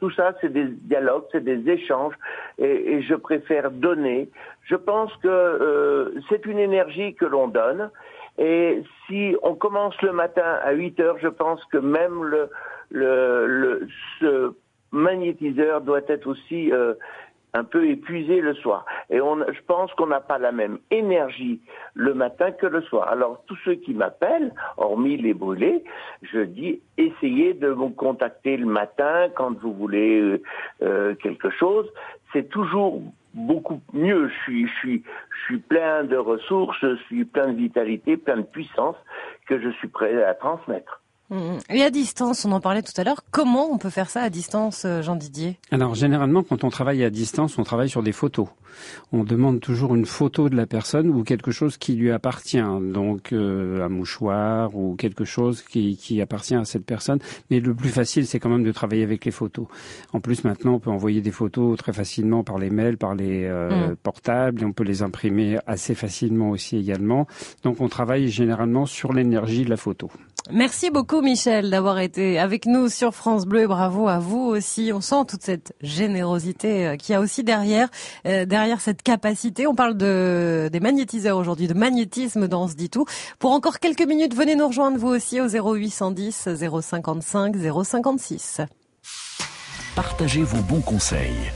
tout 0.00 0.10
ça, 0.10 0.32
c'est 0.40 0.52
des 0.52 0.64
dialogues, 0.64 1.24
c'est 1.30 1.44
des 1.44 1.70
échanges, 1.70 2.14
et, 2.58 2.94
et, 2.94 3.02
je 3.02 3.14
préfère 3.14 3.70
donner. 3.70 4.28
Je 4.62 4.76
pense 4.76 5.14
que 5.16 6.14
c'est 6.28 6.46
une 6.46 6.58
énergie 6.58 7.14
que 7.14 7.26
l'on 7.26 7.48
donne, 7.48 7.90
et 8.38 8.82
si 9.06 9.36
on 9.42 9.54
commence 9.54 10.00
le 10.02 10.12
matin 10.12 10.58
à 10.62 10.72
8 10.72 11.00
heures, 11.00 11.18
je 11.20 11.28
pense 11.28 11.64
que 11.66 11.78
même 11.78 12.24
le, 12.24 12.50
le, 12.90 13.46
le 13.46 13.88
ce 14.20 14.54
magnétiseur 14.90 15.80
doit 15.80 16.02
être 16.08 16.26
aussi 16.26 16.72
euh, 16.72 16.94
un 17.52 17.64
peu 17.64 17.86
épuisé 17.88 18.40
le 18.40 18.54
soir. 18.54 18.84
Et 19.10 19.20
on, 19.20 19.36
je 19.36 19.60
pense 19.66 19.92
qu'on 19.94 20.08
n'a 20.08 20.20
pas 20.20 20.38
la 20.38 20.52
même 20.52 20.78
énergie 20.90 21.60
le 21.94 22.14
matin 22.14 22.50
que 22.50 22.66
le 22.66 22.82
soir. 22.82 23.08
Alors 23.08 23.42
tous 23.46 23.56
ceux 23.64 23.74
qui 23.76 23.94
m'appellent, 23.94 24.52
hormis 24.76 25.16
les 25.16 25.34
brûlés, 25.34 25.84
je 26.22 26.40
dis 26.40 26.80
essayez 26.98 27.54
de 27.54 27.68
me 27.68 27.90
contacter 27.90 28.56
le 28.56 28.66
matin 28.66 29.28
quand 29.36 29.56
vous 29.60 29.72
voulez 29.72 30.20
euh, 30.20 30.42
euh 30.82 31.14
quelque 31.14 31.50
chose. 31.50 31.86
C'est 32.32 32.48
toujours 32.48 33.00
beaucoup 33.34 33.80
mieux. 33.92 34.28
Je 34.28 34.34
suis, 34.42 34.66
je 34.66 35.02
suis, 35.46 35.58
plein 35.58 36.04
de 36.04 36.16
ressources, 36.16 36.76
je 36.80 36.96
suis 37.06 37.24
plein 37.24 37.48
de 37.48 37.56
vitalité, 37.56 38.16
plein 38.16 38.38
de 38.38 38.42
puissance 38.42 38.96
que 39.46 39.60
je 39.60 39.70
suis 39.70 39.88
prêt 39.88 40.22
à 40.24 40.34
transmettre. 40.34 41.03
Et 41.70 41.82
à 41.82 41.90
distance, 41.90 42.44
on 42.44 42.52
en 42.52 42.60
parlait 42.60 42.82
tout 42.82 42.92
à 42.96 43.04
l'heure, 43.04 43.22
comment 43.30 43.70
on 43.72 43.78
peut 43.78 43.90
faire 43.90 44.10
ça 44.10 44.22
à 44.22 44.30
distance, 44.30 44.84
euh, 44.84 45.02
Jean 45.02 45.16
Didier 45.16 45.58
Alors 45.70 45.94
généralement, 45.94 46.42
quand 46.42 46.64
on 46.64 46.70
travaille 46.70 47.04
à 47.04 47.10
distance, 47.10 47.58
on 47.58 47.62
travaille 47.62 47.88
sur 47.88 48.02
des 48.02 48.12
photos. 48.12 48.48
On 49.12 49.24
demande 49.24 49.60
toujours 49.60 49.94
une 49.94 50.06
photo 50.06 50.48
de 50.48 50.56
la 50.56 50.66
personne 50.66 51.08
ou 51.08 51.22
quelque 51.22 51.50
chose 51.50 51.76
qui 51.76 51.94
lui 51.94 52.10
appartient, 52.10 52.62
donc 52.92 53.32
euh, 53.32 53.84
un 53.84 53.88
mouchoir 53.88 54.74
ou 54.74 54.96
quelque 54.96 55.24
chose 55.24 55.62
qui, 55.62 55.96
qui 55.96 56.20
appartient 56.20 56.54
à 56.54 56.64
cette 56.64 56.84
personne. 56.84 57.18
Mais 57.50 57.60
le 57.60 57.74
plus 57.74 57.88
facile, 57.88 58.26
c'est 58.26 58.38
quand 58.38 58.48
même 58.48 58.64
de 58.64 58.72
travailler 58.72 59.02
avec 59.02 59.24
les 59.24 59.30
photos. 59.30 59.66
En 60.12 60.20
plus, 60.20 60.44
maintenant, 60.44 60.74
on 60.74 60.78
peut 60.78 60.90
envoyer 60.90 61.20
des 61.20 61.30
photos 61.30 61.78
très 61.78 61.92
facilement 61.92 62.44
par 62.44 62.58
les 62.58 62.70
mails, 62.70 62.96
par 62.96 63.14
les 63.14 63.44
euh, 63.44 63.92
mm. 63.92 63.96
portables, 63.96 64.62
et 64.62 64.64
on 64.64 64.72
peut 64.72 64.84
les 64.84 65.02
imprimer 65.02 65.58
assez 65.66 65.94
facilement 65.94 66.50
aussi 66.50 66.76
également. 66.76 67.26
Donc 67.62 67.80
on 67.80 67.88
travaille 67.88 68.28
généralement 68.28 68.86
sur 68.86 69.12
l'énergie 69.12 69.64
de 69.64 69.70
la 69.70 69.76
photo. 69.76 70.10
Merci 70.50 70.90
beaucoup 70.90 71.22
Michel 71.22 71.70
d'avoir 71.70 71.98
été 72.00 72.38
avec 72.38 72.66
nous 72.66 72.90
sur 72.90 73.14
France 73.14 73.46
Bleu. 73.46 73.66
Bravo 73.66 74.08
à 74.08 74.18
vous 74.18 74.40
aussi. 74.42 74.92
On 74.92 75.00
sent 75.00 75.24
toute 75.26 75.42
cette 75.42 75.74
générosité 75.80 76.86
euh, 76.86 76.96
qu'il 76.96 77.14
y 77.14 77.16
a 77.16 77.20
aussi 77.20 77.42
derrière, 77.42 77.88
euh, 78.26 78.44
derrière 78.44 78.82
cette 78.82 79.02
capacité. 79.02 79.66
On 79.66 79.74
parle 79.74 79.96
de 79.96 80.68
des 80.70 80.80
magnétiseurs 80.80 81.38
aujourd'hui, 81.38 81.66
de 81.66 81.72
magnétisme 81.72 82.46
dans 82.46 82.68
ce 82.68 82.74
dit 82.74 82.90
tout. 82.90 83.06
Pour 83.38 83.52
encore 83.52 83.80
quelques 83.80 84.06
minutes, 84.06 84.34
venez 84.34 84.54
nous 84.54 84.68
rejoindre 84.68 84.98
vous 84.98 85.08
aussi 85.08 85.40
au 85.40 85.48
0810 85.48 86.48
055 86.82 87.56
056. 87.82 88.60
Partagez 89.96 90.42
vos 90.42 90.62
bons 90.62 90.82
conseils. 90.82 91.52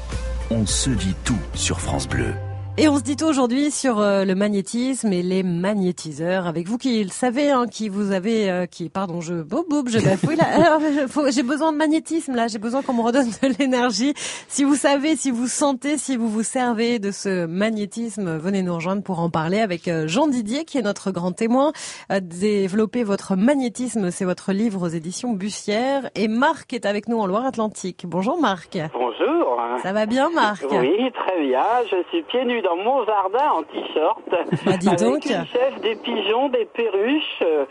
On 0.51 0.65
se 0.65 0.89
dit 0.89 1.15
tout 1.25 1.39
sur 1.55 1.79
France 1.79 2.09
Bleu. 2.09 2.33
Et 2.81 2.87
on 2.87 2.97
se 2.97 3.03
dit 3.03 3.17
tout 3.17 3.25
aujourd'hui 3.25 3.73
sur 3.73 3.99
euh, 3.99 4.25
le 4.25 4.37
magnétisme 4.37 5.13
et 5.13 5.21
les 5.21 5.43
magnétiseurs. 5.43 6.47
Avec 6.47 6.69
vous 6.69 6.79
qui 6.79 7.03
le 7.03 7.11
savez, 7.11 7.51
hein, 7.51 7.67
qui 7.69 7.89
vous 7.89 8.13
avez, 8.13 8.49
euh, 8.49 8.67
qui, 8.67 8.89
pardon, 8.89 9.21
je 9.21 9.35
boum 9.35 9.65
boum, 9.69 9.89
je 9.89 9.99
bafouille 9.99 10.37
là. 10.37 10.45
Alors, 10.55 10.81
j'ai 11.29 11.43
besoin 11.43 11.73
de 11.73 11.77
magnétisme 11.77 12.37
là. 12.37 12.47
J'ai 12.47 12.61
besoin 12.61 12.83
qu'on 12.83 12.93
me 12.93 13.03
redonne 13.03 13.27
de 13.27 13.49
l'énergie. 13.59 14.15
Si 14.47 14.63
vous 14.63 14.77
savez, 14.77 15.17
si 15.17 15.33
vous 15.33 15.49
sentez, 15.49 15.99
si 15.99 16.17
vous 16.17 16.29
vous 16.29 16.45
servez 16.45 17.01
de 17.01 17.11
ce 17.11 17.47
magnétisme, 17.47 18.37
venez 18.37 18.63
nous 18.63 18.77
rejoindre 18.77 19.03
pour 19.03 19.19
en 19.19 19.29
parler 19.29 19.59
avec 19.59 19.89
euh, 19.89 20.07
Jean 20.07 20.29
Didier, 20.29 20.65
qui 20.65 20.79
est 20.79 20.83
notre 20.83 21.11
grand 21.11 21.33
témoin. 21.33 21.73
Développer 22.21 23.03
votre 23.03 23.35
magnétisme, 23.35 24.13
c'est 24.13 24.25
votre 24.25 24.53
livre 24.53 24.87
aux 24.87 24.91
éditions 24.91 25.33
Bussière. 25.33 26.11
Et 26.15 26.29
Marc 26.29 26.73
est 26.73 26.87
avec 26.87 27.09
nous 27.09 27.19
en 27.19 27.27
Loire-Atlantique. 27.27 28.05
Bonjour 28.07 28.41
Marc. 28.41 28.79
Bonjour. 28.93 29.59
Ça 29.83 29.93
va 29.93 30.07
bien 30.07 30.31
Marc 30.31 30.65
Oui, 30.71 31.11
très 31.13 31.41
bien. 31.41 31.63
Je 31.91 31.97
suis 32.11 32.23
pieds 32.23 32.45
nus 32.45 32.63
dans 32.63 32.68
mon 32.77 33.05
jardin 33.05 33.51
en 33.51 33.63
t-shirt. 33.63 34.21
Bah, 34.65 34.77
dis 34.77 34.89
avec 34.89 35.03
une 35.03 35.47
chef, 35.47 35.81
des 35.81 35.97
pigeons, 35.97 36.49
des 36.49 36.65
perruches, 36.65 37.43
euh, 37.43 37.65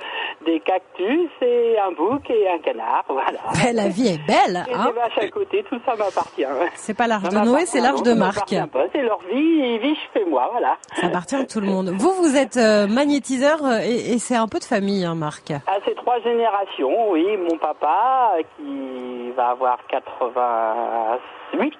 des 0.45 0.59
cactus 0.59 1.29
et 1.41 1.77
un 1.79 1.91
bouc 1.91 2.29
et 2.29 2.47
un 2.49 2.59
canard. 2.59 3.05
Voilà. 3.17 3.39
Eh, 3.67 3.73
la 3.73 3.87
vie 3.87 4.07
est 4.09 4.25
belle. 4.27 4.63
Et 4.69 4.73
hein 4.73 4.85
des 4.85 4.91
vaches 4.91 5.17
à 5.17 5.27
côté, 5.29 5.63
tout 5.69 5.79
ça 5.85 5.95
m'appartient. 5.95 6.45
C'est 6.75 6.93
pas 6.95 7.07
l'arche 7.07 7.29
de 7.29 7.37
Noé, 7.37 7.65
c'est 7.65 7.81
l'arche 7.81 8.03
de 8.03 8.13
Marc. 8.13 8.47
C'est 8.49 9.01
leur 9.01 9.19
vie, 9.21 9.33
ils 9.33 9.79
vivent 9.79 9.97
chez 10.13 10.23
moi, 10.25 10.47
voilà. 10.51 10.77
Ça 10.95 11.07
appartient 11.07 11.35
à 11.35 11.45
tout 11.45 11.59
le 11.59 11.67
monde. 11.67 11.89
Vous, 11.97 12.11
vous 12.11 12.37
êtes 12.37 12.57
euh, 12.57 12.85
magnétiseur 12.87 13.65
euh, 13.65 13.79
et, 13.83 14.13
et 14.13 14.19
c'est 14.19 14.35
un 14.35 14.47
peu 14.47 14.59
de 14.59 14.63
famille, 14.63 15.03
hein, 15.03 15.15
Marc. 15.15 15.51
Ah, 15.65 15.77
c'est 15.83 15.95
trois 15.95 16.19
générations, 16.21 17.09
oui. 17.09 17.25
Mon 17.37 17.57
papa, 17.57 18.33
qui 18.55 19.31
va 19.35 19.49
avoir 19.49 19.79
88 19.87 21.73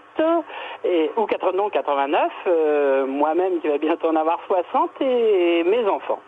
et, 0.83 1.11
ou 1.17 1.25
80, 1.25 1.51
non, 1.57 1.69
89, 1.69 2.31
euh, 2.47 3.05
moi-même 3.05 3.59
qui 3.61 3.67
vais 3.67 3.79
bientôt 3.79 4.09
en 4.09 4.15
avoir 4.15 4.39
60 4.47 4.89
et 5.01 5.63
mes 5.63 5.85
enfants 5.87 6.19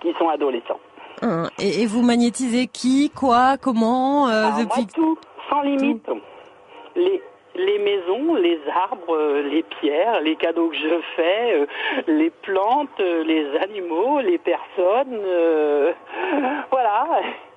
qui 0.00 0.12
sont 0.18 0.28
adolescents. 0.28 0.80
Hein, 1.22 1.48
Et, 1.58 1.82
et 1.82 1.86
vous 1.86 2.02
magnétisez 2.02 2.66
qui, 2.66 3.10
quoi, 3.10 3.56
comment, 3.60 4.28
euh, 4.28 4.44
Alors, 4.46 4.58
depuis 4.58 4.82
moi, 4.82 4.90
tout, 4.94 5.18
sans 5.50 5.62
limite. 5.62 6.06
Les, 6.94 7.22
les 7.54 7.78
maisons, 7.78 8.34
les 8.34 8.58
arbres, 8.90 9.14
euh, 9.16 9.42
les 9.42 9.62
pierres, 9.62 10.20
les 10.20 10.36
cadeaux 10.36 10.68
que 10.68 10.76
je 10.76 11.00
fais, 11.16 11.54
euh, 11.60 11.66
les 12.06 12.30
plantes, 12.42 12.88
euh, 13.00 13.22
les 13.24 13.46
animaux, 13.58 14.20
les 14.20 14.38
personnes. 14.38 15.18
euh, 15.24 15.92
voilà. 16.70 17.06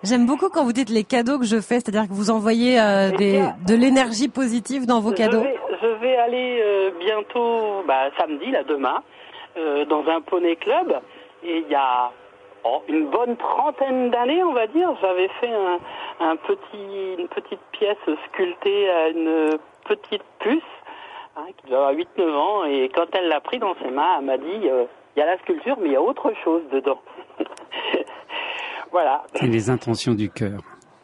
J'aime 0.03 0.25
beaucoup 0.25 0.47
quand 0.49 0.63
vous 0.63 0.71
dites 0.73 0.89
les 0.89 1.03
cadeaux 1.03 1.37
que 1.39 1.45
je 1.45 1.57
fais, 1.59 1.75
c'est-à-dire 1.81 2.07
que 2.07 2.13
vous 2.13 2.31
envoyez 2.31 2.79
euh, 2.79 3.11
des, 3.11 3.43
de 3.67 3.75
l'énergie 3.75 4.29
positive 4.29 4.85
dans 4.85 5.01
vos 5.01 5.11
cadeaux. 5.11 5.41
Je 5.43 5.47
vais, 5.47 5.59
je 5.81 5.87
vais 6.01 6.15
aller 6.15 6.61
euh, 6.63 6.91
bientôt, 6.99 7.83
bah, 7.85 8.09
samedi, 8.17 8.51
là, 8.51 8.63
demain, 8.63 9.03
euh, 9.57 9.83
dans 9.85 10.05
un 10.07 10.21
poney 10.21 10.55
club. 10.55 10.97
Et 11.43 11.57
il 11.65 11.69
y 11.71 11.75
a 11.75 12.11
oh, 12.63 12.81
une 12.87 13.09
bonne 13.09 13.35
trentaine 13.37 14.09
d'années, 14.11 14.43
on 14.43 14.53
va 14.53 14.67
dire, 14.67 14.89
j'avais 15.01 15.29
fait 15.39 15.51
un, 15.53 15.79
un 16.19 16.35
petit, 16.35 17.15
une 17.17 17.27
petite 17.27 17.59
pièce 17.71 17.97
sculptée 18.27 18.89
à 18.89 19.09
une 19.09 19.57
petite 19.85 20.23
puce 20.39 20.61
hein, 21.37 21.45
qui 21.57 21.69
doit 21.69 21.87
avoir 21.89 21.93
8-9 21.93 22.31
ans. 22.35 22.65
Et 22.65 22.89
quand 22.95 23.05
elle 23.13 23.27
l'a 23.29 23.41
pris 23.41 23.59
dans 23.59 23.75
ses 23.83 23.89
mains, 23.91 24.17
elle 24.19 24.25
m'a 24.25 24.37
dit, 24.37 24.69
euh, 24.69 24.85
il 25.15 25.19
y 25.19 25.23
a 25.23 25.25
la 25.25 25.37
sculpture, 25.39 25.77
mais 25.81 25.87
il 25.89 25.93
y 25.93 25.97
a 25.97 26.01
autre 26.01 26.31
chose 26.43 26.61
dedans. 26.71 26.99
voilà. 28.91 29.23
C'est 29.35 29.47
les 29.47 29.69
intentions 29.69 30.13
du 30.13 30.29
cœur. 30.29 30.59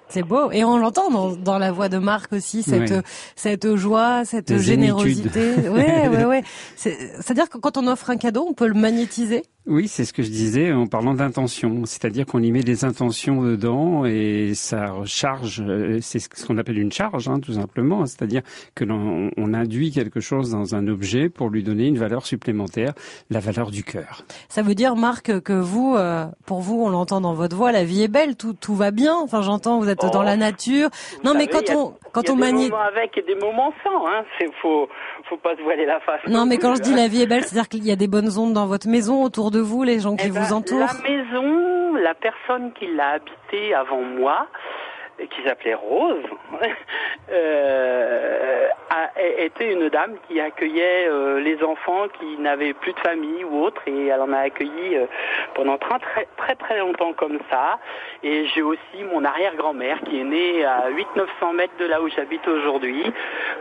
C'est 0.08 0.22
beau. 0.24 0.52
Et 0.52 0.64
on 0.64 0.78
l'entend 0.78 1.10
dans, 1.10 1.32
dans 1.36 1.58
la 1.58 1.72
voix 1.72 1.90
de 1.90 1.98
Marc 1.98 2.32
aussi, 2.34 2.62
cette, 2.62 2.92
Ouais. 2.92 3.02
cette 3.36 3.76
joie, 3.76 4.24
cette 4.24 4.58
générosité. 4.60 5.68
Ouais, 5.68 6.08
ouais, 6.08 6.26
ouais. 6.30 6.42
C'est- 6.76 6.92
C'est-à-dire 7.22 7.50
que 7.50 7.58
quand 7.58 7.78
on 7.78 7.88
offre 7.88 8.12
un 8.12 8.18
cadeau, 8.18 8.46
on 8.48 8.54
peut 8.54 8.68
le 8.68 8.76
magnétiser. 8.80 9.44
Oui, 9.68 9.88
c'est 9.88 10.06
ce 10.06 10.14
que 10.14 10.22
je 10.22 10.30
disais 10.30 10.72
en 10.72 10.86
parlant 10.86 11.16
d'intention, 11.16 11.86
c'est-à-dire 11.86 12.28
qu'on 12.28 12.40
y 12.44 12.52
met 12.52 12.62
des 12.62 12.86
intentions 12.86 13.42
dedans 13.42 14.06
et 14.06 14.52
ça 14.54 14.92
recharge, 14.92 15.64
euh, 15.68 15.98
c'est 16.02 16.20
ce 16.20 16.46
qu'on 16.46 16.60
appelle 16.60 16.78
une 16.78 16.92
charge, 16.92 17.28
hein, 17.28 17.40
tout 17.40 17.54
simplement, 17.54 18.06
c'est-à-dire 18.06 18.44
que 18.76 18.84
l'on 18.86 19.32
on 19.38 19.54
induit 19.56 19.92
quelque 19.92 20.20
chose 20.20 20.52
dans 20.52 20.76
un 20.76 20.88
objet 20.88 21.30
pour 21.30 21.50
lui 21.50 21.64
donner 21.64 21.88
une 21.88 21.98
valeur 21.98 22.28
supplémentaire, 22.28 22.94
la 23.32 23.40
valeur 23.40 23.72
du 23.72 23.84
cœur. 23.84 24.22
Ça 24.50 24.62
veut 24.62 24.76
dire, 24.76 24.96
Marc, 24.96 25.40
que 25.42 25.54
vous, 25.54 25.96
euh, 25.96 26.26
pour 26.46 26.62
vous, 26.62 26.80
on 26.86 26.90
l'entend 26.90 27.20
dans 27.20 27.34
votre 27.34 27.56
voix, 27.56 27.72
la 27.72 27.86
vie 27.86 28.04
est 28.04 28.08
belle, 28.08 28.36
tout, 28.36 28.54
tout 28.54 28.76
va 28.76 28.92
bien. 28.92 29.16
Enfin, 29.16 29.42
j'entends, 29.42 29.80
vous 29.80 29.90
êtes 29.90 30.04
Oh. 30.04 30.10
dans 30.14 30.22
la 30.22 30.38
nature. 30.38 30.90
Non, 31.24 31.34
mais 31.36 31.48
quand 31.48 31.68
a- 31.72 31.76
on, 31.76 31.94
quand 32.12 32.22
il 32.22 32.28
y 32.28 32.30
a 32.30 32.34
on 32.34 32.36
des 32.36 32.42
magnétise. 32.42 32.70
moments 32.70 32.84
avec 32.84 33.18
et 33.18 33.24
des 33.24 33.36
moments 33.36 33.74
sans, 33.84 34.06
hein. 34.08 34.24
C'est 34.38 34.48
faut, 34.62 34.88
faut 35.30 35.38
pas 35.38 35.56
se 35.56 35.62
voiler 35.62 35.86
la 35.86 36.00
face. 36.02 36.22
Non, 36.28 36.46
mais 36.46 36.58
quand 36.58 36.76
je 36.76 36.82
dis 36.88 36.94
la 36.94 37.08
vie 37.08 37.22
est 37.22 37.28
belle, 37.28 37.44
c'est-à-dire 37.44 37.70
qu'il 37.70 37.86
y 37.86 37.92
a 37.92 37.96
des 37.96 38.08
bonnes 38.08 38.38
ondes 38.38 38.54
dans 38.54 38.68
votre 38.68 38.88
maison, 38.88 39.24
autour 39.24 39.52
de 39.52 39.60
vous, 39.60 39.84
les 39.84 40.00
gens 40.00 40.16
qui 40.16 40.28
Eh 40.28 40.32
ben, 40.32 40.42
vous 40.42 40.54
entourent. 40.54 40.80
La 40.80 41.10
maison, 41.10 41.94
la 41.96 42.14
personne 42.14 42.72
qui 42.74 42.88
l'a 42.88 43.12
habitée 43.12 43.74
avant 43.74 44.02
moi, 44.02 44.48
qui 45.18 45.44
s'appelait 45.48 45.74
Rose, 45.76 46.24
euh, 47.32 48.65
a, 48.96 49.22
était 49.22 49.72
une 49.72 49.90
dame 49.90 50.16
qui 50.28 50.40
accueillait 50.40 51.08
euh, 51.08 51.40
les 51.40 51.64
enfants 51.64 52.08
qui 52.20 52.38
n'avaient 52.38 52.74
plus 52.74 52.94
de 52.94 53.00
famille 53.00 53.44
ou 53.44 53.64
autre, 53.64 53.82
et 53.88 54.08
elle 54.08 54.22
en 54.22 54.32
a 54.34 54.40
accueilli 54.40 54.96
euh, 54.96 55.06
pendant 55.54 55.78
très, 55.78 56.00
très 56.00 56.28
très 56.38 56.56
très 56.56 56.80
longtemps 56.80 57.14
comme 57.14 57.40
ça. 57.50 57.80
Et 58.24 58.46
j'ai 58.48 58.62
aussi 58.62 59.04
mon 59.12 59.24
arrière-grand-mère 59.24 60.00
qui 60.02 60.20
est 60.20 60.24
née 60.24 60.66
à 60.66 60.90
800-900 60.90 61.56
mètres 61.56 61.78
de 61.80 61.86
là 61.86 62.02
où 62.02 62.10
j'habite 62.10 62.48
aujourd'hui. 62.48 63.04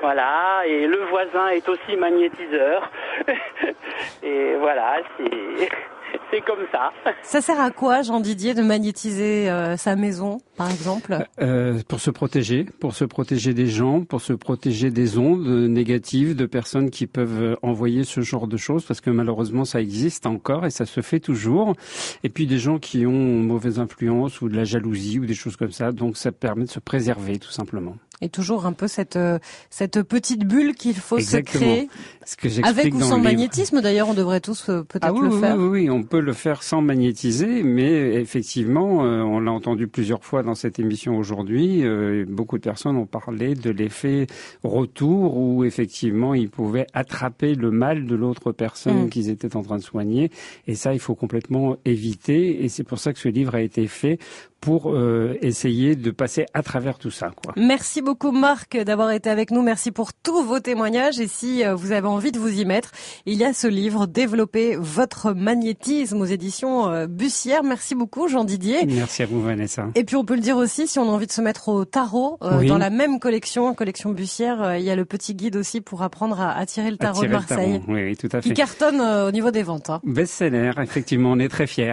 Voilà, 0.00 0.62
et 0.66 0.86
le 0.86 0.98
voisin 1.10 1.48
est 1.48 1.68
aussi 1.68 1.96
magnétiseur. 1.96 2.90
et 4.22 4.54
voilà, 4.58 4.98
c'est... 5.16 5.68
C'est 6.30 6.40
comme 6.40 6.64
ça. 6.72 6.90
Ça 7.22 7.40
sert 7.40 7.60
à 7.60 7.70
quoi, 7.70 8.02
Jean 8.02 8.20
Didier, 8.20 8.54
de 8.54 8.62
magnétiser 8.62 9.50
euh, 9.50 9.76
sa 9.76 9.96
maison, 9.96 10.38
par 10.56 10.70
exemple? 10.70 11.18
Euh, 11.40 11.80
pour 11.88 12.00
se 12.00 12.10
protéger, 12.10 12.66
pour 12.80 12.94
se 12.94 13.04
protéger 13.04 13.54
des 13.54 13.66
gens, 13.66 14.04
pour 14.04 14.20
se 14.20 14.32
protéger 14.32 14.90
des 14.90 15.18
ondes 15.18 15.46
négatives 15.46 16.34
de 16.36 16.46
personnes 16.46 16.90
qui 16.90 17.06
peuvent 17.06 17.56
envoyer 17.62 18.04
ce 18.04 18.20
genre 18.20 18.46
de 18.46 18.56
choses, 18.56 18.84
parce 18.84 19.00
que 19.00 19.10
malheureusement 19.10 19.64
ça 19.64 19.80
existe 19.80 20.26
encore 20.26 20.66
et 20.66 20.70
ça 20.70 20.86
se 20.86 21.00
fait 21.00 21.20
toujours. 21.20 21.74
Et 22.22 22.28
puis 22.28 22.46
des 22.46 22.58
gens 22.58 22.78
qui 22.78 23.06
ont 23.06 23.10
une 23.10 23.46
mauvaise 23.46 23.78
influence 23.78 24.40
ou 24.40 24.48
de 24.48 24.56
la 24.56 24.64
jalousie 24.64 25.18
ou 25.18 25.26
des 25.26 25.34
choses 25.34 25.56
comme 25.56 25.72
ça, 25.72 25.92
donc 25.92 26.16
ça 26.16 26.32
permet 26.32 26.64
de 26.64 26.70
se 26.70 26.80
préserver 26.80 27.38
tout 27.38 27.50
simplement. 27.50 27.96
Et 28.20 28.28
toujours 28.28 28.66
un 28.66 28.72
peu 28.72 28.88
cette 28.88 29.16
euh, 29.16 29.38
cette 29.70 30.02
petite 30.02 30.44
bulle 30.46 30.74
qu'il 30.74 30.94
faut 30.94 31.18
Exactement. 31.18 31.60
se 31.60 31.64
créer. 31.64 31.88
Ce 32.24 32.36
que 32.36 32.66
Avec 32.66 32.94
ou 32.94 33.00
sans 33.00 33.18
magnétisme, 33.18 33.80
d'ailleurs, 33.82 34.08
on 34.08 34.14
devrait 34.14 34.40
tous 34.40 34.68
euh, 34.70 34.82
peut-être 34.82 35.04
Ah 35.06 35.12
oui, 35.12 35.20
le 35.28 35.34
oui, 35.34 35.40
faire. 35.40 35.56
oui, 35.58 35.64
oui, 35.66 35.90
on 35.90 36.02
peut 36.02 36.20
le 36.20 36.32
faire 36.32 36.62
sans 36.62 36.80
magnétiser, 36.80 37.62
mais 37.62 38.14
effectivement, 38.14 39.04
euh, 39.04 39.20
on 39.20 39.40
l'a 39.40 39.52
entendu 39.52 39.88
plusieurs 39.88 40.24
fois 40.24 40.42
dans 40.42 40.54
cette 40.54 40.78
émission 40.78 41.16
aujourd'hui, 41.18 41.84
beaucoup 42.28 42.56
de 42.58 42.62
personnes 42.62 42.96
ont 42.96 43.06
parlé 43.06 43.54
de 43.54 43.70
l'effet 43.70 44.26
retour 44.62 45.36
où 45.36 45.64
effectivement 45.64 46.34
ils 46.34 46.48
pouvaient 46.50 46.86
attraper 46.94 47.54
le 47.54 47.70
mal 47.70 48.06
de 48.06 48.14
l'autre 48.14 48.52
personne 48.52 49.04
Mm. 49.06 49.08
qu'ils 49.10 49.28
étaient 49.30 49.56
en 49.56 49.62
train 49.62 49.76
de 49.78 49.82
soigner, 49.82 50.30
et 50.66 50.74
ça 50.74 50.92
il 50.94 51.00
faut 51.00 51.14
complètement 51.14 51.76
éviter, 51.84 52.64
et 52.64 52.68
c'est 52.68 52.84
pour 52.84 52.98
ça 52.98 53.12
que 53.12 53.18
ce 53.18 53.28
livre 53.28 53.54
a 53.54 53.60
été 53.60 53.86
fait 53.86 54.18
pour 54.64 54.90
euh, 54.94 55.36
essayer 55.42 55.94
de 55.94 56.10
passer 56.10 56.46
à 56.54 56.62
travers 56.62 56.96
tout 56.96 57.10
ça. 57.10 57.30
Quoi. 57.44 57.52
Merci 57.56 58.00
beaucoup 58.00 58.30
Marc 58.32 58.78
d'avoir 58.78 59.10
été 59.10 59.28
avec 59.28 59.50
nous. 59.50 59.60
Merci 59.60 59.90
pour 59.90 60.14
tous 60.14 60.42
vos 60.42 60.58
témoignages. 60.58 61.20
Et 61.20 61.28
si 61.28 61.62
euh, 61.62 61.74
vous 61.74 61.92
avez 61.92 62.06
envie 62.08 62.32
de 62.32 62.38
vous 62.38 62.48
y 62.60 62.64
mettre, 62.64 62.90
il 63.26 63.34
y 63.34 63.44
a 63.44 63.52
ce 63.52 63.66
livre 63.66 64.06
Développer 64.06 64.76
votre 64.80 65.32
magnétisme 65.32 66.18
aux 66.20 66.24
éditions 66.24 66.88
euh, 66.88 67.06
Bussière. 67.06 67.62
Merci 67.62 67.94
beaucoup 67.94 68.26
Jean 68.26 68.44
Didier. 68.44 68.86
Merci 68.86 69.22
à 69.24 69.26
vous 69.26 69.42
Vanessa. 69.42 69.88
Et 69.96 70.04
puis 70.04 70.16
on 70.16 70.24
peut 70.24 70.34
le 70.34 70.40
dire 70.40 70.56
aussi, 70.56 70.86
si 70.86 70.98
on 70.98 71.02
a 71.02 71.12
envie 71.12 71.26
de 71.26 71.32
se 71.32 71.42
mettre 71.42 71.68
au 71.68 71.84
tarot, 71.84 72.38
euh, 72.42 72.60
Oui. 72.60 72.68
dans 72.68 72.78
la 72.78 72.88
même 72.88 73.20
collection, 73.20 73.74
collection 73.74 74.10
Bussière, 74.12 74.62
euh, 74.62 74.78
il 74.78 74.84
y 74.84 74.90
a 74.90 74.96
le 74.96 75.04
petit 75.04 75.34
guide 75.34 75.56
aussi 75.56 75.82
pour 75.82 76.02
apprendre 76.02 76.40
à, 76.40 76.52
à 76.56 76.64
tirer 76.64 76.90
le 76.90 76.96
tarot 76.96 77.20
de 77.22 77.26
tarot. 77.28 77.32
Marseille. 77.50 77.82
Oui, 77.86 78.16
tout 78.16 78.28
à 78.32 78.40
Qui 78.40 78.48
fait. 78.48 78.54
cartonne 78.54 79.00
euh, 79.02 79.28
au 79.28 79.30
niveau 79.30 79.50
des 79.50 79.62
ventes. 79.62 79.90
hein. 79.90 80.00
Best-seller, 80.04 80.72
effectivement, 80.82 81.32
on 81.32 81.38
est 81.38 81.50
très 81.50 81.66
fiers. 81.66 81.92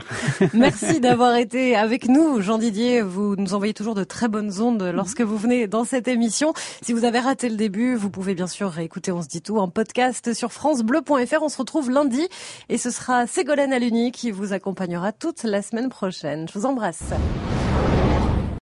Merci 0.54 1.02
d'avoir 1.02 1.36
été 1.36 1.76
avec 1.76 2.08
nous, 2.08 2.40
Jean 2.42 2.61
Didier. 2.62 3.02
Vous 3.02 3.36
nous 3.36 3.54
envoyez 3.54 3.74
toujours 3.74 3.96
de 3.96 4.04
très 4.04 4.28
bonnes 4.28 4.62
ondes 4.62 4.84
lorsque 4.84 5.22
vous 5.22 5.36
venez 5.36 5.68
dans 5.68 5.84
cette 5.84 6.08
émission. 6.08 6.54
Si 6.82 6.94
vous 6.94 7.04
avez 7.04 7.20
raté 7.20 7.50
le 7.50 7.56
début, 7.56 7.96
vous 7.96 8.10
pouvez 8.10 8.36
bien 8.36 8.48
sûr 8.48 8.70
réécouter 8.70 9.12
On 9.12 9.22
se 9.22 9.28
dit 9.28 9.42
tout 9.42 9.58
en 9.58 9.68
podcast 9.68 10.34
sur 10.34 10.54
francebleu.fr. 10.54 11.42
On 11.42 11.50
se 11.50 11.58
retrouve 11.58 11.90
lundi 11.90 12.28
et 12.70 12.78
ce 12.78 12.92
sera 12.92 13.28
Ségolène 13.28 13.74
Aluni 13.74 14.12
qui 14.12 14.32
vous 14.32 14.54
accompagnera 14.54 15.12
toute 15.12 15.44
la 15.44 15.62
semaine 15.62 15.90
prochaine. 15.90 16.48
Je 16.48 16.58
vous 16.58 16.66
embrasse. 16.66 17.04